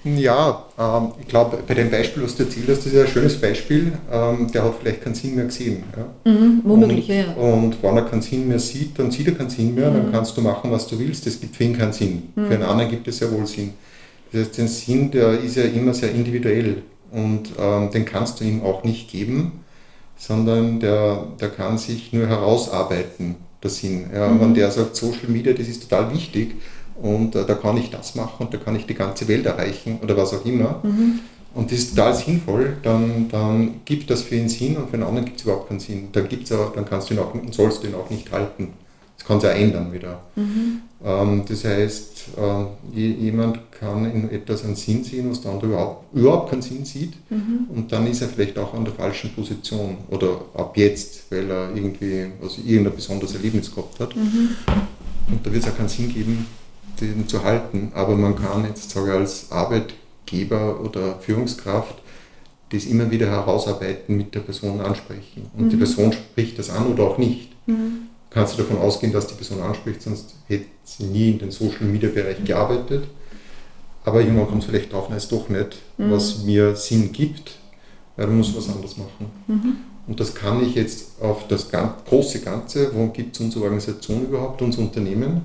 Ja, 0.06 0.66
ähm, 0.78 1.14
ich 1.20 1.28
glaube, 1.28 1.58
bei 1.66 1.74
dem 1.74 1.90
Beispiel, 1.90 2.22
was 2.22 2.36
du 2.36 2.44
erzählt 2.44 2.68
hast, 2.70 2.78
das 2.78 2.86
ist 2.86 2.94
ja 2.94 3.02
ein 3.02 3.08
schönes 3.08 3.42
Beispiel. 3.42 3.94
Ähm, 4.12 4.52
der 4.54 4.64
hat 4.64 4.76
vielleicht 4.80 5.02
keinen 5.02 5.16
Sinn 5.16 5.34
mehr 5.34 5.46
gesehen. 5.46 5.84
Ja? 5.98 6.32
Mhm, 6.32 6.62
womöglich, 6.64 7.10
und, 7.10 7.16
ja. 7.16 7.34
Und 7.34 7.82
wenn 7.82 7.98
er 7.98 8.04
keinen 8.04 8.22
Sinn 8.22 8.48
mehr 8.48 8.60
sieht, 8.60 9.00
dann 9.00 9.10
sieht 9.10 9.28
er 9.28 9.34
keinen 9.34 9.50
Sinn 9.50 9.74
mehr, 9.74 9.90
mhm. 9.90 9.96
dann 9.96 10.12
kannst 10.12 10.38
du 10.38 10.42
machen, 10.42 10.70
was 10.70 10.86
du 10.86 11.00
willst. 11.00 11.26
Das 11.26 11.40
gibt 11.40 11.56
für 11.56 11.64
ihn 11.64 11.76
keinen 11.76 11.92
Sinn. 11.92 12.30
Mhm. 12.36 12.46
Für 12.46 12.54
einen 12.54 12.64
anderen 12.64 12.92
gibt 12.92 13.08
es 13.08 13.20
ja 13.20 13.32
wohl 13.32 13.48
Sinn. 13.48 13.74
Das 14.32 14.42
heißt, 14.42 14.58
den 14.60 14.68
Sinn, 14.68 15.10
der 15.10 15.40
ist 15.40 15.56
ja 15.56 15.64
immer 15.64 15.94
sehr 15.96 16.12
individuell 16.12 16.84
und 17.12 17.52
ähm, 17.60 17.92
den 17.92 18.06
kannst 18.06 18.40
du 18.40 18.44
ihm 18.44 18.64
auch 18.64 18.84
nicht 18.84 19.10
geben, 19.10 19.64
sondern 20.18 20.80
der, 20.80 21.28
der 21.40 21.50
kann 21.50 21.78
sich 21.78 22.14
nur 22.14 22.28
herausarbeiten, 22.28 23.36
der 23.62 23.70
Sinn. 23.70 24.10
Ja, 24.14 24.28
mhm. 24.28 24.42
Wenn 24.42 24.54
der 24.54 24.72
sagt, 24.72 24.96
Social 24.96 25.30
Media, 25.30 25.54
das 25.54 25.68
ist 25.68 25.90
total 25.90 26.14
wichtig 26.14 26.56
und 27.02 27.36
äh, 27.36 27.46
da 27.46 27.56
kann 27.56 27.78
ich 27.78 27.90
das 27.90 28.16
machen 28.16 28.46
und 28.46 28.54
da 28.54 28.58
kann 28.58 28.76
ich 28.76 28.86
die 28.86 28.96
ganze 28.96 29.28
Welt 29.28 29.46
erreichen 29.46 30.00
oder 30.02 30.16
was 30.18 30.34
auch 30.34 30.46
immer. 30.46 30.82
Mhm. 30.84 31.20
Und 31.54 31.72
das 31.72 31.80
ist 31.80 31.96
total 31.96 32.14
sinnvoll, 32.14 32.78
dann, 32.84 33.30
dann 33.30 33.82
gibt 33.86 34.10
das 34.10 34.24
für 34.24 34.36
ihn 34.36 34.50
Sinn 34.50 34.76
und 34.76 34.90
für 34.90 34.98
den 34.98 35.04
anderen 35.04 35.26
gibt 35.26 35.38
es 35.38 35.46
überhaupt 35.46 35.70
keinen 35.70 35.80
Sinn. 35.80 36.10
Dann, 36.12 36.28
gibt's 36.28 36.52
auch, 36.52 36.74
dann 36.74 36.86
kannst 36.86 37.10
du 37.10 37.14
ihn 37.14 37.20
auch 37.22 37.34
und 37.34 37.54
sollst 37.54 37.82
du 37.82 37.88
ihn 37.88 37.96
auch 37.96 38.10
nicht 38.10 38.30
halten. 38.32 38.74
Das 39.18 39.28
kann 39.28 39.40
sich 39.40 39.50
ja 39.50 39.56
ändern 39.56 39.92
wieder. 39.92 40.22
Mhm. 40.36 40.82
Ähm, 41.04 41.44
das 41.48 41.64
heißt, 41.64 42.30
äh, 42.38 43.00
jemand 43.00 43.72
kann 43.72 44.12
in 44.12 44.32
etwas 44.32 44.64
einen 44.64 44.76
Sinn 44.76 45.04
sehen, 45.04 45.30
was 45.30 45.42
der 45.42 45.52
andere 45.52 45.70
überhaupt, 45.70 46.16
überhaupt 46.16 46.50
keinen 46.50 46.62
Sinn 46.62 46.84
sieht. 46.84 47.14
Mhm. 47.30 47.68
Und 47.74 47.92
dann 47.92 48.08
ist 48.08 48.22
er 48.22 48.28
vielleicht 48.28 48.58
auch 48.58 48.74
an 48.74 48.86
der 48.86 48.94
falschen 48.94 49.34
Position 49.34 49.98
oder 50.10 50.42
ab 50.56 50.76
jetzt, 50.78 51.32
weil 51.32 51.50
er 51.50 51.76
irgendwie 51.76 52.28
also 52.42 52.62
irgendein 52.66 52.96
besonderes 52.96 53.36
Erlebnis 53.36 53.74
gehabt 53.74 54.00
hat. 54.00 54.16
Mhm. 54.16 54.50
Und 55.28 55.46
da 55.46 55.52
wird 55.52 55.64
es 55.64 55.70
auch 55.70 55.78
keinen 55.78 55.90
Sinn 55.90 56.12
geben, 56.12 56.48
den 57.00 57.28
zu 57.28 57.44
halten. 57.44 57.92
Aber 57.94 58.16
man 58.16 58.36
kann 58.36 58.66
jetzt 58.66 58.90
sage 58.90 59.12
ich, 59.12 59.14
als 59.14 59.52
Arbeitgeber 59.52 60.82
oder 60.82 61.20
Führungskraft 61.20 61.96
das 62.70 62.86
immer 62.86 63.12
wieder 63.12 63.28
herausarbeiten, 63.28 64.18
mit 64.18 64.34
der 64.34 64.40
Person 64.40 64.82
ansprechen. 64.82 65.52
Und 65.56 65.66
mhm. 65.66 65.70
die 65.70 65.78
Person 65.78 66.14
spricht 66.14 66.58
das 66.58 66.72
an 66.72 66.88
oder 66.88 67.04
auch 67.04 67.20
nicht. 67.20 67.52
Mhm 67.68 68.08
kannst 68.36 68.54
du 68.54 68.62
davon 68.62 68.78
ausgehen, 68.78 69.14
dass 69.14 69.28
die 69.28 69.34
Person 69.34 69.62
anspricht, 69.62 70.02
sonst 70.02 70.36
hätte 70.48 70.66
sie 70.84 71.06
nie 71.06 71.32
in 71.32 71.40
den 71.40 71.52
Social 71.52 71.86
Media 71.86 72.10
Bereich 72.10 72.44
gearbeitet. 72.44 73.06
Aber 74.04 74.20
irgendwann 74.20 74.48
kommt 74.48 74.62
es 74.62 74.70
vielleicht 74.70 74.94
drauf, 74.94 75.10
nein, 75.10 75.18
ist 75.18 75.32
doch 75.32 75.50
nicht, 75.50 75.78
mhm. 75.98 76.12
was 76.12 76.44
mir 76.44 76.76
Sinn 76.76 77.12
gibt, 77.12 77.58
weil 78.18 78.28
du 78.28 78.34
musst 78.34 78.56
was 78.56 78.70
anderes 78.70 78.98
machen. 78.98 79.32
Mhm. 79.48 79.78
Und 80.06 80.20
das 80.20 80.36
kann 80.36 80.64
ich 80.64 80.76
jetzt 80.76 81.20
auf 81.22 81.48
das 81.48 81.70
große 82.08 82.42
Ganze, 82.42 82.94
wo 82.94 83.08
gibt 83.08 83.36
es 83.36 83.42
unsere 83.42 83.64
Organisation 83.64 84.26
überhaupt, 84.26 84.62
unser 84.62 84.82
Unternehmen, 84.82 85.42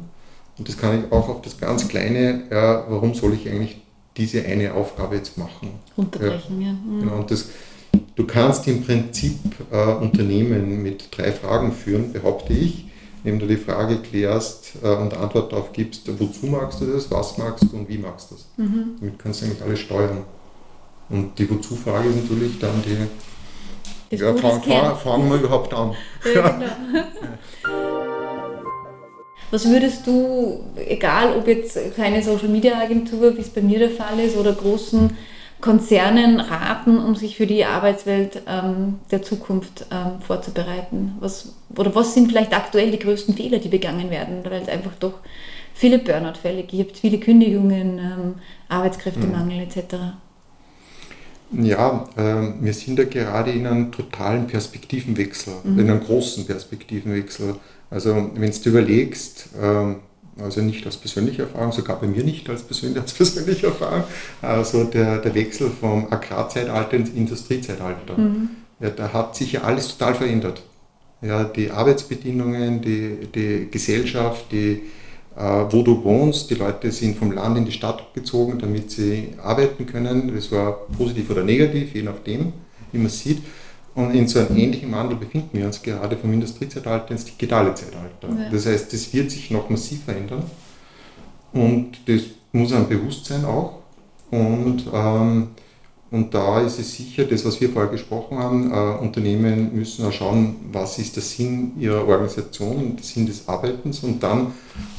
und 0.58 0.68
das 0.68 0.76
kann 0.76 0.98
ich 0.98 1.10
auch 1.10 1.26
auf 1.30 1.40
das 1.40 1.56
ganz 1.56 1.88
Kleine, 1.88 2.42
ja, 2.50 2.84
warum 2.86 3.14
soll 3.14 3.32
ich 3.32 3.48
eigentlich 3.48 3.80
diese 4.18 4.44
eine 4.44 4.74
Aufgabe 4.74 5.16
jetzt 5.16 5.38
machen. 5.38 5.70
Unterbrechen, 5.96 6.60
ja. 6.60 6.66
ja. 6.66 6.72
Mhm. 6.74 7.00
Genau, 7.00 7.16
und 7.20 7.30
das, 7.30 7.46
du 8.20 8.26
kannst 8.26 8.68
im 8.68 8.84
Prinzip 8.84 9.38
äh, 9.72 9.94
Unternehmen 9.94 10.82
mit 10.82 11.16
drei 11.16 11.32
Fragen 11.32 11.72
führen, 11.72 12.12
behaupte 12.12 12.52
ich, 12.52 12.84
indem 13.24 13.40
du 13.40 13.46
die 13.46 13.56
Frage 13.56 13.98
klärst 13.98 14.72
äh, 14.82 14.88
und 14.88 15.14
Antwort 15.14 15.52
darauf 15.52 15.72
gibst, 15.72 16.10
wozu 16.20 16.46
magst 16.46 16.80
du 16.82 16.86
das, 16.86 17.10
was 17.10 17.38
magst 17.38 17.64
du 17.64 17.76
und 17.76 17.88
wie 17.88 17.96
magst 17.96 18.30
du 18.30 18.34
das. 18.34 18.46
Mhm. 18.58 18.96
Damit 19.00 19.18
kannst 19.18 19.40
du 19.40 19.46
eigentlich 19.46 19.62
alles 19.62 19.80
steuern. 19.80 20.18
Und 21.08 21.38
die 21.38 21.50
Wozu-Frage 21.50 22.10
ist 22.10 22.16
natürlich 22.16 22.58
dann 22.58 22.82
die, 22.84 24.16
ja, 24.16 24.34
fangen 24.34 24.62
fang, 24.62 24.96
fang 24.96 25.30
wir 25.30 25.36
überhaupt 25.38 25.72
an. 25.72 25.94
Ja, 26.34 26.48
genau. 26.50 27.04
Was 29.50 29.68
würdest 29.68 30.06
du, 30.06 30.60
egal 30.76 31.36
ob 31.36 31.48
jetzt 31.48 31.76
kleine 31.96 32.22
Social 32.22 32.48
Media 32.48 32.78
Agentur, 32.78 33.36
wie 33.36 33.40
es 33.40 33.48
bei 33.48 33.62
mir 33.62 33.80
der 33.80 33.90
Fall 33.90 34.20
ist, 34.20 34.36
oder 34.36 34.52
großen 34.52 35.10
Konzernen 35.60 36.40
raten, 36.40 36.98
um 36.98 37.14
sich 37.14 37.36
für 37.36 37.46
die 37.46 37.64
Arbeitswelt 37.64 38.42
ähm, 38.46 38.98
der 39.10 39.22
Zukunft 39.22 39.86
ähm, 39.90 40.20
vorzubereiten? 40.20 41.16
Was, 41.20 41.54
oder 41.76 41.94
was 41.94 42.14
sind 42.14 42.28
vielleicht 42.28 42.54
aktuell 42.54 42.90
die 42.90 42.98
größten 42.98 43.34
Fehler, 43.34 43.58
die 43.58 43.68
begangen 43.68 44.10
werden, 44.10 44.44
weil 44.44 44.62
es 44.62 44.68
einfach 44.68 44.94
doch 44.98 45.14
viele 45.74 45.98
Burnout-Fälle 45.98 46.62
gibt, 46.62 46.96
viele 46.96 47.18
Kündigungen, 47.18 47.98
ähm, 47.98 48.34
Arbeitskräftemangel 48.68 49.56
mhm. 49.56 49.62
etc.? 49.62 49.96
Ja, 51.52 52.08
äh, 52.16 52.62
wir 52.62 52.72
sind 52.72 52.98
ja 52.98 53.04
gerade 53.04 53.50
in 53.50 53.66
einem 53.66 53.90
totalen 53.90 54.46
Perspektivenwechsel, 54.46 55.54
mhm. 55.64 55.78
in 55.78 55.90
einem 55.90 56.00
großen 56.00 56.46
Perspektivenwechsel. 56.46 57.56
Also 57.90 58.30
wenn 58.34 58.50
du 58.50 58.68
überlegst, 58.68 59.50
ähm, 59.60 59.96
also 60.42 60.60
nicht 60.60 60.86
aus 60.86 60.96
persönlicher 60.96 61.44
Erfahrung, 61.44 61.72
sogar 61.72 62.00
bei 62.00 62.06
mir 62.06 62.24
nicht 62.24 62.48
als 62.48 62.62
persönliche, 62.62 63.00
als 63.02 63.12
persönliche 63.12 63.66
Erfahrung, 63.66 64.04
also 64.42 64.84
der, 64.84 65.18
der 65.18 65.34
Wechsel 65.34 65.70
vom 65.70 66.12
Agrarzeitalter 66.12 66.96
ins 66.96 67.10
Industriezeitalter, 67.10 68.16
mhm. 68.16 68.50
ja, 68.80 68.90
da 68.90 69.12
hat 69.12 69.36
sich 69.36 69.52
ja 69.52 69.62
alles 69.62 69.96
total 69.96 70.14
verändert. 70.14 70.62
Ja, 71.22 71.44
die 71.44 71.70
Arbeitsbedingungen, 71.70 72.80
die, 72.80 73.28
die 73.34 73.68
Gesellschaft, 73.70 74.46
die, 74.52 74.82
äh, 75.36 75.64
wo 75.70 75.82
du 75.82 76.02
wohnst, 76.02 76.48
die 76.48 76.54
Leute 76.54 76.90
sind 76.90 77.18
vom 77.18 77.32
Land 77.32 77.58
in 77.58 77.66
die 77.66 77.72
Stadt 77.72 78.14
gezogen, 78.14 78.58
damit 78.58 78.90
sie 78.90 79.34
arbeiten 79.42 79.84
können. 79.84 80.34
Das 80.34 80.50
war 80.50 80.86
positiv 80.96 81.28
oder 81.28 81.44
negativ, 81.44 81.94
je 81.94 82.02
nachdem, 82.02 82.54
wie 82.92 82.98
man 82.98 83.10
sieht. 83.10 83.42
Und 83.94 84.14
in 84.14 84.28
so 84.28 84.38
einem 84.38 84.56
ähnlichen 84.56 84.92
Wandel 84.92 85.16
befinden 85.16 85.50
wir 85.52 85.66
uns 85.66 85.82
gerade 85.82 86.16
vom 86.16 86.32
Industriezeitalter 86.32 87.10
ins 87.10 87.24
digitale 87.24 87.74
Zeitalter. 87.74 88.28
Ja. 88.28 88.50
Das 88.50 88.66
heißt, 88.66 88.92
das 88.92 89.12
wird 89.12 89.30
sich 89.30 89.50
noch 89.50 89.68
massiv 89.68 90.04
verändern 90.04 90.44
und 91.52 91.98
das 92.06 92.22
muss 92.52 92.72
ein 92.72 92.88
Bewusstsein 92.88 93.44
auch. 93.44 93.80
Und, 94.30 94.84
ähm, 94.92 95.48
und 96.12 96.34
da 96.34 96.60
ist 96.60 96.78
es 96.78 96.94
sicher, 96.94 97.24
das, 97.24 97.44
was 97.44 97.60
wir 97.60 97.70
vorher 97.70 97.90
gesprochen 97.90 98.38
haben, 98.38 98.70
äh, 98.72 99.02
Unternehmen 99.02 99.74
müssen 99.74 100.04
auch 100.04 100.12
schauen, 100.12 100.56
was 100.72 100.98
ist 100.98 101.16
der 101.16 101.22
Sinn 101.22 101.72
ihrer 101.78 102.06
Organisation, 102.06 102.96
der 102.96 103.04
Sinn 103.04 103.26
des 103.26 103.48
Arbeitens 103.48 104.00
und 104.00 104.22
dann 104.22 104.52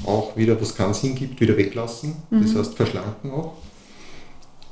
auch 0.06 0.36
wieder, 0.36 0.60
was 0.60 0.76
keinen 0.76 0.94
Sinn 0.94 1.16
gibt, 1.16 1.40
wieder 1.40 1.56
weglassen. 1.56 2.16
Mhm. 2.30 2.42
Das 2.42 2.56
heißt, 2.56 2.76
verschlanken 2.76 3.32
auch. 3.32 3.54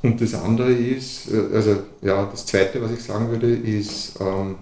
Und 0.02 0.20
das 0.20 0.34
andere 0.34 0.72
ist, 0.72 1.30
äh, 1.30 1.54
also 1.54 1.76
ja, 2.02 2.26
das 2.30 2.46
zweite, 2.46 2.80
was 2.82 2.92
ich 2.92 3.02
sagen 3.02 3.30
würde, 3.30 3.54
ist, 3.54 4.18
ähm, 4.20 4.56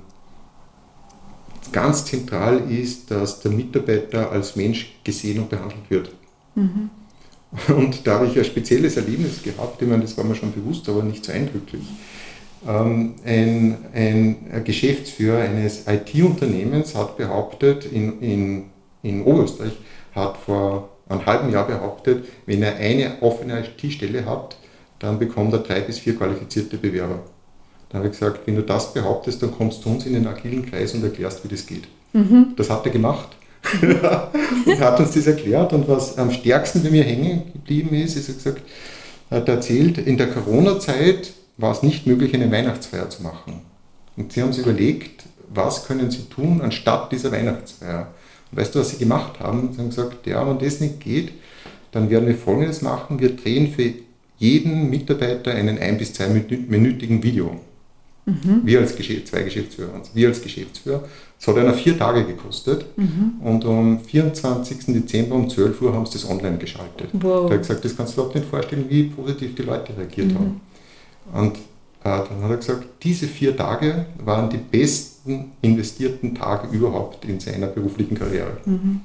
ganz 1.72 2.04
zentral 2.04 2.62
ist, 2.70 3.10
dass 3.10 3.40
der 3.40 3.50
Mitarbeiter 3.50 4.30
als 4.30 4.56
Mensch 4.56 4.98
gesehen 5.04 5.40
und 5.40 5.50
behandelt 5.50 5.88
wird. 5.88 6.10
Mhm. 6.54 6.90
Und 7.68 8.06
da 8.06 8.14
habe 8.14 8.26
ich 8.26 8.38
ein 8.38 8.44
spezielles 8.44 8.96
Erlebnis 8.96 9.42
gehabt, 9.42 9.80
ich 9.80 9.88
meine, 9.88 10.02
das 10.02 10.16
war 10.16 10.24
mir 10.24 10.34
schon 10.34 10.52
bewusst, 10.52 10.88
aber 10.88 11.02
nicht 11.02 11.24
so 11.24 11.32
eindrücklich. 11.32 11.82
Ähm, 12.66 13.14
ein, 13.24 13.76
ein 13.94 14.64
Geschäftsführer 14.64 15.40
eines 15.40 15.84
IT-Unternehmens 15.86 16.94
hat 16.94 17.16
behauptet, 17.16 17.86
in, 17.86 18.20
in, 18.20 18.64
in 19.02 19.22
Oberösterreich, 19.22 19.78
hat 20.14 20.36
vor 20.36 20.90
einem 21.08 21.24
halben 21.24 21.50
Jahr 21.50 21.66
behauptet, 21.66 22.26
wenn 22.44 22.62
er 22.62 22.76
eine 22.76 23.22
offene 23.22 23.64
IT-Stelle 23.64 24.26
hat, 24.26 24.56
dann 24.98 25.18
bekommt 25.18 25.52
er 25.52 25.60
drei 25.60 25.80
bis 25.80 25.98
vier 25.98 26.16
qualifizierte 26.16 26.76
Bewerber. 26.76 27.20
Dann 27.88 28.00
habe 28.00 28.08
ich 28.08 28.18
gesagt, 28.18 28.46
wenn 28.46 28.56
du 28.56 28.62
das 28.62 28.92
behauptest, 28.92 29.42
dann 29.42 29.52
kommst 29.52 29.84
du 29.84 29.90
uns 29.90 30.04
in 30.06 30.12
den 30.12 30.26
agilen 30.26 30.68
Kreis 30.68 30.94
und 30.94 31.02
erklärst, 31.02 31.44
wie 31.44 31.48
das 31.48 31.66
geht. 31.66 31.88
Mhm. 32.12 32.54
Das 32.56 32.68
hat 32.68 32.84
er 32.84 32.92
gemacht. 32.92 33.28
und 34.66 34.80
hat 34.80 35.00
uns 35.00 35.12
das 35.12 35.26
erklärt. 35.26 35.72
Und 35.72 35.88
was 35.88 36.18
am 36.18 36.30
stärksten 36.30 36.82
bei 36.82 36.90
mir 36.90 37.04
hängen 37.04 37.52
geblieben 37.52 37.94
ist, 37.94 38.16
ist, 38.16 38.28
er 38.28 38.34
gesagt, 38.34 38.62
hat 39.30 39.48
erzählt, 39.48 39.98
in 39.98 40.16
der 40.16 40.28
Corona-Zeit 40.28 41.32
war 41.56 41.72
es 41.72 41.82
nicht 41.82 42.06
möglich, 42.06 42.34
eine 42.34 42.50
Weihnachtsfeier 42.50 43.10
zu 43.10 43.22
machen. 43.22 43.62
Und 44.16 44.32
sie 44.32 44.42
haben 44.42 44.52
sich 44.52 44.64
überlegt, 44.64 45.24
was 45.52 45.86
können 45.86 46.10
sie 46.10 46.24
tun 46.24 46.60
anstatt 46.60 47.12
dieser 47.12 47.32
Weihnachtsfeier. 47.32 48.08
Und 48.50 48.58
weißt 48.58 48.74
du, 48.74 48.80
was 48.80 48.90
sie 48.90 48.98
gemacht 48.98 49.40
haben? 49.40 49.72
Sie 49.72 49.80
haben 49.80 49.90
gesagt, 49.90 50.26
ja, 50.26 50.46
wenn 50.46 50.58
das 50.58 50.80
nicht 50.80 51.00
geht, 51.00 51.32
dann 51.92 52.10
werden 52.10 52.28
wir 52.28 52.36
Folgendes 52.36 52.82
machen. 52.82 53.18
Wir 53.18 53.34
drehen 53.34 53.72
für 53.72 53.92
jeden 54.38 54.90
Mitarbeiter 54.90 55.52
einen 55.52 55.78
ein- 55.78 55.98
bis 55.98 56.12
zweiminütigen 56.14 57.22
Video. 57.22 57.60
Mhm. 58.26 58.60
Wir 58.64 58.80
als 58.80 58.94
Geschäft, 58.94 59.28
zwei 59.28 59.42
Geschäftsführer, 59.42 60.02
wir 60.12 60.28
als 60.28 60.42
Geschäftsführer. 60.42 61.04
Es 61.40 61.46
hat 61.46 61.56
einer 61.56 61.72
vier 61.72 61.96
Tage 61.96 62.24
gekostet 62.24 62.84
mhm. 62.96 63.34
und 63.42 63.64
am 63.64 64.00
24. 64.00 64.86
Dezember 64.88 65.36
um 65.36 65.48
12 65.48 65.80
Uhr 65.80 65.94
haben 65.94 66.04
sie 66.04 66.14
das 66.14 66.28
online 66.28 66.58
geschaltet. 66.58 67.08
Wow. 67.12 67.48
Da 67.48 67.54
hat 67.54 67.62
gesagt, 67.62 67.84
das 67.84 67.96
kannst 67.96 68.12
du 68.12 68.20
überhaupt 68.20 68.34
nicht 68.34 68.48
vorstellen, 68.48 68.84
wie 68.88 69.04
positiv 69.04 69.54
die 69.54 69.62
Leute 69.62 69.96
reagiert 69.96 70.32
mhm. 70.32 70.34
haben. 70.34 70.60
Und 71.32 71.56
äh, 71.56 71.58
dann 72.04 72.42
hat 72.42 72.50
er 72.50 72.56
gesagt, 72.56 72.84
diese 73.02 73.26
vier 73.26 73.56
Tage 73.56 74.06
waren 74.24 74.50
die 74.50 74.58
besten 74.58 75.52
investierten 75.62 76.34
Tage 76.34 76.68
überhaupt 76.68 77.24
in 77.24 77.40
seiner 77.40 77.68
beruflichen 77.68 78.16
Karriere. 78.16 78.58
Mhm. 78.66 79.00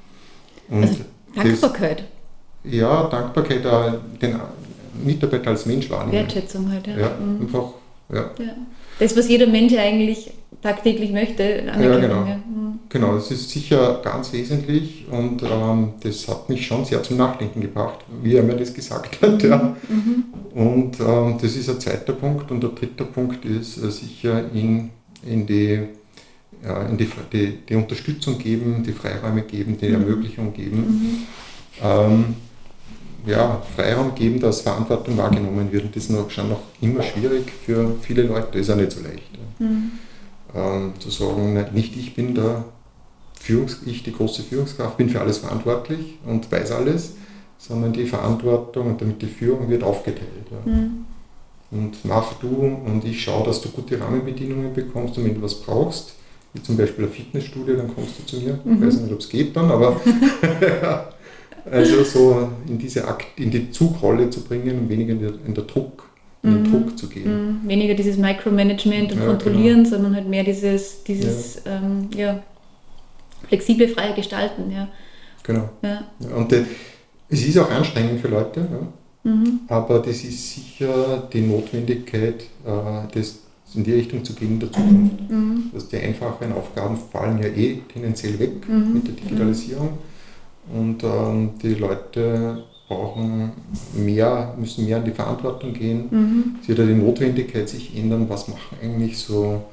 also 0.69 0.95
Dankbarkeit. 1.35 1.99
Das, 1.99 2.73
ja, 2.73 3.07
Dankbarkeit, 3.07 3.65
äh, 3.65 3.91
den, 4.21 4.39
Mitarbeiter 5.03 5.51
als 5.51 5.65
Mensch 5.65 5.89
wahrnehmen. 5.89 6.13
Wertschätzung 6.13 6.71
halt, 6.71 6.87
ja. 6.87 6.97
ja 6.97 7.11
mhm. 7.19 7.41
einfach, 7.41 7.69
ja. 8.09 8.31
ja. 8.39 8.55
Das, 8.99 9.17
was 9.17 9.27
jeder 9.27 9.47
Mensch 9.47 9.73
eigentlich 9.73 10.31
tagtäglich 10.61 11.11
möchte, 11.11 11.63
Ja, 11.65 11.99
genau. 11.99 12.21
Mhm. 12.21 12.79
Genau, 12.89 13.15
das 13.15 13.31
ist 13.31 13.49
sicher 13.49 14.01
ganz 14.03 14.31
wesentlich 14.33 15.05
und 15.09 15.41
ähm, 15.41 15.93
das 16.01 16.27
hat 16.27 16.47
mich 16.47 16.65
schon 16.67 16.85
sehr 16.85 17.01
zum 17.01 17.17
Nachdenken 17.17 17.61
gebracht, 17.61 17.99
wie 18.21 18.35
er 18.35 18.43
mir 18.43 18.55
das 18.55 18.73
gesagt 18.73 19.19
hat. 19.21 19.41
Ja. 19.41 19.75
Mhm. 19.89 20.25
Und 20.53 20.99
ähm, 20.99 21.37
das 21.41 21.55
ist 21.55 21.69
ein 21.69 21.79
zweiter 21.79 22.13
Punkt 22.13 22.51
und 22.51 22.61
der 22.61 22.69
dritte 22.69 23.03
Punkt 23.03 23.45
ist 23.45 23.77
äh, 23.77 23.89
sicher 23.89 24.43
in, 24.53 24.91
in 25.25 25.45
die 25.47 25.79
in 26.89 26.97
die, 26.97 27.09
die, 27.33 27.57
die, 27.67 27.75
Unterstützung 27.75 28.37
geben, 28.37 28.83
die 28.87 28.93
Freiräume 28.93 29.41
geben, 29.41 29.77
die 29.77 29.89
mhm. 29.89 29.95
Ermöglichung 29.95 30.53
geben. 30.53 30.77
Mhm. 30.77 31.17
Ähm, 31.83 32.25
ja, 33.25 33.61
Freiraum 33.75 34.15
geben, 34.15 34.39
dass 34.39 34.61
Verantwortung 34.61 35.17
wahrgenommen 35.17 35.71
wird. 35.71 35.85
Und 35.85 35.95
das 35.95 36.03
ist 36.03 36.09
noch, 36.09 36.29
schon 36.29 36.49
noch 36.49 36.61
immer 36.81 37.01
schwierig 37.03 37.51
für 37.65 37.95
viele 38.01 38.23
Leute. 38.23 38.47
Das 38.51 38.61
ist 38.61 38.69
auch 38.69 38.75
nicht 38.75 38.91
so 38.91 39.01
leicht. 39.01 39.23
Mhm. 39.59 39.91
Ähm, 40.55 40.93
zu 40.99 41.09
sagen, 41.09 41.53
nicht 41.73 41.95
ich 41.95 42.15
bin 42.15 42.35
der 42.35 42.65
Führungs 43.39 43.81
ich, 43.85 44.03
die 44.03 44.13
große 44.13 44.43
Führungskraft, 44.43 44.97
bin 44.97 45.09
für 45.09 45.19
alles 45.19 45.39
verantwortlich 45.39 46.17
und 46.25 46.49
weiß 46.51 46.71
alles, 46.71 47.15
sondern 47.57 47.91
die 47.91 48.05
Verantwortung 48.05 48.87
und 48.87 49.01
damit 49.01 49.21
die 49.21 49.27
Führung 49.27 49.69
wird 49.69 49.83
aufgeteilt. 49.83 50.47
Ja. 50.51 50.71
Mhm. 50.71 51.05
Und 51.71 52.05
mach 52.05 52.33
du 52.33 52.47
und 52.85 53.03
ich 53.03 53.23
schaue, 53.23 53.45
dass 53.45 53.61
du 53.61 53.69
gute 53.69 53.99
Rahmenbedingungen 53.99 54.73
bekommst 54.73 55.17
und 55.17 55.25
wenn 55.25 55.35
du 55.35 55.41
was 55.41 55.55
brauchst, 55.55 56.13
wie 56.53 56.61
zum 56.61 56.77
Beispiel 56.77 57.05
ein 57.05 57.11
Fitnessstudio, 57.11 57.75
dann 57.75 57.93
kommst 57.93 58.19
du 58.19 58.25
zu 58.25 58.41
mir. 58.41 58.59
Mhm. 58.63 58.75
Ich 58.75 58.87
weiß 58.87 59.01
nicht, 59.01 59.13
ob 59.13 59.19
es 59.19 59.27
geht 59.27 59.55
dann, 59.55 59.71
aber 59.71 59.99
Also 61.69 62.03
so 62.03 62.49
in 62.67 62.77
diese 62.77 63.07
Akt, 63.07 63.39
in 63.39 63.51
die 63.51 63.71
Zugrolle 63.71 64.29
zu 64.29 64.43
bringen 64.43 64.79
und 64.79 64.89
weniger 64.89 65.13
in, 65.13 65.19
der, 65.19 65.33
in, 65.45 65.53
der 65.53 65.63
Druck, 65.63 66.09
in 66.43 66.51
den 66.51 66.63
mhm. 66.63 66.71
Druck 66.71 66.97
zu 66.97 67.07
gehen. 67.07 67.61
Mhm. 67.63 67.69
Weniger 67.69 67.93
dieses 67.93 68.17
Micromanagement 68.17 69.13
und 69.13 69.19
ja, 69.19 69.25
Kontrollieren, 69.25 69.83
genau. 69.83 69.95
sondern 69.95 70.15
halt 70.15 70.27
mehr 70.27 70.43
dieses, 70.43 71.03
dieses 71.03 71.61
ja. 71.65 71.77
Ähm, 71.77 72.09
ja, 72.15 72.43
flexible, 73.47 73.87
freie 73.87 74.13
Gestalten. 74.13 74.71
Ja. 74.71 74.89
Genau. 75.43 75.69
Ja. 75.81 76.03
Und 76.35 76.51
de, 76.51 76.65
es 77.29 77.45
ist 77.45 77.57
auch 77.57 77.69
anstrengend 77.69 78.21
für 78.21 78.27
Leute, 78.27 78.61
ja. 78.61 79.31
mhm. 79.31 79.61
aber 79.67 79.99
das 79.99 80.23
ist 80.23 80.53
sicher 80.53 81.27
die 81.31 81.41
Notwendigkeit, 81.41 82.41
äh, 82.65 83.13
das 83.13 83.39
in 83.75 83.83
die 83.83 83.93
Richtung 83.93 84.23
zu 84.23 84.33
gehen 84.33 84.53
in 84.53 84.59
der 84.59 84.71
Zukunft. 84.71 85.29
Mhm. 85.29 85.71
Dass 85.73 85.87
die 85.87 85.97
einfachen 85.97 86.51
Aufgaben 86.53 86.97
fallen 87.11 87.41
ja 87.41 87.47
eh 87.47 87.79
tendenziell 87.91 88.37
weg 88.39 88.67
mhm. 88.67 88.93
mit 88.93 89.07
der 89.07 89.15
Digitalisierung. 89.15 89.97
Und 90.71 91.03
ähm, 91.03 91.51
die 91.61 91.73
Leute 91.73 92.63
brauchen 92.87 93.51
mehr, 93.93 94.53
müssen 94.57 94.85
mehr 94.85 94.97
in 94.97 95.05
die 95.05 95.11
Verantwortung 95.11 95.73
gehen. 95.73 96.07
Mhm. 96.09 96.55
Es 96.61 96.67
wird 96.67 96.79
ja 96.79 96.85
die 96.85 96.93
Notwendigkeit 96.93 97.67
sich 97.67 97.97
ändern, 97.97 98.29
was 98.29 98.47
machen 98.47 98.77
eigentlich 98.81 99.17
so 99.17 99.63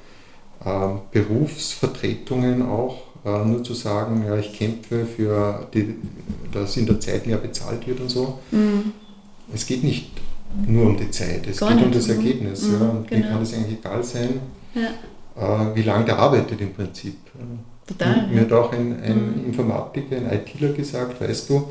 ähm, 0.64 1.00
Berufsvertretungen 1.10 2.62
auch. 2.62 2.98
Äh, 3.24 3.44
nur 3.44 3.62
zu 3.62 3.74
sagen, 3.74 4.24
ja, 4.26 4.36
ich 4.38 4.54
kämpfe 4.54 5.04
für, 5.04 5.66
die, 5.74 5.94
dass 6.52 6.76
in 6.76 6.86
der 6.86 7.00
Zeit 7.00 7.26
mehr 7.26 7.36
bezahlt 7.36 7.86
wird 7.86 8.00
und 8.00 8.10
so. 8.10 8.38
Mhm. 8.50 8.92
Es 9.52 9.66
geht 9.66 9.84
nicht 9.84 10.10
nur 10.66 10.86
um 10.86 10.96
die 10.96 11.10
Zeit, 11.10 11.46
es 11.46 11.58
Gar 11.58 11.70
geht 11.70 11.76
nicht. 11.78 11.86
um 11.86 11.92
das 11.92 12.08
Ergebnis. 12.08 12.62
Mhm, 12.62 12.72
ja. 12.72 12.88
Und 12.88 13.08
genau. 13.08 13.28
kann 13.28 13.42
es 13.42 13.54
eigentlich 13.54 13.78
egal 13.78 14.02
sein, 14.02 14.40
ja. 14.74 15.70
äh, 15.70 15.74
wie 15.74 15.82
lange 15.82 16.06
der 16.06 16.18
arbeitet 16.18 16.60
im 16.60 16.72
Prinzip. 16.72 17.18
Total. 17.90 18.28
Mir 18.28 18.42
hat 18.42 18.52
auch 18.52 18.72
ein, 18.72 19.02
ein 19.02 19.40
mhm. 19.40 19.46
Informatiker, 19.46 20.16
ein 20.16 20.30
ITler 20.32 20.72
gesagt, 20.72 21.20
weißt 21.20 21.50
du, 21.50 21.68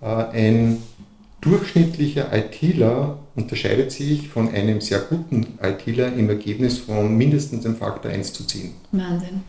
äh, 0.00 0.06
ein 0.06 0.82
durchschnittlicher 1.40 2.32
ITler 2.32 3.18
unterscheidet 3.36 3.92
sich 3.92 4.28
von 4.28 4.50
einem 4.52 4.80
sehr 4.80 5.00
guten 5.00 5.58
ITler 5.62 6.12
im 6.14 6.28
Ergebnis 6.28 6.78
von 6.78 7.16
mindestens 7.16 7.64
einem 7.66 7.76
Faktor 7.76 8.10
1 8.10 8.32
zu 8.32 8.46
10. 8.46 8.72
Wahnsinn. 8.92 9.42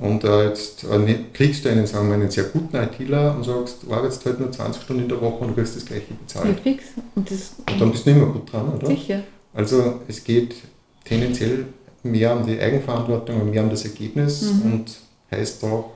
Und 0.00 0.24
äh, 0.24 0.48
jetzt 0.48 0.84
äh, 0.84 0.98
ne, 0.98 1.26
kriegst 1.32 1.64
du 1.64 1.68
einen, 1.68 1.86
sagen 1.86 2.08
wir, 2.08 2.14
einen 2.14 2.30
sehr 2.30 2.44
guten 2.44 2.74
ITler 2.76 3.36
und 3.36 3.44
sagst, 3.44 3.84
du 3.84 3.92
arbeitest 3.92 4.24
halt 4.26 4.40
nur 4.40 4.50
20 4.50 4.82
Stunden 4.82 5.02
in 5.02 5.08
der 5.08 5.20
Woche 5.20 5.44
und 5.44 5.48
du 5.48 5.54
kriegst 5.54 5.76
das 5.76 5.84
gleiche 5.84 6.14
bezahlt. 6.14 6.48
Ja, 6.48 6.62
fix. 6.62 6.84
Und, 7.14 7.30
das, 7.30 7.54
und 7.70 7.80
dann 7.80 7.92
bist 7.92 8.04
du 8.04 8.10
nicht 8.10 8.18
mehr 8.18 8.28
gut 8.28 8.52
dran, 8.52 8.72
oder? 8.74 8.86
Sicher. 8.86 9.22
Also 9.52 10.00
es 10.08 10.24
geht 10.24 10.56
tendenziell 11.04 11.66
mehr 12.02 12.36
um 12.36 12.44
die 12.44 12.58
Eigenverantwortung 12.58 13.40
und 13.40 13.50
mehr 13.50 13.62
um 13.62 13.70
das 13.70 13.84
Ergebnis 13.84 14.42
mhm. 14.42 14.72
und 14.72 14.96
heißt 15.36 15.64
auch 15.64 15.90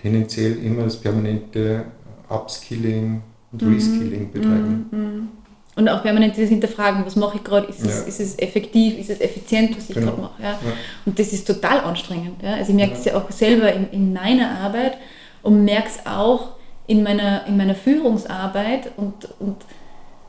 tendenziell 0.00 0.58
immer 0.64 0.84
das 0.84 0.96
permanente 0.96 1.84
Upskilling 2.28 3.22
und 3.52 3.62
mhm. 3.62 3.74
Reskilling 3.74 4.32
betreiben. 4.32 4.86
Mhm. 4.90 5.28
Und 5.76 5.90
auch 5.90 6.02
permanent 6.02 6.38
das 6.38 6.48
Hinterfragen, 6.48 7.04
was 7.04 7.16
mache 7.16 7.36
ich 7.36 7.44
gerade, 7.44 7.66
ist, 7.66 7.84
ja. 7.84 7.90
ist, 7.90 8.18
es 8.18 8.38
effektiv, 8.38 8.98
ist 8.98 9.10
es 9.10 9.20
effizient, 9.20 9.76
was 9.76 9.90
ich 9.90 9.94
genau. 9.94 10.12
gerade 10.12 10.22
mache. 10.22 10.42
Ja? 10.42 10.50
ja? 10.52 10.72
Und 11.04 11.18
das 11.18 11.34
ist 11.34 11.46
total 11.46 11.80
anstrengend. 11.80 12.42
Ja? 12.42 12.54
Also 12.54 12.70
ich 12.70 12.76
merke 12.76 12.94
es 12.94 13.04
ja. 13.04 13.14
auch 13.14 13.30
selber 13.30 13.70
in, 13.72 13.90
in 13.90 14.12
meiner 14.14 14.58
Arbeit 14.58 14.96
und 15.42 15.64
merke 15.64 15.88
es 15.88 16.06
auch 16.06 16.56
in 16.86 17.02
meiner, 17.02 17.46
in 17.46 17.58
meiner 17.58 17.74
Führungsarbeit 17.74 18.92
und, 18.96 19.28
und 19.38 19.56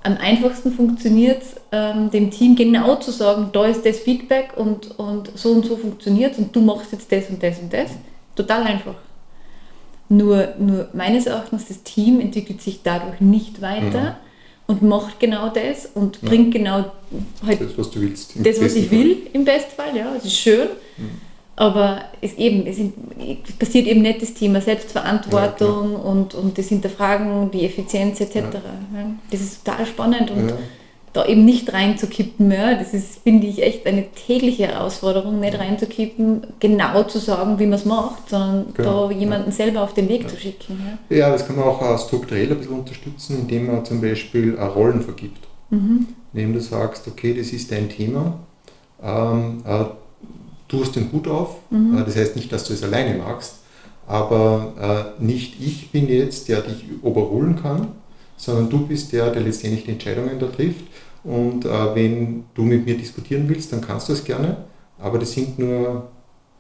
am 0.03 0.17
einfachsten 0.17 0.71
funktioniert 0.71 1.43
ähm, 1.71 2.11
dem 2.11 2.29
Team 2.29 2.55
genau 2.55 2.95
zu 2.95 3.11
sagen, 3.11 3.49
da 3.53 3.65
ist 3.65 3.85
das 3.85 3.99
Feedback 3.99 4.53
und, 4.55 4.99
und 4.99 5.31
so 5.35 5.51
und 5.51 5.65
so 5.65 5.77
funktioniert 5.77 6.33
es 6.33 6.39
und 6.39 6.55
du 6.55 6.61
machst 6.61 6.91
jetzt 6.91 7.11
das 7.11 7.29
und 7.29 7.41
das 7.41 7.59
und 7.59 7.71
das. 7.71 7.91
Total 8.37 8.63
einfach. 8.63 8.95
Nur, 10.07 10.53
nur 10.57 10.87
meines 10.93 11.25
Erachtens, 11.25 11.67
das 11.67 11.83
Team 11.83 12.21
entwickelt 12.21 12.61
sich 12.61 12.79
dadurch 12.83 13.19
nicht 13.19 13.61
weiter. 13.61 14.01
Mhm 14.01 14.27
und 14.67 14.81
macht 14.81 15.19
genau 15.19 15.49
das 15.49 15.89
und 15.93 16.19
ja. 16.21 16.29
bringt 16.29 16.53
genau 16.53 16.85
halt 17.45 17.61
das, 17.61 17.77
was 17.77 17.89
du 17.89 18.01
willst. 18.01 18.33
Das, 18.35 18.61
was 18.61 18.75
ich 18.75 18.89
Fall. 18.89 18.97
will, 18.99 19.17
im 19.33 19.45
Bestfall, 19.45 19.95
ja, 19.95 20.13
es 20.15 20.25
ist 20.25 20.37
schön. 20.37 20.67
Mhm. 20.97 21.09
Aber 21.55 22.01
es, 22.21 22.33
eben, 22.33 22.67
es 22.67 22.77
passiert 23.57 23.87
eben 23.87 24.03
nicht 24.03 24.21
das 24.21 24.35
Thema 24.35 24.61
Selbstverantwortung 24.61 25.93
ja, 25.93 25.97
und, 25.97 26.35
und 26.35 26.55
das 26.55 26.67
Hinterfragen, 26.67 27.49
die 27.49 27.65
Effizienz 27.65 28.21
etc. 28.21 28.35
Ja. 28.35 28.51
Das 29.31 29.41
ist 29.41 29.65
total 29.65 29.85
spannend 29.87 30.29
und 30.29 30.53
da 31.17 31.25
eben 31.25 31.45
nicht 31.45 31.73
reinzukippen, 31.73 32.51
ja, 32.51 32.75
das 32.75 32.93
ist, 32.93 33.23
finde 33.23 33.47
ich, 33.47 33.63
echt 33.63 33.87
eine 33.87 34.05
tägliche 34.11 34.67
Herausforderung, 34.67 35.39
nicht 35.39 35.57
reinzukippen, 35.57 36.45
genau 36.59 37.03
zu 37.03 37.17
sagen, 37.17 37.57
wie 37.57 37.65
man 37.65 37.79
es 37.79 37.85
macht, 37.85 38.29
sondern 38.29 38.67
genau. 38.75 39.09
da 39.09 39.13
jemanden 39.15 39.49
ja. 39.49 39.55
selber 39.55 39.81
auf 39.81 39.95
den 39.95 40.07
Weg 40.09 40.23
ja. 40.23 40.27
zu 40.27 40.37
schicken. 40.37 40.79
Ja. 41.09 41.17
ja, 41.17 41.29
das 41.31 41.47
kann 41.47 41.55
man 41.55 41.65
auch 41.65 41.99
strukturell 42.05 42.51
ein 42.51 42.57
bisschen 42.57 42.79
unterstützen, 42.79 43.39
indem 43.39 43.65
man 43.65 43.83
zum 43.83 43.99
Beispiel 43.99 44.55
Rollen 44.59 45.01
vergibt. 45.01 45.47
Mhm. 45.71 46.07
Indem 46.33 46.53
du 46.53 46.61
sagst, 46.61 47.07
okay, 47.07 47.33
das 47.33 47.47
ist 47.47 47.71
dein 47.71 47.89
Thema, 47.89 48.37
ähm, 49.01 49.63
äh, 49.65 49.85
du 50.67 50.81
hast 50.81 50.95
den 50.95 51.11
Hut 51.11 51.27
auf, 51.27 51.55
mhm. 51.71 51.97
äh, 51.97 52.05
das 52.05 52.15
heißt 52.15 52.35
nicht, 52.35 52.51
dass 52.51 52.63
du 52.65 52.73
es 52.73 52.83
alleine 52.83 53.17
machst, 53.17 53.55
aber 54.05 55.15
äh, 55.19 55.23
nicht 55.23 55.59
ich 55.59 55.89
bin 55.91 56.07
jetzt, 56.07 56.47
der 56.47 56.61
dich 56.61 56.85
überholen 57.03 57.59
kann, 57.59 57.87
sondern 58.37 58.69
du 58.69 58.87
bist 58.87 59.11
der, 59.11 59.31
der 59.31 59.41
letztendlich 59.41 59.83
die 59.83 59.91
Entscheidungen 59.91 60.39
da 60.39 60.47
trifft 60.47 60.85
und 61.23 61.65
äh, 61.65 61.95
wenn 61.95 62.45
du 62.53 62.63
mit 62.63 62.85
mir 62.85 62.97
diskutieren 62.97 63.49
willst, 63.49 63.73
dann 63.73 63.81
kannst 63.81 64.07
du 64.07 64.13
es 64.13 64.23
gerne. 64.23 64.57
Aber 64.97 65.19
das 65.19 65.33
sind 65.33 65.59
nur 65.59 66.07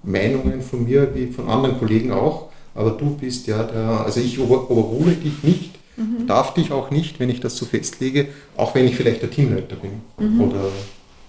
Meinungen 0.03 0.61
von 0.61 0.83
mir, 0.83 1.09
wie 1.15 1.27
von 1.27 1.47
anderen 1.47 1.79
Kollegen 1.79 2.11
auch. 2.11 2.49
Aber 2.75 2.91
du 2.91 3.15
bist 3.15 3.47
ja 3.47 3.63
der, 3.63 4.05
also 4.05 4.19
ich 4.19 4.37
überhole 4.37 5.13
dich 5.13 5.41
nicht, 5.41 5.75
mhm. 5.95 6.27
darf 6.27 6.53
dich 6.53 6.71
auch 6.71 6.91
nicht, 6.91 7.19
wenn 7.19 7.29
ich 7.29 7.39
das 7.39 7.55
so 7.55 7.65
festlege, 7.65 8.27
auch 8.55 8.75
wenn 8.75 8.87
ich 8.87 8.95
vielleicht 8.95 9.21
der 9.21 9.31
Teamleiter 9.31 9.77
bin 9.77 10.01
mhm. 10.19 10.41
oder 10.41 10.59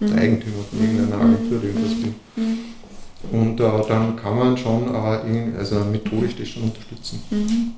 der 0.01 0.09
mhm. 0.09 0.19
Eigentümer 0.19 0.63
von 0.69 0.79
irgendeiner 0.79 1.23
mhm. 1.23 1.33
Agentur, 1.33 1.59
die 1.59 1.67
irgendwas 1.67 1.93
bin. 1.93 2.15
Mhm. 2.35 2.57
Und 3.31 3.59
äh, 3.59 3.87
dann 3.87 4.15
kann 4.15 4.37
man 4.37 4.57
schon 4.57 4.93
äh, 4.93 5.57
also 5.57 5.79
methodisch 5.85 6.35
das 6.37 6.47
schon 6.49 6.63
unterstützen. 6.63 7.21
Mhm. 7.31 7.71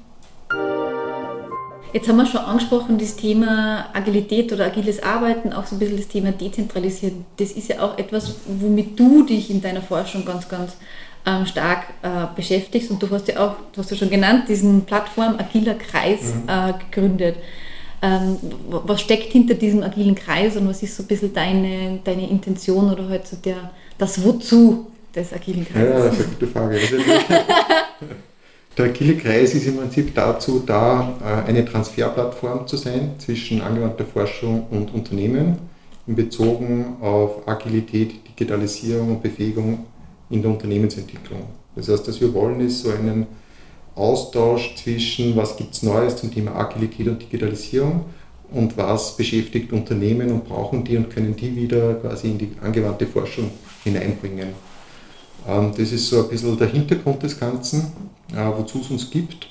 Jetzt 1.94 2.08
haben 2.08 2.18
wir 2.18 2.26
schon 2.26 2.42
angesprochen, 2.42 2.98
das 2.98 3.18
Thema 3.18 3.90
Agilität 3.94 4.54
oder 4.54 4.66
agiles 4.66 5.04
Arbeiten, 5.04 5.52
auch 5.52 5.66
so 5.66 5.76
ein 5.76 5.80
bisschen 5.80 5.98
das 5.98 6.08
Thema 6.08 6.32
Dezentralisieren. 6.32 7.26
Das 7.38 7.52
ist 7.52 7.68
ja 7.68 7.82
auch 7.82 7.98
etwas, 7.98 8.36
womit 8.46 8.98
du 8.98 9.24
dich 9.24 9.50
in 9.50 9.62
deiner 9.62 9.82
Forschung 9.82 10.24
ganz, 10.24 10.48
ganz 10.48 10.78
ähm, 11.26 11.46
stark 11.46 11.88
äh, 12.02 12.28
beschäftigst. 12.34 12.92
Und 12.92 13.04
du 13.04 13.10
hast 13.10 13.28
ja 13.28 13.46
auch, 13.46 13.56
du 13.74 13.82
hast 13.82 13.92
ja 13.92 13.98
schon 13.98 14.10
genannt, 14.10 14.46
diesen 14.48 14.86
Plattform 14.86 15.36
Agiler 15.38 15.74
Kreis 15.74 16.34
mhm. 16.34 16.48
äh, 16.48 16.74
gegründet. 16.86 17.36
Ähm, 18.02 18.38
was 18.70 19.02
steckt 19.02 19.34
hinter 19.34 19.56
diesem 19.56 19.84
agilen 19.84 20.16
Kreis 20.16 20.56
und 20.56 20.68
was 20.70 20.82
ist 20.82 20.96
so 20.96 21.04
ein 21.04 21.08
bisschen 21.08 21.34
deine, 21.34 22.00
deine 22.04 22.28
Intention 22.30 22.90
oder 22.90 23.10
halt 23.10 23.28
so 23.28 23.36
der, 23.36 23.70
das 23.98 24.24
Wozu 24.24 24.88
des 25.14 25.34
agilen 25.34 25.68
Kreises? 25.68 25.90
Ja, 25.90 26.06
das 26.06 26.14
ist 26.14 26.26
eine 26.26 26.36
gute 26.36 26.48
Frage. 26.48 26.80
Der 28.78 28.86
Agile 28.86 29.18
Kreis 29.18 29.54
ist 29.54 29.68
im 29.68 29.78
Prinzip 29.78 30.16
dazu 30.16 30.64
da, 30.66 31.14
äh, 31.22 31.50
eine 31.50 31.66
Transferplattform 31.66 32.68
zu 32.68 32.78
sein 32.78 33.16
zwischen 33.18 33.62
angewandter 33.62 34.06
Forschung 34.06 34.66
und 34.72 34.94
Unternehmen 34.94 35.58
in 36.08 36.16
bezogen 36.16 36.96
auf 37.02 37.48
Agilität, 37.48 38.26
Digitalisierung 38.28 39.10
und 39.10 39.24
Befähigung 39.24 39.86
in 40.30 40.42
der 40.42 40.52
Unternehmensentwicklung. 40.52 41.42
Das 41.76 41.90
heißt, 41.90 42.08
was 42.08 42.22
wir 42.22 42.34
wollen, 42.34 42.62
ist 42.62 42.84
so 42.84 42.92
einen 42.92 43.28
Austausch 43.96 44.76
zwischen, 44.78 45.36
was 45.36 45.58
gibt 45.58 45.74
es 45.74 45.84
Neues 45.84 46.16
zum 46.16 46.34
Thema 46.34 46.56
Agilität 46.56 47.10
und 47.10 47.22
Digitalisierung 47.22 48.06
und 48.52 48.78
was 48.78 49.18
beschäftigt 49.18 49.74
Unternehmen 49.74 50.32
und 50.32 50.46
brauchen 50.46 50.86
die 50.86 50.96
und 50.96 51.10
können 51.10 51.36
die 51.36 51.54
wieder 51.56 51.96
quasi 51.96 52.32
in 52.32 52.38
die 52.38 52.52
angewandte 52.62 53.06
Forschung 53.06 53.52
hineinbringen. 53.84 54.50
Ähm, 55.48 55.72
das 55.78 55.92
ist 55.92 56.08
so 56.08 56.24
ein 56.24 56.30
bisschen 56.30 56.58
der 56.58 56.68
Hintergrund 56.68 57.22
des 57.24 57.38
Ganzen, 57.38 57.92
wozu 58.34 58.80
es 58.82 58.89
uns 58.89 59.10
gibt. 59.10 59.48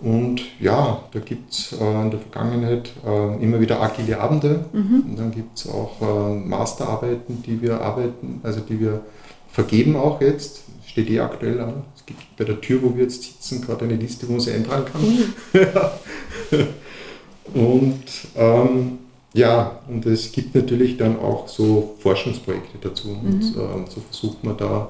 Und 0.00 0.42
ja, 0.60 1.02
da 1.12 1.18
gibt 1.18 1.52
es 1.52 1.72
äh, 1.72 2.02
in 2.02 2.10
der 2.10 2.20
Vergangenheit 2.20 2.92
äh, 3.04 3.42
immer 3.42 3.60
wieder 3.60 3.82
agile 3.82 4.20
Abende. 4.20 4.64
Mhm. 4.72 5.04
Und 5.10 5.18
dann 5.18 5.30
gibt 5.32 5.58
es 5.58 5.68
auch 5.68 6.00
Masterarbeiten, 6.44 7.42
die 7.42 7.60
wir 7.60 7.80
arbeiten, 7.80 8.40
also 8.42 8.60
die 8.60 8.78
wir 8.80 9.00
vergeben 9.50 9.96
auch 9.96 10.20
jetzt. 10.20 10.62
Steht 10.86 11.10
eh 11.10 11.20
aktuell 11.20 11.60
an. 11.60 11.82
Es 11.96 12.06
gibt 12.06 12.36
bei 12.36 12.44
der 12.44 12.60
Tür, 12.60 12.80
wo 12.82 12.94
wir 12.94 13.02
jetzt 13.02 13.22
sitzen, 13.22 13.60
gerade 13.60 13.84
eine 13.84 13.96
Liste, 13.96 14.28
wo 14.28 14.32
man 14.32 14.40
sie 14.40 14.52
eintragen 14.52 14.84
kann. 14.92 15.02
Mhm. 15.02 16.66
und 17.60 18.04
ähm, 18.36 18.98
ja, 19.34 19.78
und 19.88 20.06
es 20.06 20.32
gibt 20.32 20.54
natürlich 20.54 20.96
dann 20.96 21.18
auch 21.18 21.48
so 21.48 21.96
Forschungsprojekte 22.00 22.78
dazu. 22.80 23.08
Mhm. 23.08 23.26
Und 23.26 23.42
ähm, 23.42 23.84
so 23.88 24.00
versucht 24.10 24.42
man 24.44 24.56
da 24.56 24.88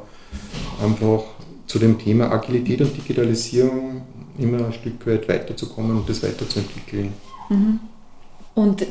einfach 0.83 1.24
zu 1.68 1.78
dem 1.78 1.98
Thema 1.98 2.33
Agilität 2.33 2.81
und 2.81 2.96
Digitalisierung 2.96 4.02
immer 4.38 4.66
ein 4.66 4.72
Stück 4.72 5.07
weit 5.07 5.28
weiterzukommen 5.28 5.98
und 5.98 6.09
das 6.09 6.22
weiterzuentwickeln. 6.22 7.12
Mhm. 7.50 7.81
Und 8.54 8.87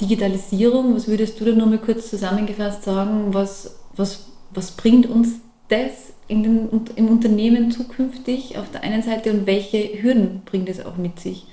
Digitalisierung, 0.00 0.94
was 0.94 1.08
würdest 1.08 1.40
du 1.40 1.44
da 1.44 1.52
nochmal 1.52 1.78
kurz 1.78 2.08
zusammengefasst 2.08 2.84
sagen, 2.84 3.34
was, 3.34 3.76
was, 3.96 4.26
was 4.54 4.70
bringt 4.70 5.08
uns 5.08 5.40
das 5.68 6.12
in 6.28 6.42
den, 6.42 6.68
im 6.96 7.08
Unternehmen 7.08 7.70
zukünftig 7.70 8.56
auf 8.56 8.70
der 8.70 8.82
einen 8.82 9.02
Seite 9.02 9.32
und 9.32 9.46
welche 9.46 10.02
Hürden 10.02 10.42
bringt 10.44 10.68
es 10.68 10.84
auch 10.84 10.96
mit 10.96 11.18
sich? 11.18 11.46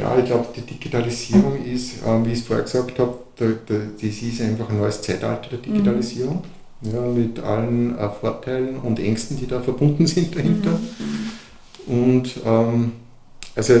Ja, 0.00 0.16
ich 0.18 0.26
glaube, 0.26 0.46
die 0.56 0.62
Digitalisierung 0.62 1.64
ist, 1.64 2.02
äh, 2.02 2.24
wie 2.24 2.32
ich 2.32 2.40
es 2.40 2.46
vorher 2.46 2.64
gesagt 2.64 2.98
habe, 2.98 3.18
das 3.36 4.02
ist 4.02 4.40
einfach 4.40 4.68
ein 4.70 4.78
neues 4.78 5.02
Zeitalter 5.02 5.50
der 5.50 5.58
mhm. 5.58 5.62
Digitalisierung. 5.62 6.36
Mhm 6.36 6.61
ja, 6.82 7.00
mit 7.00 7.38
allen 7.40 7.96
äh, 7.96 8.08
Vorteilen 8.08 8.78
und 8.78 8.98
Ängsten, 8.98 9.36
die 9.36 9.46
da 9.46 9.60
verbunden 9.60 10.06
sind 10.06 10.34
dahinter. 10.34 10.70
Mhm. 11.86 11.94
Und 11.94 12.34
ähm, 12.44 12.92
also 13.54 13.74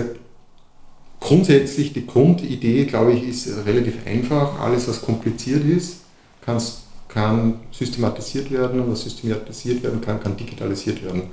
grundsätzlich 1.20 1.92
die 1.92 2.06
Grundidee, 2.06 2.84
glaube 2.84 3.12
ich, 3.12 3.28
ist 3.28 3.66
relativ 3.66 4.06
einfach. 4.06 4.60
Alles, 4.60 4.88
was 4.88 5.02
kompliziert 5.02 5.64
ist, 5.64 5.98
kann 7.08 7.54
systematisiert 7.70 8.50
werden 8.50 8.80
und 8.80 8.90
was 8.90 9.02
systematisiert 9.02 9.82
werden 9.82 10.00
kann, 10.00 10.20
kann 10.20 10.36
digitalisiert 10.36 11.04
werden. 11.04 11.24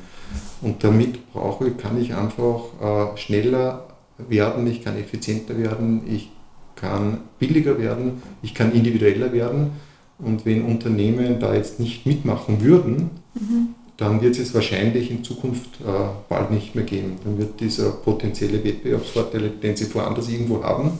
Und 0.61 0.83
damit 0.83 1.31
brauche, 1.33 1.71
kann 1.71 1.99
ich 1.99 2.13
einfach 2.13 2.63
äh, 2.81 3.17
schneller 3.17 3.87
werden, 4.17 4.67
ich 4.67 4.83
kann 4.83 4.97
effizienter 4.97 5.57
werden, 5.57 6.01
ich 6.07 6.29
kann 6.75 7.21
billiger 7.39 7.79
werden, 7.79 8.21
ich 8.41 8.53
kann 8.53 8.73
individueller 8.73 9.31
werden 9.33 9.71
und 10.19 10.45
wenn 10.45 10.65
Unternehmen 10.65 11.39
da 11.39 11.53
jetzt 11.53 11.79
nicht 11.79 12.05
mitmachen 12.05 12.61
würden, 12.61 13.09
mhm. 13.33 13.69
dann 13.97 14.21
wird 14.21 14.37
es 14.37 14.53
wahrscheinlich 14.53 15.09
in 15.11 15.23
Zukunft 15.23 15.81
äh, 15.81 15.91
bald 16.27 16.51
nicht 16.51 16.75
mehr 16.75 16.83
geben. 16.83 17.17
Dann 17.23 17.37
wird 17.37 17.59
dieser 17.59 17.91
potenzielle 17.91 18.63
Wettbewerbsvorteil, 18.63 19.49
den 19.61 19.75
sie 19.75 19.93
woanders 19.93 20.29
irgendwo 20.29 20.63
haben, 20.63 20.91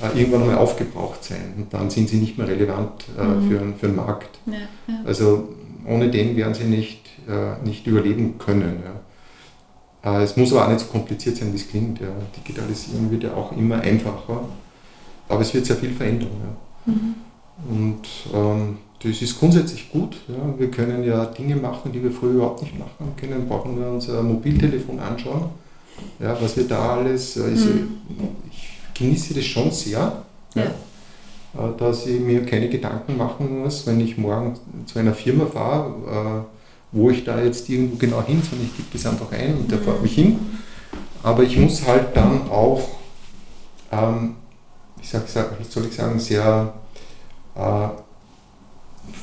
äh, 0.00 0.18
irgendwann 0.18 0.46
mal 0.46 0.56
aufgebraucht 0.56 1.24
sein 1.24 1.54
und 1.56 1.74
dann 1.74 1.90
sind 1.90 2.08
sie 2.08 2.16
nicht 2.16 2.38
mehr 2.38 2.46
relevant 2.46 3.06
äh, 3.18 3.24
mhm. 3.24 3.48
für, 3.48 3.78
für 3.80 3.86
den 3.86 3.96
Markt. 3.96 4.38
Ja, 4.46 4.52
ja. 4.86 5.00
Also 5.04 5.48
ohne 5.86 6.10
den 6.10 6.36
werden 6.36 6.54
sie 6.54 6.64
nicht, 6.64 7.00
äh, 7.28 7.64
nicht 7.66 7.86
überleben 7.86 8.38
können. 8.38 8.80
Ja. 10.04 10.18
Äh, 10.18 10.22
es 10.22 10.36
muss 10.36 10.52
aber 10.52 10.66
auch 10.66 10.68
nicht 10.68 10.80
so 10.80 10.86
kompliziert 10.86 11.36
sein, 11.36 11.52
wie 11.52 11.56
es 11.56 11.68
klingt. 11.68 12.00
Ja. 12.00 12.08
Digitalisierung 12.36 13.10
wird 13.10 13.24
ja 13.24 13.34
auch 13.34 13.56
immer 13.56 13.80
einfacher, 13.80 14.48
aber 15.28 15.40
es 15.40 15.52
wird 15.52 15.66
sehr 15.66 15.76
viel 15.76 15.92
verändern. 15.92 16.28
Mhm. 16.84 17.14
Und 17.68 18.06
ähm, 18.34 18.78
das 19.02 19.22
ist 19.22 19.38
grundsätzlich 19.38 19.90
gut. 19.90 20.16
Ja. 20.28 20.58
Wir 20.58 20.70
können 20.70 21.04
ja 21.04 21.24
Dinge 21.26 21.56
machen, 21.56 21.92
die 21.92 22.02
wir 22.02 22.10
früher 22.10 22.32
überhaupt 22.32 22.62
nicht 22.62 22.78
machen 22.78 23.14
können. 23.16 23.48
Brauchen 23.48 23.78
wir 23.78 23.88
unser 23.88 24.22
Mobiltelefon 24.22 24.98
anschauen, 25.00 25.50
ja, 26.18 26.36
was 26.40 26.56
wir 26.56 26.66
da 26.66 26.96
alles. 26.96 27.38
Also 27.38 27.68
mhm. 27.68 27.98
Ich 28.50 28.68
genieße 28.94 29.34
das 29.34 29.44
schon 29.44 29.70
sehr, 29.70 30.24
ja. 30.54 30.62
Ja, 31.54 31.68
äh, 31.68 31.76
dass 31.78 32.06
ich 32.06 32.20
mir 32.20 32.44
keine 32.44 32.68
Gedanken 32.68 33.16
machen 33.16 33.60
muss, 33.60 33.86
wenn 33.86 34.00
ich 34.00 34.16
morgen 34.16 34.58
zu 34.86 34.98
einer 34.98 35.14
Firma 35.14 35.46
fahre, 35.46 36.44
äh, 36.44 36.44
wo 36.92 37.10
ich 37.10 37.24
da 37.24 37.42
jetzt 37.42 37.68
irgendwo 37.68 37.96
genau 37.96 38.22
hin, 38.22 38.42
sondern 38.42 38.68
ich 38.68 38.76
gebe 38.76 38.88
das 38.92 39.06
einfach 39.06 39.32
ein 39.32 39.56
und 39.56 39.70
da 39.70 39.76
fahre 39.78 40.04
ich 40.04 40.14
hin. 40.14 40.38
Aber 41.22 41.42
ich 41.42 41.56
muss 41.58 41.86
halt 41.86 42.16
dann 42.16 42.48
auch, 42.50 42.88
ähm, 43.90 44.36
ich 45.00 45.08
sag, 45.08 45.28
soll 45.28 45.86
ich 45.86 45.94
sagen, 45.94 46.18
sehr 46.18 46.72
äh, 47.56 47.88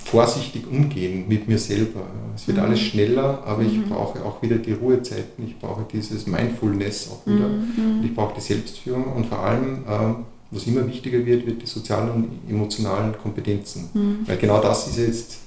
vorsichtig 0.06 0.68
umgehen 0.70 1.26
mit 1.28 1.48
mir 1.48 1.58
selber. 1.58 2.02
Es 2.36 2.48
wird 2.48 2.58
mhm. 2.58 2.64
alles 2.64 2.80
schneller, 2.80 3.44
aber 3.46 3.64
ich 3.64 3.74
mhm. 3.74 3.90
brauche 3.90 4.24
auch 4.24 4.42
wieder 4.42 4.58
die 4.58 4.74
Ruhezeiten, 4.74 5.46
ich 5.46 5.58
brauche 5.60 5.86
dieses 5.92 6.28
Mindfulness 6.28 7.10
auch 7.12 7.26
wieder, 7.26 7.48
mhm. 7.48 8.04
ich 8.04 8.14
brauche 8.14 8.36
die 8.36 8.42
Selbstführung 8.42 9.14
und 9.14 9.26
vor 9.26 9.40
allem, 9.40 9.84
ähm, 9.90 10.16
was 10.52 10.68
immer 10.68 10.88
wichtiger 10.88 11.26
wird, 11.26 11.46
wird 11.46 11.62
die 11.62 11.66
sozialen 11.66 12.12
und 12.12 12.30
emotionalen 12.50 13.18
Kompetenzen. 13.18 13.90
Mhm. 13.94 14.20
Weil 14.26 14.38
genau 14.38 14.62
das 14.62 14.88
ist 14.88 14.98
jetzt 14.98 15.38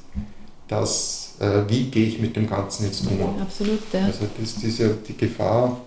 das, 0.69 1.35
äh, 1.39 1.63
wie 1.69 1.85
gehe 1.85 2.07
ich 2.07 2.21
mit 2.21 2.35
dem 2.35 2.49
Ganzen 2.49 2.87
jetzt 2.87 3.07
um. 3.07 3.41
Absolut, 3.41 3.81
ja. 3.93 4.05
Also 4.05 4.27
das, 4.39 4.57
diese, 4.57 4.97
die 5.09 5.17
Gefahr 5.17 5.81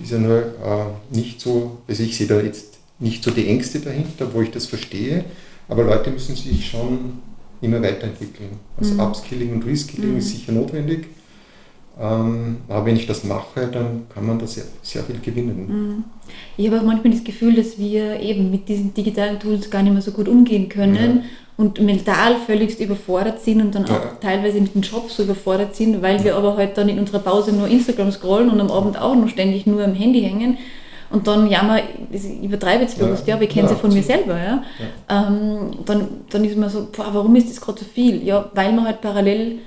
ist 0.00 0.12
ja 0.12 0.18
nur 0.18 0.38
äh, 0.38 1.16
nicht 1.16 1.40
so, 1.40 1.78
also 1.88 2.02
ich 2.02 2.16
sehe 2.16 2.26
da 2.26 2.40
jetzt 2.40 2.78
nicht 3.00 3.24
so 3.24 3.30
die 3.30 3.48
Ängste 3.48 3.80
dahinter, 3.80 4.32
wo 4.32 4.40
ich 4.40 4.50
das 4.50 4.66
verstehe, 4.66 5.24
aber 5.70 5.84
Leute 5.84 6.10
müssen 6.10 6.34
sich 6.34 6.68
schon 6.68 7.20
immer 7.62 7.80
weiterentwickeln. 7.82 8.50
Also 8.76 8.94
mhm. 8.94 9.00
Upskilling 9.00 9.52
und 9.54 9.66
Reskilling 9.66 10.12
mhm. 10.12 10.18
ist 10.18 10.30
sicher 10.30 10.52
notwendig. 10.52 11.06
Ähm, 12.00 12.58
aber 12.68 12.86
wenn 12.86 12.96
ich 12.96 13.06
das 13.06 13.24
mache, 13.24 13.66
dann 13.66 14.06
kann 14.12 14.26
man 14.26 14.38
da 14.38 14.46
sehr, 14.46 14.64
sehr 14.82 15.02
viel 15.04 15.20
gewinnen. 15.20 15.66
Mhm. 15.68 16.04
Ich 16.56 16.66
habe 16.66 16.80
auch 16.80 16.84
manchmal 16.84 17.12
das 17.12 17.22
Gefühl, 17.22 17.54
dass 17.54 17.78
wir 17.78 18.18
eben 18.20 18.50
mit 18.50 18.68
diesen 18.68 18.94
digitalen 18.94 19.38
Tools 19.38 19.70
gar 19.70 19.82
nicht 19.82 19.92
mehr 19.92 20.02
so 20.02 20.10
gut 20.12 20.26
umgehen 20.26 20.68
können 20.68 21.16
ja. 21.16 21.22
und 21.56 21.80
mental 21.80 22.36
völlig 22.46 22.80
überfordert 22.80 23.40
sind 23.42 23.60
und 23.60 23.74
dann 23.74 23.84
auch 23.84 23.90
ja. 23.90 24.16
teilweise 24.20 24.60
mit 24.60 24.74
den 24.74 24.82
Jobs 24.82 25.16
so 25.16 25.24
überfordert 25.24 25.76
sind, 25.76 26.00
weil 26.00 26.24
wir 26.24 26.36
aber 26.36 26.56
halt 26.56 26.78
dann 26.78 26.88
in 26.88 26.98
unserer 26.98 27.18
Pause 27.18 27.52
nur 27.52 27.68
Instagram 27.68 28.10
scrollen 28.10 28.48
und 28.48 28.60
am 28.60 28.70
Abend 28.70 28.98
auch 28.98 29.14
noch 29.14 29.28
ständig 29.28 29.66
nur 29.66 29.84
am 29.84 29.94
Handy 29.94 30.22
hängen 30.22 30.56
und 31.10 31.26
dann 31.26 31.48
jammer, 31.48 31.80
ich 32.10 32.42
übertreibe 32.42 32.82
jetzt 32.82 32.98
bewusst, 32.98 33.26
ja, 33.26 33.34
aber 33.34 33.44
ich 33.44 33.50
kenne 33.50 33.66
ja, 33.68 33.74
ja 33.74 33.78
von 33.78 33.92
mir 33.92 34.02
selber, 34.02 34.38
ja. 34.38 34.62
ja. 35.08 35.26
Ähm, 35.26 35.70
dann, 35.84 36.08
dann 36.30 36.44
ist 36.44 36.56
man 36.56 36.70
so, 36.70 36.88
boah, 36.92 37.08
warum 37.12 37.34
ist 37.36 37.50
das 37.50 37.60
gerade 37.60 37.80
so 37.80 37.84
viel? 37.84 38.22
Ja, 38.24 38.48
weil 38.54 38.72
man 38.72 38.84
halt 38.86 39.00
parallel 39.00 39.58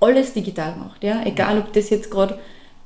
alles 0.00 0.32
digital 0.32 0.74
macht, 0.76 1.04
ja. 1.04 1.22
Egal, 1.24 1.58
ob 1.58 1.72
das 1.72 1.90
jetzt 1.90 2.10
gerade 2.10 2.38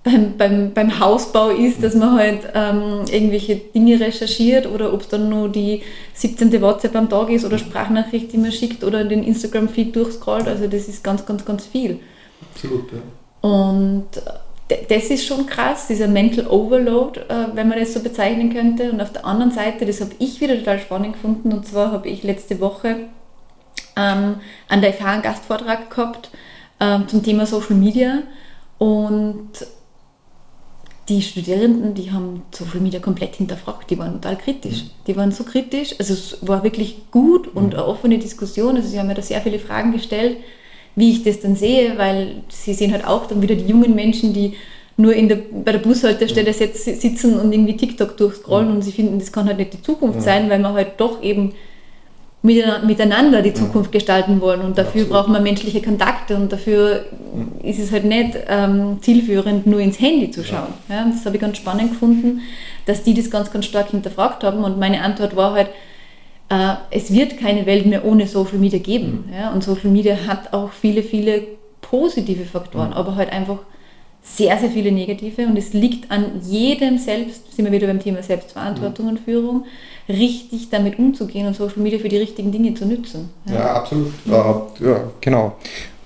beim, 0.07 0.37
beim, 0.37 0.73
beim 0.73 1.01
Hausbau 1.01 1.49
ist, 1.49 1.83
dass 1.83 1.95
man 1.95 2.17
halt 2.17 2.41
ähm, 2.55 3.07
irgendwelche 3.11 3.57
Dinge 3.57 3.99
recherchiert 3.99 4.67
oder 4.67 4.93
ob 4.93 5.01
es 5.01 5.09
dann 5.09 5.29
nur 5.29 5.49
die 5.49 5.83
17. 6.15 6.61
WhatsApp 6.63 6.95
am 6.95 7.09
Tag 7.09 7.31
ist 7.31 7.45
oder 7.45 7.59
Sprachnachricht, 7.59 8.33
die 8.33 8.39
man 8.39 8.53
schickt 8.53 8.85
oder 8.85 9.05
den 9.05 9.25
Instagram-Feed 9.25 9.97
durchscrollt. 9.97 10.47
Also 10.47 10.69
das 10.69 10.87
ist 10.87 11.03
ganz, 11.03 11.27
ganz, 11.27 11.45
ganz 11.45 11.67
viel. 11.67 11.99
Absolut, 12.55 12.93
ja. 12.93 13.49
Und 13.49 14.07
das 14.69 15.05
ist 15.05 15.27
schon 15.27 15.47
krass, 15.47 15.87
dieser 15.87 16.09
Mental 16.09 16.47
Overload, 16.49 17.21
äh, 17.21 17.55
wenn 17.55 17.69
man 17.69 17.79
das 17.79 17.95
so 17.95 18.01
bezeichnen 18.01 18.53
könnte. 18.53 18.91
Und 18.91 19.01
auf 19.01 19.13
der 19.13 19.25
anderen 19.25 19.53
Seite, 19.53 19.87
das 19.87 20.01
habe 20.01 20.13
ich 20.19 20.41
wieder 20.41 20.57
total 20.57 20.81
spannend 20.81 21.15
gefunden, 21.15 21.53
und 21.53 21.67
zwar 21.67 21.93
habe 21.93 22.09
ich 22.09 22.25
letzte 22.25 22.61
Woche 22.61 23.09
ähm, 23.97 24.37
an 24.69 24.81
der 24.81 24.93
FH 24.93 25.05
einen 25.05 25.23
Gastvortrag 25.23 25.91
gehabt 25.91 26.31
ähm, 26.81 27.07
zum 27.07 27.23
Thema 27.23 27.47
Social 27.47 27.77
Media. 27.77 28.23
Und 28.79 29.51
die 31.09 31.23
Studierenden, 31.23 31.95
die 31.95 32.11
haben 32.11 32.43
Social 32.51 32.81
Media 32.81 32.99
komplett 32.99 33.37
hinterfragt, 33.37 33.89
die 33.91 33.99
waren 33.99 34.15
total 34.15 34.37
kritisch. 34.37 34.83
Mhm. 34.83 34.91
Die 35.07 35.17
waren 35.17 35.31
so 35.31 35.45
kritisch, 35.45 35.95
also 36.01 36.13
es 36.13 36.39
war 36.43 36.65
wirklich 36.65 37.13
gut 37.13 37.47
und 37.47 37.67
mhm. 37.67 37.73
eine 37.75 37.85
offene 37.85 38.19
Diskussion, 38.19 38.75
also 38.75 38.89
sie 38.89 38.99
haben 38.99 39.07
mir 39.07 39.15
da 39.15 39.23
sehr 39.23 39.41
viele 39.41 39.61
Fragen 39.61 39.93
gestellt 39.93 40.39
wie 40.97 41.13
ich 41.13 41.23
das 41.23 41.41
dann 41.41 41.55
sehe, 41.55 41.97
weil 41.99 42.37
sie 42.49 42.75
sehen 42.75 42.93
halt 42.93 43.07
auch 43.07 43.27
dann 43.27 43.43
wieder 43.43 43.55
die 43.55 43.67
jungen 43.67 43.95
Menschen, 43.95 44.33
die 44.33 44.55
nur 44.97 45.15
in 45.15 45.29
der, 45.29 45.39
bei 45.65 45.73
der 45.73 45.79
Bushaltestelle 45.79 46.51
ja. 46.51 46.55
sitzen 46.55 47.39
und 47.39 47.53
irgendwie 47.53 47.77
TikTok 47.77 48.17
durchscrollen 48.17 48.69
ja. 48.69 48.75
und 48.75 48.83
sie 48.83 48.93
finden, 48.93 49.19
das 49.19 49.31
kann 49.31 49.47
halt 49.47 49.59
nicht 49.59 49.75
die 49.75 49.83
Zukunft 49.83 50.17
ja. 50.17 50.23
sein, 50.23 50.49
weil 50.49 50.59
wir 50.59 50.73
halt 50.73 50.93
doch 50.97 51.23
eben 51.23 51.53
miteinander 52.43 53.43
die 53.43 53.53
Zukunft 53.53 53.91
gestalten 53.91 54.41
wollen 54.41 54.61
und 54.61 54.79
dafür 54.79 55.03
Absolut. 55.03 55.11
brauchen 55.11 55.33
wir 55.33 55.41
menschliche 55.41 55.83
Kontakte 55.83 56.37
und 56.37 56.53
dafür 56.53 57.07
ist 57.65 57.81
es 57.81 57.91
halt 57.91 58.05
nicht 58.05 58.39
ähm, 58.49 58.99
zielführend, 59.01 59.67
nur 59.67 59.81
ins 59.81 59.99
Handy 59.99 60.31
zu 60.31 60.45
schauen. 60.45 60.73
Das 60.89 61.27
habe 61.27 61.37
ich 61.37 61.43
ganz 61.43 61.57
spannend 61.57 61.91
gefunden, 61.91 62.43
dass 62.85 63.03
die 63.03 63.15
das 63.15 63.31
ganz, 63.31 63.51
ganz 63.51 63.65
stark 63.65 63.91
hinterfragt 63.91 64.45
haben 64.45 64.63
und 64.63 64.79
meine 64.79 65.03
Antwort 65.03 65.35
war 65.35 65.55
halt, 65.55 65.69
es 66.91 67.13
wird 67.13 67.39
keine 67.39 67.67
Welt 67.67 67.87
mehr 67.87 68.05
ohne 68.05 68.27
Social 68.27 68.59
Media 68.59 68.79
geben. 68.79 69.25
Mhm. 69.27 69.35
Ja? 69.35 69.53
Und 69.53 69.65
Social 69.65 69.91
Media 69.91 70.17
hat 70.27 70.53
auch 70.53 70.71
viele, 70.73 71.03
viele 71.03 71.43
positive 71.81 72.45
Faktoren, 72.45 72.91
mhm. 72.91 72.95
aber 72.95 73.17
halt 73.17 73.33
einfach 73.33 73.59
sehr, 74.23 74.59
sehr 74.59 74.71
viele 74.71 74.93
negative. 74.93 75.47
Und 75.47 75.57
es 75.57 75.73
liegt 75.73 76.11
an 76.11 76.41
jedem 76.43 76.99
selbst, 76.99 77.55
sind 77.55 77.65
wir 77.65 77.73
wieder 77.73 77.87
beim 77.87 78.01
Thema 78.01 78.23
Selbstverantwortung 78.23 79.07
mhm. 79.07 79.11
und 79.13 79.21
Führung, 79.21 79.65
richtig 80.09 80.69
damit 80.71 80.99
umzugehen 80.99 81.47
und 81.47 81.55
Social 81.57 81.81
Media 81.81 81.99
für 81.99 82.09
die 82.09 82.19
richtigen 82.19 82.53
Dinge 82.53 82.75
zu 82.75 82.87
nutzen. 82.87 83.31
Ja, 83.47 83.55
ja 83.55 83.75
absolut. 83.75 84.13
Äh, 84.27 84.85
ja, 84.85 85.11
genau. 85.21 85.57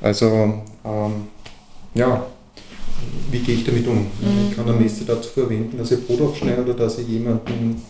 Also, 0.01 0.27
ähm, 0.27 1.13
ja, 1.95 2.27
wie 3.31 3.39
gehe 3.39 3.57
ich 3.57 3.65
damit 3.65 3.87
um? 3.87 3.99
Mhm. 3.99 4.07
Ich 4.51 4.57
kann 4.57 4.69
am 4.69 4.79
Messer 4.79 5.05
dazu 5.07 5.31
verwenden, 5.31 5.77
dass 5.77 5.91
ich 5.91 6.07
Brot 6.07 6.21
aufschneide 6.21 6.63
oder 6.63 6.75
dass 6.75 6.99
ich 6.99 7.09
jemanden 7.09 7.83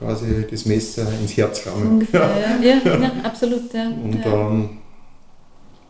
quasi 0.00 0.46
das 0.50 0.66
Messer 0.66 1.06
ins 1.20 1.36
Herz 1.36 1.66
rammen. 1.66 2.06
Ja, 2.12 2.30
ja, 2.60 2.98
ja, 2.98 3.12
absolut. 3.22 3.72
Ja. 3.72 3.88
Und 3.88 4.24
ja. 4.24 4.48
Ähm, 4.48 4.68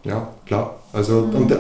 ja, 0.05 0.29
klar. 0.45 0.77
Also 0.93 1.23
mhm. 1.23 1.35
und 1.37 1.57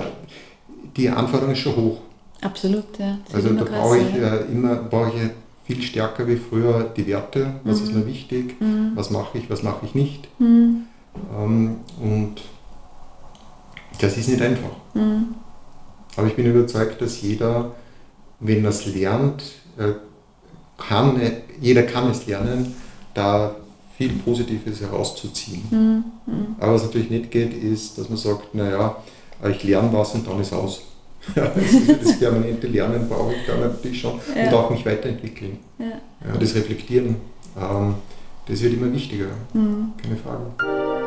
die 0.96 1.08
Anforderung 1.08 1.52
ist 1.52 1.60
schon 1.60 1.76
hoch. 1.76 1.98
Absolut, 2.40 2.98
ja. 2.98 3.18
Also 3.32 3.50
da 3.50 3.64
brauche 3.64 3.98
ich 3.98 4.14
äh, 4.14 4.52
immer 4.52 4.76
brauche 4.76 5.10
ich 5.10 5.30
viel 5.64 5.82
stärker 5.82 6.26
wie 6.26 6.36
früher 6.36 6.90
die 6.96 7.06
Werte, 7.06 7.54
was 7.64 7.78
mhm. 7.78 7.84
ist 7.84 7.94
mir 7.94 8.06
wichtig, 8.06 8.60
mhm. 8.60 8.92
was 8.94 9.10
mache 9.10 9.38
ich, 9.38 9.48
was 9.48 9.62
mache 9.62 9.86
ich 9.86 9.94
nicht. 9.94 10.28
Mhm. 10.40 10.86
Ähm, 11.38 11.76
und 12.00 12.42
das 14.00 14.16
ist 14.16 14.28
nicht 14.28 14.42
einfach. 14.42 14.70
Mhm. 14.94 15.34
Aber 16.16 16.26
ich 16.26 16.34
bin 16.34 16.46
überzeugt, 16.46 17.00
dass 17.00 17.22
jeder, 17.22 17.72
wenn 18.40 18.64
er 18.64 18.70
es 18.70 18.86
lernt, 18.86 19.42
äh, 19.78 19.92
kann, 20.80 21.20
jeder 21.60 21.82
kann 21.84 22.10
es 22.10 22.26
lernen, 22.26 22.74
da 23.14 23.54
viel 23.96 24.12
Positives 24.14 24.80
herauszuziehen. 24.80 25.62
Mhm. 25.70 26.56
Aber 26.58 26.74
was 26.74 26.84
natürlich 26.84 27.10
nicht 27.10 27.30
geht, 27.30 27.52
ist, 27.52 27.98
dass 27.98 28.08
man 28.08 28.16
sagt, 28.16 28.54
naja, 28.54 28.96
ich 29.48 29.62
lerne 29.62 29.92
was 29.92 30.14
und 30.14 30.26
dann 30.26 30.40
ist 30.40 30.52
aus. 30.52 30.82
das, 31.34 31.52
das 32.02 32.18
permanente 32.18 32.66
Lernen 32.66 33.06
brauche 33.06 33.34
ich 33.34 33.46
da 33.46 33.56
natürlich 33.58 34.00
schon 34.00 34.18
ja. 34.34 34.46
und 34.46 34.54
auch 34.54 34.70
mich 34.70 34.86
weiterentwickeln. 34.86 35.58
Ja. 35.78 35.84
Ja, 35.86 36.36
das 36.38 36.54
Reflektieren, 36.54 37.16
ähm, 37.60 37.94
das 38.46 38.62
wird 38.62 38.72
immer 38.72 38.90
wichtiger, 38.92 39.26
mhm. 39.52 39.92
keine 40.00 40.16
Frage. 40.16 40.99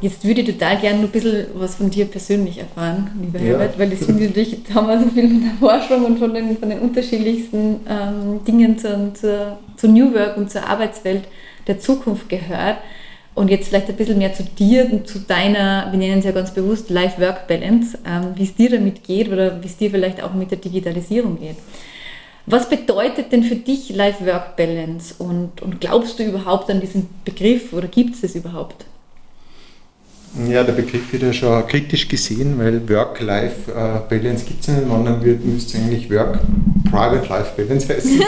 Jetzt 0.00 0.24
würde 0.24 0.42
ich 0.42 0.46
total 0.46 0.78
gerne 0.78 0.98
noch 0.98 1.08
ein 1.08 1.10
bisschen 1.10 1.46
was 1.54 1.74
von 1.74 1.90
dir 1.90 2.04
persönlich 2.04 2.58
erfahren, 2.58 3.10
lieber 3.20 3.40
ja. 3.40 3.58
Herbert, 3.58 3.78
weil 3.78 3.90
das 3.90 4.04
finde 4.04 4.22
ich 4.22 4.28
natürlich, 4.28 4.52
jetzt 4.52 4.72
haben 4.72 4.86
wir 4.86 5.00
so 5.00 5.08
viel 5.08 5.28
von 5.28 5.40
der 5.40 5.54
Forschung 5.58 6.04
und 6.04 6.18
von 6.20 6.32
den, 6.32 6.56
von 6.56 6.70
den 6.70 6.78
unterschiedlichsten 6.78 7.80
ähm, 7.88 8.44
Dingen 8.46 8.78
zur, 8.78 9.12
zur, 9.14 9.58
zur 9.76 9.90
New 9.90 10.14
Work 10.14 10.36
und 10.36 10.50
zur 10.52 10.68
Arbeitswelt 10.68 11.24
der 11.66 11.80
Zukunft 11.80 12.28
gehört. 12.28 12.76
Und 13.34 13.50
jetzt 13.50 13.68
vielleicht 13.68 13.88
ein 13.88 13.96
bisschen 13.96 14.18
mehr 14.18 14.32
zu 14.32 14.42
dir 14.42 14.88
und 14.90 15.06
zu 15.06 15.20
deiner, 15.20 15.88
wir 15.90 15.98
nennen 15.98 16.18
es 16.18 16.24
ja 16.24 16.32
ganz 16.32 16.52
bewusst, 16.52 16.90
Life-Work-Balance, 16.90 17.98
ähm, 18.04 18.32
wie 18.34 18.42
es 18.44 18.54
dir 18.54 18.70
damit 18.70 19.04
geht 19.04 19.28
oder 19.32 19.62
wie 19.62 19.66
es 19.66 19.76
dir 19.76 19.90
vielleicht 19.90 20.22
auch 20.22 20.34
mit 20.34 20.50
der 20.50 20.58
Digitalisierung 20.58 21.38
geht. 21.38 21.56
Was 22.46 22.68
bedeutet 22.68 23.30
denn 23.30 23.42
für 23.42 23.56
dich 23.56 23.90
Life-Work-Balance 23.90 25.16
und, 25.18 25.60
und 25.60 25.80
glaubst 25.80 26.18
du 26.18 26.24
überhaupt 26.24 26.70
an 26.70 26.80
diesen 26.80 27.08
Begriff 27.24 27.72
oder 27.72 27.88
gibt 27.88 28.14
es 28.14 28.22
es 28.24 28.34
überhaupt? 28.34 28.84
Ja, 30.46 30.62
der 30.62 30.72
Begriff 30.72 31.12
wird 31.12 31.22
ja 31.22 31.32
schon 31.32 31.66
kritisch 31.66 32.06
gesehen, 32.06 32.58
weil 32.58 32.88
Work-Life-Balance 32.88 34.44
gibt 34.44 34.60
es 34.60 34.68
nicht. 34.68 34.82
In 34.82 34.90
anderen 34.90 35.20
müsste 35.52 35.76
es 35.76 35.82
eigentlich 35.82 36.10
Work-Private-Life-Balance 36.10 37.88
heißen. 37.94 38.22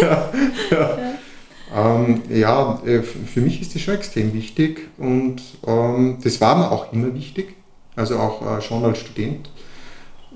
ja, 0.00 0.30
ja. 0.70 0.98
Ähm, 1.74 2.22
ja, 2.28 2.80
äh, 2.84 3.02
für 3.02 3.40
mich 3.40 3.60
ist 3.60 3.74
das 3.74 3.82
schon 3.82 3.94
extrem 3.94 4.32
wichtig 4.32 4.88
und 4.96 5.42
ähm, 5.66 6.18
das 6.22 6.40
war 6.40 6.56
mir 6.56 6.70
auch 6.70 6.92
immer 6.92 7.12
wichtig, 7.14 7.56
also 7.96 8.18
auch 8.18 8.58
äh, 8.58 8.60
schon 8.60 8.84
als 8.84 8.98
Student. 8.98 9.50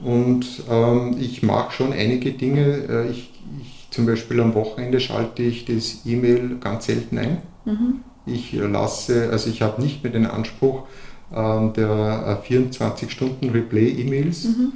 Und 0.03 0.47
ähm, 0.69 1.17
ich 1.21 1.43
mache 1.43 1.73
schon 1.73 1.93
einige 1.93 2.33
Dinge. 2.33 2.63
Äh, 2.89 3.11
ich, 3.11 3.31
ich, 3.61 3.87
zum 3.91 4.07
Beispiel 4.07 4.41
am 4.41 4.55
Wochenende 4.55 5.01
schalte 5.01 5.43
ich 5.43 5.65
das 5.65 6.01
E-Mail 6.05 6.57
ganz 6.61 6.87
selten 6.87 7.19
ein. 7.19 7.39
Mhm. 7.65 8.01
Ich 8.27 8.53
lasse, 8.53 9.31
also 9.31 9.49
ich 9.49 9.63
habe 9.63 9.81
nicht 9.81 10.03
mehr 10.03 10.13
den 10.13 10.27
Anspruch 10.27 10.85
der 11.31 12.39
24 12.43 13.11
Stunden 13.11 13.51
Replay-E-Mails. 13.51 14.45
Mhm 14.45 14.73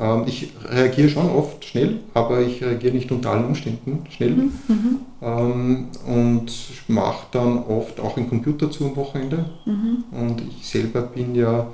ähm, 0.00 0.24
ich 0.26 0.52
reagiere 0.68 1.08
schon 1.08 1.28
oft 1.30 1.64
schnell, 1.64 2.00
aber 2.14 2.40
ich 2.40 2.62
reagiere 2.62 2.94
nicht 2.94 3.10
unter 3.10 3.30
allen 3.30 3.46
Umständen 3.46 4.04
schnell 4.10 4.30
mhm. 4.30 4.52
mhm. 4.68 4.98
Ähm, 5.20 5.88
und 6.06 6.52
mache 6.86 7.26
dann 7.32 7.64
oft 7.64 7.98
auch 7.98 8.14
den 8.14 8.28
Computer 8.28 8.70
zu 8.70 8.84
am 8.86 8.96
Wochenende. 8.96 9.46
Mhm. 9.64 10.04
Und 10.12 10.42
ich 10.48 10.66
selber 10.66 11.02
bin 11.02 11.34
ja 11.34 11.66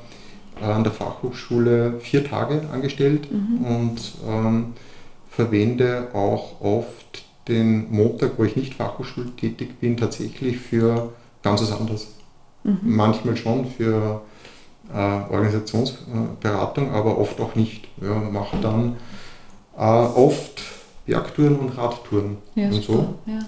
an 0.61 0.85
der 0.85 0.93
Fachhochschule 0.93 1.99
vier 2.01 2.25
Tage 2.25 2.62
angestellt 2.72 3.29
mhm. 3.31 3.64
und 3.64 4.12
ähm, 4.27 4.66
verwende 5.29 6.09
auch 6.14 6.61
oft 6.61 7.25
den 7.49 7.91
Montag, 7.91 8.39
wo 8.39 8.45
ich 8.45 8.57
nicht 8.57 8.75
fachhochschultätig 8.75 9.75
bin, 9.81 9.97
tatsächlich 9.97 10.59
für 10.59 11.12
ganz 11.43 11.61
was 11.61 11.72
anderes. 11.72 12.14
Mhm. 12.65 12.79
Manchmal 12.83 13.37
schon 13.37 13.67
für 13.67 14.23
äh, 14.93 15.33
Organisationsberatung, 15.33 16.93
aber 16.93 17.19
oft 17.19 17.41
auch 17.41 17.55
nicht. 17.55 17.89
Ja, 18.01 18.15
mache 18.15 18.57
dann 18.61 18.97
äh, 19.77 19.81
oft 19.81 20.62
Bergtouren 21.07 21.57
und 21.57 21.77
Radtouren 21.77 22.39
ja, 22.55 22.69
und 22.69 22.83
so. 22.83 23.15
Ja, 23.27 23.39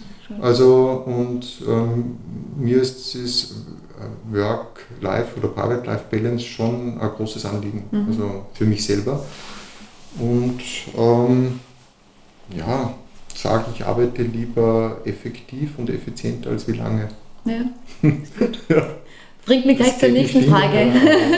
also 0.40 1.04
und 1.06 1.62
ähm, 1.66 2.16
mir 2.56 2.82
ist 2.82 3.14
das 3.14 3.54
äh, 3.98 4.36
Work-Life 4.36 5.38
oder 5.38 5.48
Private-Life-Balance 5.48 6.44
schon 6.44 7.00
ein 7.00 7.10
großes 7.16 7.44
Anliegen, 7.46 7.84
mhm. 7.90 8.06
also 8.08 8.46
für 8.52 8.64
mich 8.64 8.84
selber. 8.84 9.24
Und 10.18 10.60
ähm, 10.96 11.60
ja, 12.54 12.94
sage 13.34 13.66
ich 13.74 13.84
arbeite 13.86 14.22
lieber 14.22 14.98
effektiv 15.04 15.78
und 15.78 15.90
effizient 15.90 16.46
als 16.46 16.68
wie 16.68 16.72
lange. 16.72 17.08
Ja, 17.44 17.60
gut. 18.02 18.62
ja. 18.68 18.82
Bringt 19.46 19.64
mich 19.64 19.76
gleich 19.76 19.96
zur 19.96 20.08
nächsten 20.08 20.42
Frage. 20.42 20.90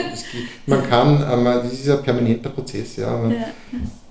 man 0.65 0.89
kann, 0.89 1.23
ähm, 1.31 1.45
das 1.45 1.73
ist 1.73 1.89
ein 1.89 2.01
permanenter 2.01 2.49
Prozess. 2.49 2.95
Ja. 2.95 3.15
Man, 3.15 3.31
ja. 3.31 3.45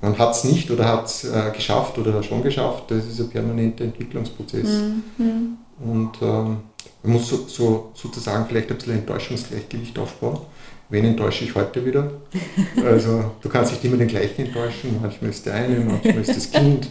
man 0.00 0.16
hat 0.16 0.36
es 0.36 0.44
nicht 0.44 0.70
oder 0.70 0.86
hat 0.86 1.06
es 1.06 1.24
äh, 1.24 1.50
geschafft 1.52 1.98
oder 1.98 2.22
schon 2.22 2.40
geschafft. 2.40 2.84
Das 2.92 3.04
ist 3.04 3.18
ein 3.18 3.28
permanenter 3.28 3.84
Entwicklungsprozess. 3.84 4.68
Mhm. 5.18 5.58
Und 5.84 6.12
ähm, 6.22 6.58
man 7.02 7.12
muss 7.12 7.28
so, 7.28 7.44
so, 7.48 7.90
sozusagen 7.94 8.46
vielleicht 8.46 8.70
ein 8.70 8.76
bisschen 8.76 8.94
Enttäuschungsgleichgewicht 8.94 9.98
aufbauen. 9.98 10.38
Wen 10.90 11.04
enttäusche 11.04 11.44
ich 11.44 11.54
heute 11.54 11.84
wieder? 11.84 12.10
Also 12.84 13.32
du 13.42 13.48
kannst 13.48 13.72
nicht 13.72 13.84
immer 13.84 13.96
den 13.96 14.08
gleichen 14.08 14.46
enttäuschen. 14.46 14.96
Manchmal 15.02 15.30
ist 15.30 15.44
der 15.44 15.54
eine, 15.54 15.80
manchmal 15.80 16.20
ist 16.20 16.36
das 16.36 16.50
Kind, 16.52 16.88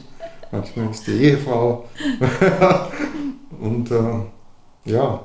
manchmal 0.52 0.92
ist 0.92 1.08
die 1.08 1.24
Ehefrau. 1.24 1.86
Und 3.60 3.90
äh, 3.92 4.92
ja, 4.92 5.22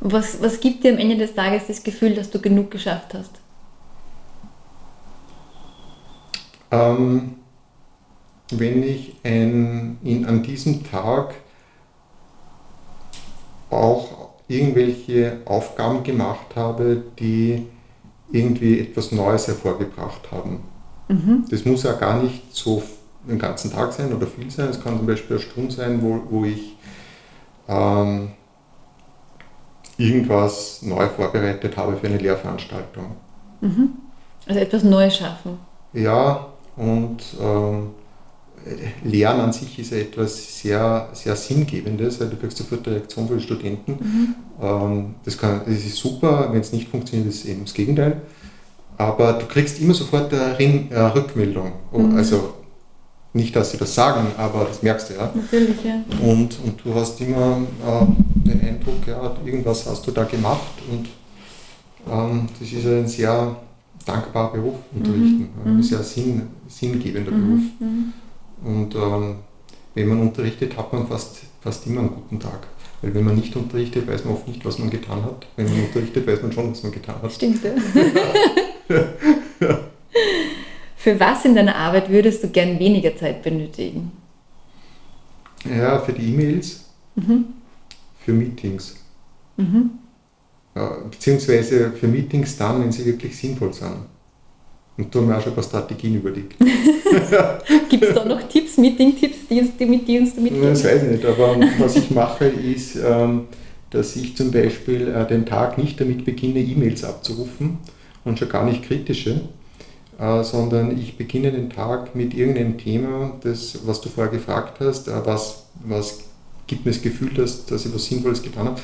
was, 0.00 0.40
was 0.42 0.60
gibt 0.60 0.84
dir 0.84 0.92
am 0.92 0.98
Ende 0.98 1.16
des 1.16 1.34
Tages 1.34 1.66
das 1.66 1.82
Gefühl, 1.82 2.14
dass 2.14 2.30
du 2.30 2.40
genug 2.40 2.70
geschafft 2.70 3.14
hast? 3.14 3.40
Ähm, 6.70 7.36
wenn 8.50 8.82
ich 8.82 9.14
ein, 9.24 9.98
in, 10.02 10.26
an 10.26 10.42
diesem 10.42 10.84
Tag 10.84 11.34
auch 13.70 14.30
irgendwelche 14.48 15.38
Aufgaben 15.44 16.02
gemacht 16.04 16.54
habe, 16.54 17.02
die 17.18 17.66
irgendwie 18.30 18.80
etwas 18.80 19.12
Neues 19.12 19.46
hervorgebracht 19.46 20.30
haben. 20.30 20.60
Mhm. 21.08 21.44
Das 21.50 21.64
muss 21.64 21.82
ja 21.82 21.92
gar 21.92 22.22
nicht 22.22 22.54
so 22.54 22.82
den 23.28 23.38
ganzen 23.38 23.72
Tag 23.72 23.92
sein 23.92 24.12
oder 24.12 24.26
viel 24.26 24.50
sein. 24.50 24.68
Es 24.68 24.80
kann 24.80 24.96
zum 24.96 25.06
Beispiel 25.06 25.36
eine 25.36 25.44
Stunde 25.44 25.72
sein, 25.72 26.02
wo, 26.02 26.20
wo 26.30 26.44
ich 26.44 26.76
ähm, 27.68 28.30
irgendwas 29.98 30.82
neu 30.82 31.06
vorbereitet 31.08 31.76
habe 31.76 31.96
für 31.96 32.06
eine 32.06 32.18
Lehrveranstaltung. 32.18 33.16
Mhm. 33.60 33.90
Also 34.46 34.60
etwas 34.60 34.84
Neues 34.84 35.16
schaffen. 35.16 35.58
Ja, 35.92 36.46
und 36.76 37.22
ähm, 37.40 37.90
Lernen 39.04 39.40
an 39.40 39.52
sich 39.52 39.78
ist 39.78 39.92
ja 39.92 39.98
etwas 39.98 40.60
sehr, 40.60 41.08
sehr 41.12 41.36
Sinngebendes, 41.36 42.20
weil 42.20 42.28
du 42.28 42.36
kriegst 42.36 42.58
sofort 42.58 42.86
eine 42.86 42.96
Reaktion 42.96 43.28
von 43.28 43.36
den 43.36 43.42
Studenten. 43.42 43.92
Mhm. 43.92 44.34
Ähm, 44.60 45.14
das, 45.24 45.38
kann, 45.38 45.60
das 45.64 45.76
ist 45.76 45.96
super, 45.96 46.48
wenn 46.50 46.60
es 46.60 46.72
nicht 46.72 46.88
funktioniert, 46.88 47.28
ist 47.28 47.44
es 47.44 47.50
eben 47.50 47.64
das 47.64 47.74
Gegenteil. 47.74 48.20
Aber 48.98 49.34
du 49.34 49.46
kriegst 49.46 49.80
immer 49.80 49.94
sofort 49.94 50.32
eine 50.34 51.14
Rückmeldung. 51.14 51.72
Mhm. 51.92 52.16
Also 52.16 52.54
nicht, 53.36 53.54
dass 53.54 53.70
sie 53.70 53.76
das 53.76 53.94
sagen, 53.94 54.26
aber 54.36 54.64
das 54.64 54.82
merkst 54.82 55.10
du 55.10 55.14
ja. 55.14 55.30
Natürlich, 55.34 55.84
ja. 55.84 56.02
Und, 56.26 56.58
und 56.64 56.80
du 56.82 56.94
hast 56.94 57.20
immer 57.20 57.58
äh, 57.86 58.06
den 58.48 58.60
Eindruck, 58.62 59.06
ja, 59.06 59.36
irgendwas 59.44 59.86
hast 59.86 60.06
du 60.06 60.10
da 60.10 60.24
gemacht 60.24 60.72
und 60.90 61.08
ähm, 62.10 62.48
das 62.58 62.72
ist 62.72 62.86
ein 62.86 63.06
sehr 63.06 63.56
dankbarer 64.04 64.52
Beruf, 64.52 64.76
unterrichten. 64.94 65.48
Mhm. 65.64 65.78
Ein 65.78 65.82
sehr 65.82 66.02
sinn, 66.02 66.42
sinngebender 66.68 67.32
mhm. 67.32 67.46
Beruf. 67.46 67.62
Mhm. 67.80 68.12
Und 68.64 68.94
ähm, 68.94 69.36
wenn 69.94 70.08
man 70.08 70.20
unterrichtet, 70.20 70.76
hat 70.76 70.92
man 70.92 71.06
fast, 71.06 71.40
fast 71.60 71.86
immer 71.86 72.00
einen 72.00 72.10
guten 72.10 72.40
Tag. 72.40 72.66
Weil 73.02 73.14
wenn 73.14 73.24
man 73.24 73.36
nicht 73.36 73.54
unterrichtet, 73.54 74.06
weiß 74.06 74.24
man 74.24 74.34
oft 74.34 74.48
nicht, 74.48 74.64
was 74.64 74.78
man 74.78 74.90
getan 74.90 75.22
hat. 75.22 75.46
Wenn 75.56 75.66
man 75.66 75.84
unterrichtet, 75.86 76.26
weiß 76.26 76.42
man 76.42 76.52
schon, 76.52 76.70
was 76.70 76.82
man 76.82 76.92
getan 76.92 77.16
hat. 77.20 77.32
Stimmt, 77.32 77.60
ja. 77.64 77.72
Für 81.06 81.20
was 81.20 81.44
in 81.44 81.54
deiner 81.54 81.76
Arbeit 81.76 82.10
würdest 82.10 82.42
du 82.42 82.48
gern 82.48 82.80
weniger 82.80 83.14
Zeit 83.14 83.40
benötigen? 83.40 84.10
Ja, 85.64 86.00
für 86.00 86.12
die 86.12 86.32
E-Mails, 86.32 86.84
mhm. 87.14 87.44
für 88.18 88.32
Meetings. 88.32 88.96
Mhm. 89.56 89.90
Ja, 90.74 90.96
beziehungsweise 91.08 91.92
für 91.92 92.08
Meetings 92.08 92.56
dann, 92.56 92.82
wenn 92.82 92.90
sie 92.90 93.06
wirklich 93.06 93.36
sinnvoll 93.36 93.72
sind. 93.72 93.92
Und 94.96 95.14
da 95.14 95.20
haben 95.20 95.28
wir 95.28 95.38
auch 95.38 95.42
schon 95.42 95.52
ein 95.52 95.54
paar 95.54 95.62
Strategien 95.62 96.16
überlegt. 96.16 96.56
Gibt 97.88 98.02
es 98.02 98.12
da 98.12 98.24
noch 98.24 98.42
Tipps, 98.48 98.76
Meeting-Tipps, 98.76 99.46
die, 99.48 99.62
die, 99.78 99.86
mit 99.86 100.08
uns 100.08 100.34
da 100.34 100.40
mitgeben? 100.40 100.68
Das 100.70 100.82
weiß 100.82 101.04
ich 101.04 101.10
nicht, 101.10 101.24
aber 101.24 101.56
was 101.78 101.94
ich 101.94 102.10
mache, 102.10 102.46
ist, 102.46 102.96
ähm, 102.96 103.44
dass 103.90 104.16
ich 104.16 104.36
zum 104.36 104.50
Beispiel 104.50 105.06
äh, 105.06 105.24
den 105.24 105.46
Tag 105.46 105.78
nicht 105.78 106.00
damit 106.00 106.24
beginne, 106.24 106.58
E-Mails 106.58 107.04
abzurufen 107.04 107.78
und 108.24 108.40
schon 108.40 108.48
gar 108.48 108.64
nicht 108.64 108.82
kritische, 108.82 109.42
äh, 110.18 110.42
sondern 110.42 110.96
ich 110.96 111.16
beginne 111.16 111.52
den 111.52 111.70
Tag 111.70 112.14
mit 112.14 112.34
irgendeinem 112.34 112.78
Thema, 112.78 113.32
das, 113.42 113.80
was 113.86 114.00
du 114.00 114.08
vorher 114.08 114.32
gefragt 114.32 114.80
hast, 114.80 115.08
äh, 115.08 115.12
was, 115.24 115.66
was 115.84 116.20
gibt 116.66 116.84
mir 116.84 116.92
das 116.92 117.02
Gefühl, 117.02 117.34
dass, 117.34 117.66
dass 117.66 117.84
ich 117.86 117.94
was 117.94 118.06
Sinnvolles 118.06 118.42
getan 118.42 118.66
habe, 118.66 118.80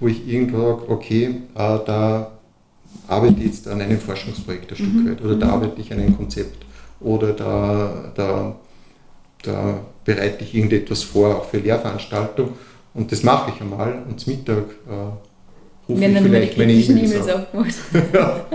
wo 0.00 0.08
ich 0.08 0.26
irgendwo 0.26 0.58
sage, 0.58 0.88
okay, 0.88 1.24
äh, 1.54 1.78
da 1.86 2.30
arbeite 3.08 3.40
ich 3.40 3.46
jetzt 3.46 3.68
an 3.68 3.80
einem 3.80 3.98
Forschungsprojekt 3.98 4.70
ein 4.70 4.76
Stück 4.76 4.94
mhm. 4.94 5.10
weit 5.10 5.22
oder 5.22 5.36
da 5.36 5.48
arbeite 5.50 5.80
ich 5.80 5.92
an 5.92 6.00
einem 6.00 6.16
Konzept 6.16 6.64
oder 7.00 7.32
da, 7.32 8.12
da, 8.14 8.56
da 9.42 9.80
bereite 10.04 10.44
ich 10.44 10.54
irgendetwas 10.54 11.02
vor, 11.02 11.36
auch 11.36 11.44
für 11.46 11.58
Lehrveranstaltung 11.58 12.50
und 12.94 13.12
das 13.12 13.22
mache 13.22 13.52
ich 13.54 13.60
einmal 13.60 14.02
und 14.08 14.18
zum 14.20 14.34
Mittag 14.34 14.64
rufe 15.88 16.04
ich 16.04 16.18
vielleicht 16.18 16.58
meine 16.58 16.72
E-Mails 16.72 17.28
auf. 17.28 17.46
ja. 18.12 18.46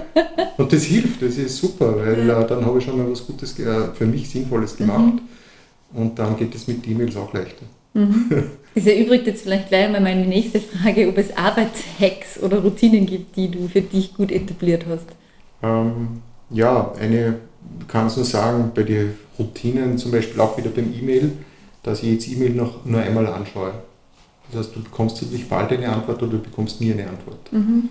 Und 0.58 0.74
das 0.74 0.84
hilft, 0.84 1.22
das 1.22 1.38
ist 1.38 1.58
super, 1.58 1.96
weil 1.98 2.28
ja. 2.28 2.42
äh, 2.42 2.48
dann 2.48 2.66
habe 2.66 2.80
ich 2.80 2.86
schon 2.86 2.98
mal 2.98 3.10
was 3.10 3.26
Gutes, 3.26 3.58
äh, 3.60 3.94
für 3.94 4.06
mich 4.06 4.30
Sinnvolles 4.30 4.78
gemacht 4.78 5.16
mhm. 5.94 6.02
und 6.02 6.20
dann 6.20 6.38
geht 6.38 6.54
es 6.56 6.68
mit 6.68 6.88
E-Mails 6.88 7.16
auch 7.16 7.34
leichter. 7.34 7.66
Mhm. 7.94 8.26
Das 8.74 8.86
erübrigt 8.86 9.28
jetzt 9.28 9.44
vielleicht 9.44 9.68
gleich 9.68 9.92
mal 9.92 10.00
meine 10.00 10.26
nächste 10.26 10.62
Frage, 10.62 11.10
ob 11.10 11.18
es 11.18 11.36
Arbeitshacks 11.36 12.42
oder 12.42 12.60
Routinen 12.60 13.06
gibt, 13.06 13.36
die 13.36 13.52
du 13.52 13.68
für 13.68 13.82
dich 13.82 14.14
gut 14.14 14.32
etabliert 14.32 14.86
hast. 14.90 15.08
Ähm, 15.62 16.22
ja, 16.50 16.94
eine 16.98 17.36
kann 17.90 18.08
es 18.08 18.16
nur 18.16 18.26
sagen, 18.26 18.72
bei 18.74 18.84
den 18.84 19.14
Routinen, 19.38 19.98
zum 19.98 20.12
Beispiel 20.12 20.40
auch 20.40 20.58
wieder 20.58 20.70
beim 20.70 20.94
E-Mail, 20.98 21.34
dass 21.84 22.02
ich 22.04 22.14
jetzt 22.14 22.32
E-Mail 22.32 22.52
noch 22.52 22.86
nur 22.86 23.02
einmal 23.02 23.28
anschaue. 23.28 23.74
Das 24.52 24.68
heißt, 24.68 24.76
du 24.76 24.84
bekommst 24.84 25.18
ziemlich 25.18 25.48
bald 25.48 25.72
eine 25.72 25.90
Antwort 25.90 26.22
oder 26.22 26.34
du 26.34 26.40
bekommst 26.40 26.82
nie 26.82 26.92
eine 26.92 27.08
Antwort. 27.08 27.52
Mhm. 27.52 27.90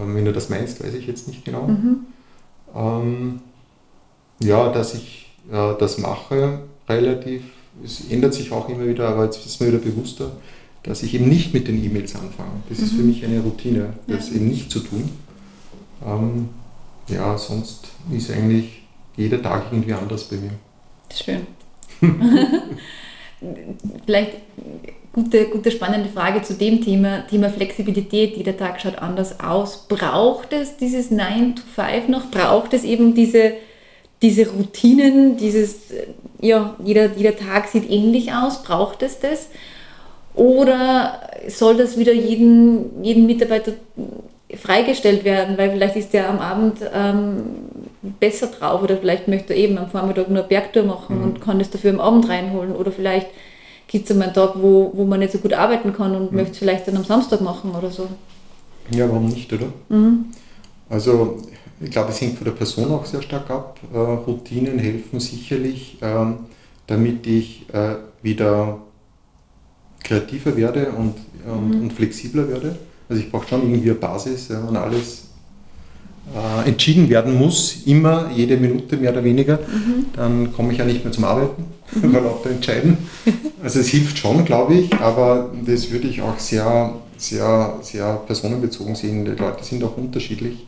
Ähm, 0.00 0.14
wenn 0.14 0.24
du 0.24 0.32
das 0.32 0.48
meinst, 0.48 0.82
weiß 0.82 0.94
ich 0.94 1.06
jetzt 1.06 1.28
nicht 1.28 1.44
genau. 1.44 1.66
Mhm. 1.66 2.06
Ähm, 2.74 3.40
ja, 4.40 4.70
dass 4.72 4.94
ich 4.94 5.32
äh, 5.50 5.74
das 5.78 5.98
mache, 5.98 6.60
relativ, 6.88 7.42
es 7.84 8.08
ändert 8.10 8.34
sich 8.34 8.52
auch 8.52 8.68
immer 8.68 8.86
wieder, 8.86 9.08
aber 9.08 9.24
jetzt 9.24 9.44
ist 9.44 9.60
mir 9.60 9.68
wieder 9.68 9.78
bewusster, 9.78 10.32
dass 10.82 11.02
ich 11.02 11.14
eben 11.14 11.28
nicht 11.28 11.54
mit 11.54 11.66
den 11.66 11.82
E-Mails 11.82 12.14
anfange. 12.14 12.62
Das 12.68 12.78
mhm. 12.78 12.84
ist 12.84 12.92
für 12.92 13.02
mhm. 13.02 13.06
mich 13.08 13.24
eine 13.24 13.40
Routine, 13.40 13.94
das 14.06 14.30
ja. 14.30 14.36
eben 14.36 14.48
nicht 14.48 14.70
zu 14.70 14.80
tun. 14.80 15.10
Ähm, 16.06 16.48
ja, 17.08 17.36
sonst 17.36 17.88
ist 18.12 18.30
eigentlich 18.30 18.82
jeder 19.16 19.42
Tag 19.42 19.64
irgendwie 19.70 19.92
anders 19.92 20.24
bei 20.24 20.36
mir. 20.36 20.52
Schön. 21.12 21.46
vielleicht 24.06 24.32
gute, 25.14 25.46
gute 25.46 25.70
spannende 25.70 26.10
Frage 26.10 26.42
zu 26.42 26.54
dem 26.54 26.82
Thema, 26.84 27.26
Thema 27.28 27.48
Flexibilität. 27.48 28.36
Jeder 28.36 28.56
Tag 28.56 28.80
schaut 28.80 28.98
anders 28.98 29.40
aus. 29.40 29.86
Braucht 29.88 30.52
es 30.52 30.76
dieses 30.76 31.10
9 31.10 31.56
to 31.56 31.62
5 31.74 32.08
noch? 32.08 32.30
Braucht 32.30 32.74
es 32.74 32.84
eben 32.84 33.14
diese, 33.14 33.52
diese 34.20 34.50
Routinen, 34.50 35.36
dieses, 35.36 35.76
ja, 36.40 36.74
jeder, 36.84 37.12
jeder 37.16 37.36
Tag 37.36 37.68
sieht 37.68 37.88
ähnlich 37.88 38.32
aus? 38.32 38.64
Braucht 38.64 39.02
es 39.02 39.20
das? 39.20 39.48
Oder 40.34 41.20
soll 41.46 41.76
das 41.76 41.96
wieder 41.96 42.12
jeden, 42.12 43.04
jeden 43.04 43.26
Mitarbeiter 43.26 43.72
freigestellt 44.52 45.24
werden, 45.24 45.56
weil 45.56 45.70
vielleicht 45.70 45.96
ist 45.96 46.12
der 46.12 46.28
am 46.28 46.40
Abend 46.40 46.78
ähm, 46.92 47.42
besser 48.18 48.48
drauf 48.48 48.82
oder 48.82 48.96
vielleicht 48.96 49.28
möchte 49.28 49.54
er 49.54 49.60
eben 49.60 49.78
am 49.78 49.90
Vormittag 49.90 50.28
nur 50.28 50.42
Bergtour 50.42 50.84
machen 50.84 51.18
mhm. 51.18 51.24
und 51.24 51.40
kann 51.40 51.60
das 51.60 51.70
dafür 51.70 51.92
am 51.92 52.00
Abend 52.00 52.28
reinholen 52.28 52.74
oder 52.74 52.90
vielleicht 52.90 53.28
gibt 53.86 54.04
es 54.04 54.10
einmal 54.10 54.28
einen 54.28 54.34
Tag, 54.34 54.52
wo, 54.56 54.90
wo 54.94 55.04
man 55.04 55.20
nicht 55.20 55.32
so 55.32 55.38
gut 55.38 55.52
arbeiten 55.52 55.92
kann 55.92 56.14
und 56.14 56.30
mhm. 56.30 56.36
möchte 56.38 56.52
es 56.52 56.58
vielleicht 56.58 56.88
dann 56.88 56.96
am 56.96 57.04
Samstag 57.04 57.40
machen 57.40 57.72
oder 57.74 57.90
so. 57.90 58.08
Ja, 58.90 59.08
warum 59.08 59.28
nicht, 59.28 59.52
oder? 59.52 59.66
Mhm. 59.88 60.26
Also 60.88 61.38
ich 61.80 61.90
glaube, 61.90 62.10
es 62.10 62.20
hängt 62.20 62.36
von 62.36 62.44
der 62.44 62.52
Person 62.52 62.90
auch 62.90 63.04
sehr 63.04 63.22
stark 63.22 63.50
ab. 63.50 63.80
Äh, 63.92 63.98
Routinen 63.98 64.78
helfen 64.78 65.20
sicherlich, 65.20 65.98
ähm, 66.02 66.36
damit 66.86 67.26
ich 67.26 67.66
äh, 67.72 67.96
wieder 68.22 68.78
kreativer 70.02 70.56
werde 70.56 70.92
und, 70.92 71.14
und, 71.46 71.68
mhm. 71.70 71.82
und 71.82 71.92
flexibler 71.92 72.48
werde. 72.48 72.76
Also 73.08 73.22
ich 73.22 73.30
brauche 73.30 73.48
schon 73.48 73.62
irgendwie 73.62 73.90
eine 73.90 73.98
Basis 73.98 74.48
ja, 74.48 74.60
und 74.60 74.76
alles 74.76 75.28
äh, 76.34 76.68
entschieden 76.68 77.08
werden 77.08 77.34
muss, 77.34 77.86
immer, 77.86 78.30
jede 78.34 78.56
Minute 78.56 78.96
mehr 78.96 79.12
oder 79.12 79.24
weniger, 79.24 79.58
mhm. 79.58 80.06
dann 80.14 80.52
komme 80.52 80.72
ich 80.72 80.78
ja 80.78 80.84
nicht 80.84 81.04
mehr 81.04 81.12
zum 81.12 81.24
Arbeiten, 81.24 81.64
mhm. 82.02 82.12
da 82.12 82.50
entscheiden. 82.50 82.98
Also 83.62 83.80
es 83.80 83.88
hilft 83.88 84.18
schon, 84.18 84.44
glaube 84.44 84.74
ich, 84.74 84.94
aber 84.94 85.50
das 85.64 85.90
würde 85.90 86.08
ich 86.08 86.22
auch 86.22 86.38
sehr, 86.38 86.94
sehr, 87.16 87.78
sehr 87.82 88.14
personenbezogen 88.26 88.94
sehen. 88.94 89.24
Die 89.24 89.32
Leute 89.32 89.64
sind 89.64 89.82
auch 89.84 89.96
unterschiedlich. 89.96 90.66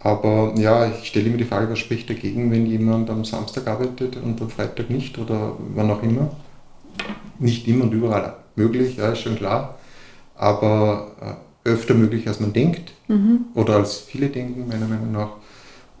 Aber 0.00 0.54
ja, 0.56 0.86
ich 0.86 1.08
stelle 1.08 1.30
mir 1.30 1.36
die 1.36 1.44
Frage, 1.44 1.70
was 1.70 1.80
spricht 1.80 2.08
dagegen, 2.08 2.50
wenn 2.50 2.66
jemand 2.66 3.10
am 3.10 3.24
Samstag 3.24 3.66
arbeitet 3.66 4.16
und 4.16 4.40
am 4.40 4.50
Freitag 4.50 4.88
nicht 4.90 5.18
oder 5.18 5.56
wann 5.74 5.90
auch 5.90 6.02
immer. 6.02 6.30
Nicht 7.38 7.66
immer 7.66 7.84
und 7.84 7.92
überall 7.92 8.34
möglich, 8.54 8.96
ja, 8.96 9.10
ist 9.10 9.20
schon 9.20 9.36
klar. 9.36 9.78
Aber 10.36 11.38
äh, 11.64 11.68
öfter 11.68 11.94
möglich, 11.94 12.28
als 12.28 12.40
man 12.40 12.52
denkt 12.52 12.92
mhm. 13.08 13.46
oder 13.54 13.76
als 13.76 13.98
viele 13.98 14.28
denken, 14.28 14.68
meiner 14.68 14.86
Meinung 14.86 15.12
nach. 15.12 15.30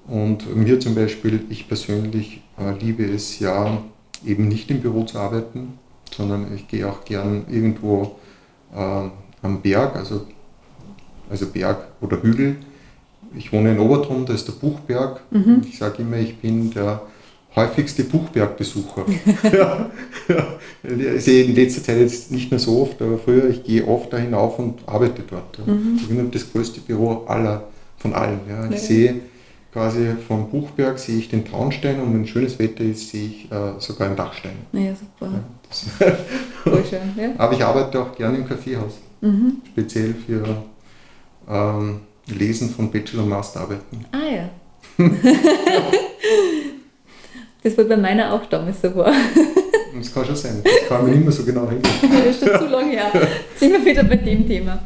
Und 0.06 0.54
mir 0.54 0.78
zum 0.78 0.94
Beispiel, 0.94 1.44
ich 1.50 1.66
persönlich 1.66 2.42
äh, 2.58 2.78
liebe 2.78 3.04
es 3.04 3.40
ja, 3.40 3.82
eben 4.24 4.48
nicht 4.48 4.70
im 4.70 4.80
Büro 4.80 5.04
zu 5.04 5.18
arbeiten, 5.18 5.78
sondern 6.14 6.54
ich 6.54 6.68
gehe 6.68 6.88
auch 6.88 7.04
gern 7.04 7.44
irgendwo 7.50 8.16
äh, 8.74 9.08
am 9.42 9.62
Berg, 9.62 9.96
also, 9.96 10.26
also 11.30 11.46
Berg 11.46 11.88
oder 12.00 12.22
Hügel. 12.22 12.56
Ich 13.36 13.52
wohne 13.52 13.72
in 13.72 13.78
Obertrum, 13.78 14.24
da 14.24 14.32
ist 14.32 14.48
der 14.48 14.52
Buchberg. 14.52 15.20
Mhm. 15.30 15.62
Ich 15.68 15.78
sage 15.78 16.02
immer, 16.02 16.16
ich 16.16 16.36
bin 16.38 16.70
der 16.70 17.02
häufigste 17.54 18.04
Buchbergbesucher. 18.04 19.04
ja, 19.52 19.90
ja. 20.28 20.46
Ich 21.16 21.24
sehe 21.24 21.44
in 21.44 21.54
letzter 21.54 21.82
Zeit 21.82 21.98
jetzt 21.98 22.30
nicht 22.30 22.50
mehr 22.50 22.60
so 22.60 22.82
oft, 22.82 23.00
aber 23.02 23.18
früher, 23.18 23.48
ich 23.48 23.64
gehe 23.64 23.86
oft 23.86 24.12
da 24.12 24.18
hinauf 24.18 24.58
und 24.58 24.80
arbeite 24.86 25.22
dort. 25.28 25.58
Ja. 25.58 25.72
Mhm. 25.72 25.96
Ich 25.96 26.08
bin 26.08 26.30
das 26.30 26.50
größte 26.52 26.80
Büro 26.80 27.24
aller, 27.26 27.64
von 27.98 28.12
allen. 28.14 28.40
Ja. 28.48 28.66
Ich 28.66 28.72
ja. 28.72 28.78
sehe 28.78 29.20
quasi 29.76 30.16
vom 30.26 30.48
Buchberg 30.48 30.98
sehe 30.98 31.18
ich 31.18 31.28
den 31.28 31.44
Traunstein 31.44 32.00
und 32.00 32.14
wenn 32.14 32.26
schönes 32.26 32.58
Wetter 32.58 32.82
ist, 32.82 33.10
sehe 33.10 33.26
ich 33.26 33.52
äh, 33.52 33.78
sogar 33.78 34.06
einen 34.06 34.16
Dachstein. 34.16 34.56
Ja, 34.72 34.94
super. 34.94 35.30
Ja, 35.30 36.16
Voll 36.64 36.82
schön, 36.88 37.00
ja. 37.14 37.28
Aber 37.36 37.52
ich 37.52 37.62
arbeite 37.62 38.00
auch 38.00 38.16
gerne 38.16 38.38
im 38.38 38.48
Kaffeehaus. 38.48 38.94
Mhm. 39.20 39.58
Speziell 39.70 40.14
für 40.14 40.62
ähm, 41.46 42.00
Lesen 42.26 42.70
von 42.70 42.90
Bachelor- 42.90 43.24
und 43.24 43.28
Masterarbeiten. 43.28 44.06
Ah 44.12 44.34
ja. 44.34 44.48
Das 47.62 47.76
war 47.76 47.84
bei 47.86 47.96
meiner 47.96 48.32
auch 48.32 48.46
damals 48.46 48.80
so 48.80 48.94
war. 48.94 49.12
Das 49.98 50.14
kann 50.14 50.24
schon 50.24 50.36
sein. 50.36 50.62
Das 50.62 50.88
kann 50.88 51.02
man 51.02 51.10
nicht 51.10 51.22
mehr 51.22 51.32
so 51.32 51.42
genau 51.42 51.64
erinnern. 51.64 51.82
das 51.82 52.36
ist 52.36 52.44
schon 52.44 52.58
zu 52.60 52.66
lange 52.66 52.92
her. 52.92 53.10
Sind 53.56 53.72
wir 53.72 53.84
wieder 53.84 54.04
bei 54.04 54.16
dem 54.16 54.46
Thema. 54.46 54.78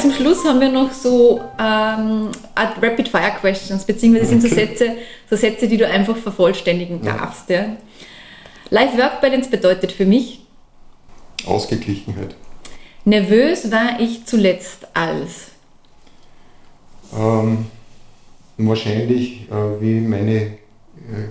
Zum 0.00 0.12
Schluss 0.12 0.44
haben 0.44 0.60
wir 0.60 0.70
noch 0.70 0.92
so 0.92 1.40
ähm, 1.58 2.30
Rapid 2.56 3.08
Fire 3.08 3.32
Questions, 3.40 3.84
beziehungsweise 3.84 4.26
sind 4.26 4.42
so 4.42 4.48
Sätze, 4.48 4.96
so 5.28 5.36
Sätze, 5.36 5.68
die 5.68 5.76
du 5.76 5.86
einfach 5.86 6.16
vervollständigen 6.16 7.02
darfst. 7.02 7.50
Ja. 7.50 7.76
Life 8.70 8.96
Work 8.96 9.20
Balance 9.20 9.50
bedeutet 9.50 9.92
für 9.92 10.06
mich 10.06 10.40
Ausgeglichenheit. 11.46 12.34
Nervös 13.04 13.70
war 13.70 13.98
ich 13.98 14.26
zuletzt 14.26 14.86
als 14.94 15.48
ähm, 17.16 17.66
wahrscheinlich, 18.58 19.48
äh, 19.50 19.80
wie 19.80 20.00
meine 20.00 20.34
äh, 20.34 20.50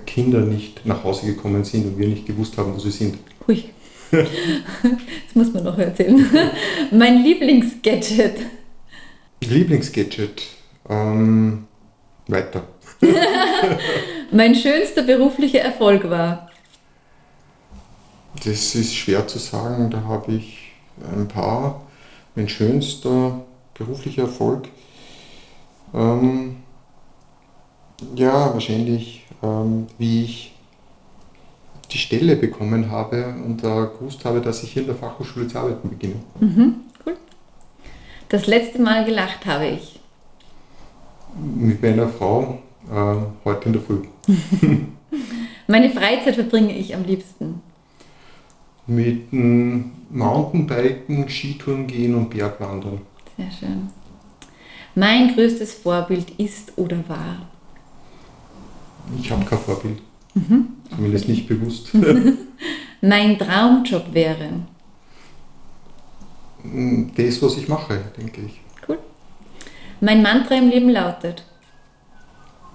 Kinder 0.06 0.42
nicht 0.42 0.86
nach 0.86 1.04
Hause 1.04 1.28
gekommen 1.28 1.64
sind 1.64 1.86
und 1.86 1.98
wir 1.98 2.08
nicht 2.08 2.26
gewusst 2.26 2.58
haben, 2.58 2.74
wo 2.76 2.80
sie 2.80 2.92
sind. 2.92 3.18
Hui. 3.48 3.66
das 4.12 5.36
muss 5.36 5.54
man 5.54 5.64
noch 5.64 5.78
erzählen. 5.78 6.26
mein 6.92 7.24
Lieblingsgadget. 7.24 8.38
Lieblingsgadget. 9.42 10.44
Ähm, 10.90 11.68
weiter. 12.28 12.64
mein 14.32 14.56
schönster 14.56 15.04
beruflicher 15.04 15.60
Erfolg 15.60 16.10
war. 16.10 16.50
Das 18.44 18.76
ist 18.76 18.96
schwer 18.96 19.28
zu 19.28 19.40
sagen, 19.40 19.90
da 19.90 20.04
habe 20.04 20.34
ich 20.34 20.72
ein 21.16 21.28
paar. 21.28 21.82
Mein 22.36 22.48
schönster 22.48 23.42
beruflicher 23.74 24.24
Erfolg 24.24 24.70
ähm, 25.94 26.58
ja, 28.16 28.54
wahrscheinlich, 28.54 29.26
ähm, 29.42 29.88
wie 29.98 30.24
ich 30.24 30.56
die 31.92 31.98
Stelle 31.98 32.36
bekommen 32.36 32.92
habe 32.92 33.34
und 33.46 33.64
äh, 33.64 33.88
gewusst 33.98 34.24
habe, 34.26 34.42
dass 34.42 34.64
ich 34.64 34.74
hier 34.74 34.84
in 34.84 34.88
der 34.88 34.98
Fachhochschule 34.98 35.48
zu 35.48 35.58
arbeiten 35.58 35.90
beginne. 35.90 36.16
Mhm. 36.40 36.76
Das 38.30 38.46
letzte 38.46 38.80
Mal 38.80 39.06
gelacht 39.06 39.48
habe 39.48 39.68
ich. 39.68 40.00
Mit 41.36 41.82
meiner 41.82 42.08
Frau 42.08 42.60
äh, 42.88 43.16
heute 43.44 43.66
in 43.66 43.74
der 43.74 43.82
Früh. 43.82 44.04
Meine 45.68 45.90
Freizeit 45.90 46.36
verbringe 46.36 46.78
ich 46.78 46.96
am 46.96 47.04
liebsten. 47.06 47.62
Mit 48.86 49.32
dem 49.32 49.92
Mountainbiken, 50.12 51.28
Skitouren 51.28 51.88
gehen 51.88 52.16
und 52.16 52.30
Bergwandern. 52.30 53.02
Sehr 53.36 53.52
schön. 53.52 53.90
Mein 54.94 55.34
größtes 55.34 55.74
Vorbild 55.74 56.32
ist 56.38 56.78
oder 56.78 56.98
war? 57.08 57.38
Ich 59.20 59.32
habe 59.32 59.44
kein 59.46 59.60
Vorbild. 59.60 60.00
Mhm. 60.36 60.68
Zumindest 60.96 61.28
nicht 61.28 61.48
bewusst. 61.48 61.92
mein 63.02 63.40
Traumjob 63.40 64.14
wäre? 64.14 64.52
Das, 66.64 67.42
was 67.42 67.58
ich 67.58 67.68
mache, 67.68 68.00
denke 68.18 68.42
ich. 68.42 68.60
Cool. 68.88 69.00
Mein 70.02 70.22
Mantra 70.22 70.56
im 70.56 70.70
Leben 70.70 70.90
lautet? 70.90 71.44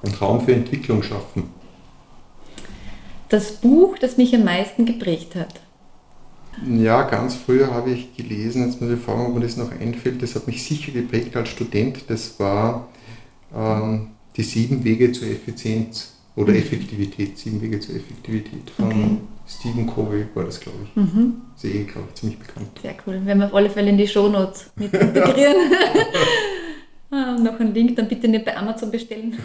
Ein 0.05 0.12
Traum 0.12 0.41
für 0.41 0.55
Entwicklung 0.55 1.03
schaffen. 1.03 1.51
Das 3.28 3.53
Buch, 3.53 3.99
das 3.99 4.16
mich 4.16 4.35
am 4.35 4.45
meisten 4.45 4.87
geprägt 4.87 5.35
hat? 5.35 5.61
Ja, 6.66 7.03
ganz 7.03 7.35
früher 7.35 7.72
habe 7.72 7.91
ich 7.91 8.16
gelesen, 8.16 8.66
jetzt 8.66 8.80
muss 8.80 8.91
ich 8.91 9.01
fragen, 9.01 9.26
ob 9.26 9.35
mir 9.35 9.41
das 9.41 9.57
noch 9.57 9.72
einfällt, 9.72 10.22
das 10.22 10.35
hat 10.37 10.47
mich 10.47 10.62
sicher 10.62 10.93
geprägt 10.93 11.37
als 11.37 11.49
Student, 11.49 12.05
das 12.09 12.39
war 12.39 12.89
ähm, 13.55 14.12
die 14.37 14.45
sieben 14.45 14.85
Wege 14.85 15.11
zur 15.11 15.26
Effizienz 15.28 16.13
oder. 16.37 16.55
Effektivität, 16.55 17.39
sieben 17.39 17.61
Wege 17.61 17.80
zur 17.80 17.97
Effektivität 17.97 18.70
von 18.76 18.87
okay. 18.87 19.16
Stephen 19.47 19.87
Covey 19.87 20.26
war 20.35 20.45
das, 20.45 20.61
glaube 20.61 20.78
ich. 20.85 20.97
Mhm. 20.97 21.43
Ist 21.57 21.64
eh, 21.64 21.85
glaube 21.85 22.09
ich, 22.09 22.14
ziemlich 22.14 22.39
bekannt. 22.39 22.68
Sehr 22.80 22.95
cool. 23.07 23.24
Werden 23.24 23.39
wir 23.39 23.47
auf 23.47 23.55
alle 23.55 23.70
Fälle 23.70 23.91
in 23.91 23.99
die 23.99 24.09
Shownotes 24.09 24.70
mit 24.76 24.93
integrieren. 24.93 25.57
ah, 27.11 27.37
noch 27.39 27.61
ein 27.61 27.74
Link, 27.74 27.97
dann 27.97 28.09
bitte 28.09 28.28
nicht 28.28 28.45
bei 28.45 28.57
Amazon 28.57 28.91
bestellen. 28.91 29.37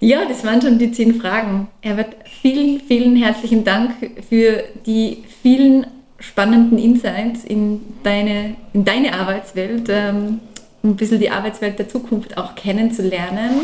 Ja, 0.00 0.24
das 0.28 0.44
waren 0.44 0.62
schon 0.62 0.78
die 0.78 0.92
zehn 0.92 1.20
Fragen. 1.20 1.68
Herbert, 1.80 2.14
vielen, 2.40 2.80
vielen 2.80 3.16
herzlichen 3.16 3.64
Dank 3.64 3.94
für 4.28 4.62
die 4.86 5.24
vielen 5.42 5.86
spannenden 6.20 6.78
Insights 6.78 7.44
in 7.44 7.80
deine, 8.04 8.56
in 8.72 8.84
deine 8.84 9.14
Arbeitswelt, 9.14 9.88
ähm, 9.88 10.40
ein 10.84 10.96
bisschen 10.96 11.18
die 11.18 11.30
Arbeitswelt 11.30 11.78
der 11.78 11.88
Zukunft 11.88 12.36
auch 12.38 12.54
kennenzulernen. 12.54 13.62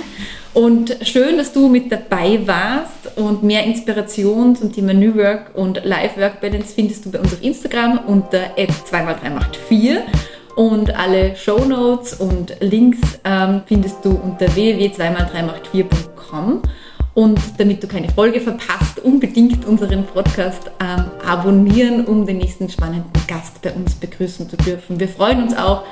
Und 0.52 0.96
schön, 1.02 1.36
dass 1.36 1.52
du 1.52 1.68
mit 1.68 1.92
dabei 1.92 2.40
warst 2.46 3.16
und 3.16 3.42
mehr 3.42 3.64
Inspiration 3.64 4.56
zum 4.56 4.72
Thema 4.72 4.94
New 4.94 5.14
Work 5.16 5.52
und 5.54 5.84
Life 5.84 6.20
Work 6.20 6.40
Balance 6.40 6.74
findest 6.74 7.04
du 7.04 7.10
bei 7.10 7.20
uns 7.20 7.32
auf 7.32 7.42
Instagram 7.42 8.00
unter 8.06 8.56
2x3 8.56 9.30
macht 9.30 9.56
4 9.56 10.02
Und 10.56 10.96
alle 10.96 11.36
Show 11.36 11.64
Notes 11.64 12.14
und 12.14 12.56
Links 12.60 13.00
ähm, 13.24 13.62
findest 13.66 14.04
du 14.04 14.10
unter 14.10 14.52
www.2x3macht4.com. 14.54 16.62
Und 17.14 17.40
damit 17.58 17.80
du 17.80 17.86
keine 17.86 18.08
Folge 18.08 18.40
verpasst, 18.40 18.98
unbedingt 18.98 19.64
unseren 19.66 20.04
Podcast 20.04 20.72
ähm, 20.80 21.04
abonnieren, 21.24 22.06
um 22.06 22.26
den 22.26 22.38
nächsten 22.38 22.68
spannenden 22.68 23.12
Gast 23.28 23.62
bei 23.62 23.70
uns 23.70 23.94
begrüßen 23.94 24.50
zu 24.50 24.56
dürfen. 24.56 24.98
Wir 24.98 25.06
freuen 25.06 25.44
uns 25.44 25.56
auch 25.56 25.84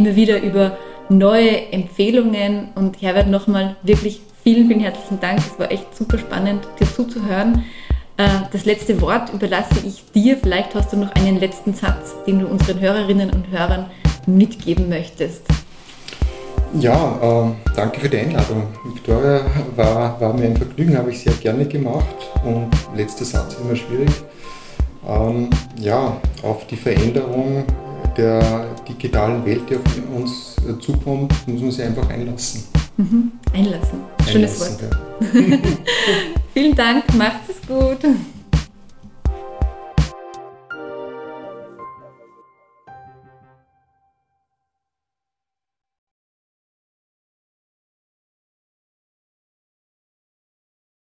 immer 0.00 0.16
wieder 0.16 0.42
über 0.42 0.78
neue 1.10 1.72
Empfehlungen. 1.72 2.70
Und 2.74 3.02
Herbert, 3.02 3.28
nochmal 3.28 3.76
wirklich 3.82 4.20
vielen, 4.42 4.66
vielen 4.66 4.80
herzlichen 4.80 5.20
Dank. 5.20 5.38
Es 5.38 5.58
war 5.58 5.70
echt 5.70 5.94
super 5.94 6.18
spannend, 6.18 6.66
dir 6.80 6.86
zuzuhören. 6.86 7.64
Äh, 8.16 8.28
das 8.50 8.64
letzte 8.64 9.00
Wort 9.00 9.32
überlasse 9.32 9.86
ich 9.86 10.02
dir. 10.12 10.38
Vielleicht 10.38 10.74
hast 10.74 10.92
du 10.92 10.96
noch 10.96 11.12
einen 11.12 11.38
letzten 11.38 11.74
Satz, 11.74 12.14
den 12.26 12.40
du 12.40 12.46
unseren 12.46 12.80
Hörerinnen 12.80 13.30
und 13.30 13.50
Hörern 13.50 13.86
mitgeben 14.26 14.88
möchtest. 14.88 15.42
Ja, 16.78 17.18
äh, 17.20 17.74
danke 17.76 18.00
für 18.00 18.08
die 18.08 18.18
Einladung. 18.18 18.68
Victoria, 18.94 19.40
war, 19.76 20.18
war 20.20 20.32
mir 20.32 20.46
ein 20.46 20.56
Vergnügen, 20.56 20.96
habe 20.96 21.10
ich 21.10 21.20
sehr 21.20 21.32
gerne 21.34 21.66
gemacht. 21.66 22.16
Und 22.44 22.70
letzter 22.96 23.24
Satz 23.26 23.56
immer 23.62 23.76
schwierig. 23.76 24.10
Ähm, 25.06 25.50
ja, 25.76 26.16
auf 26.42 26.66
die 26.68 26.76
Veränderung 26.76 27.64
der 28.16 28.74
digitalen 28.88 29.44
Welt, 29.44 29.62
die 29.68 29.76
auf 29.76 29.82
uns 30.14 30.56
zukommt, 30.80 31.32
muss 31.46 31.60
man 31.60 31.70
sich 31.70 31.84
einfach 31.84 32.08
einlassen. 32.08 32.64
Mhm. 32.96 33.32
Einlassen. 33.52 34.00
Schönes 34.30 34.60
einlassen, 34.60 34.90
Wort. 34.90 35.52
Ja. 35.52 35.58
Vielen 36.54 36.74
Dank, 36.74 37.14
macht 37.16 37.40
es 37.48 37.66
gut. 37.66 37.98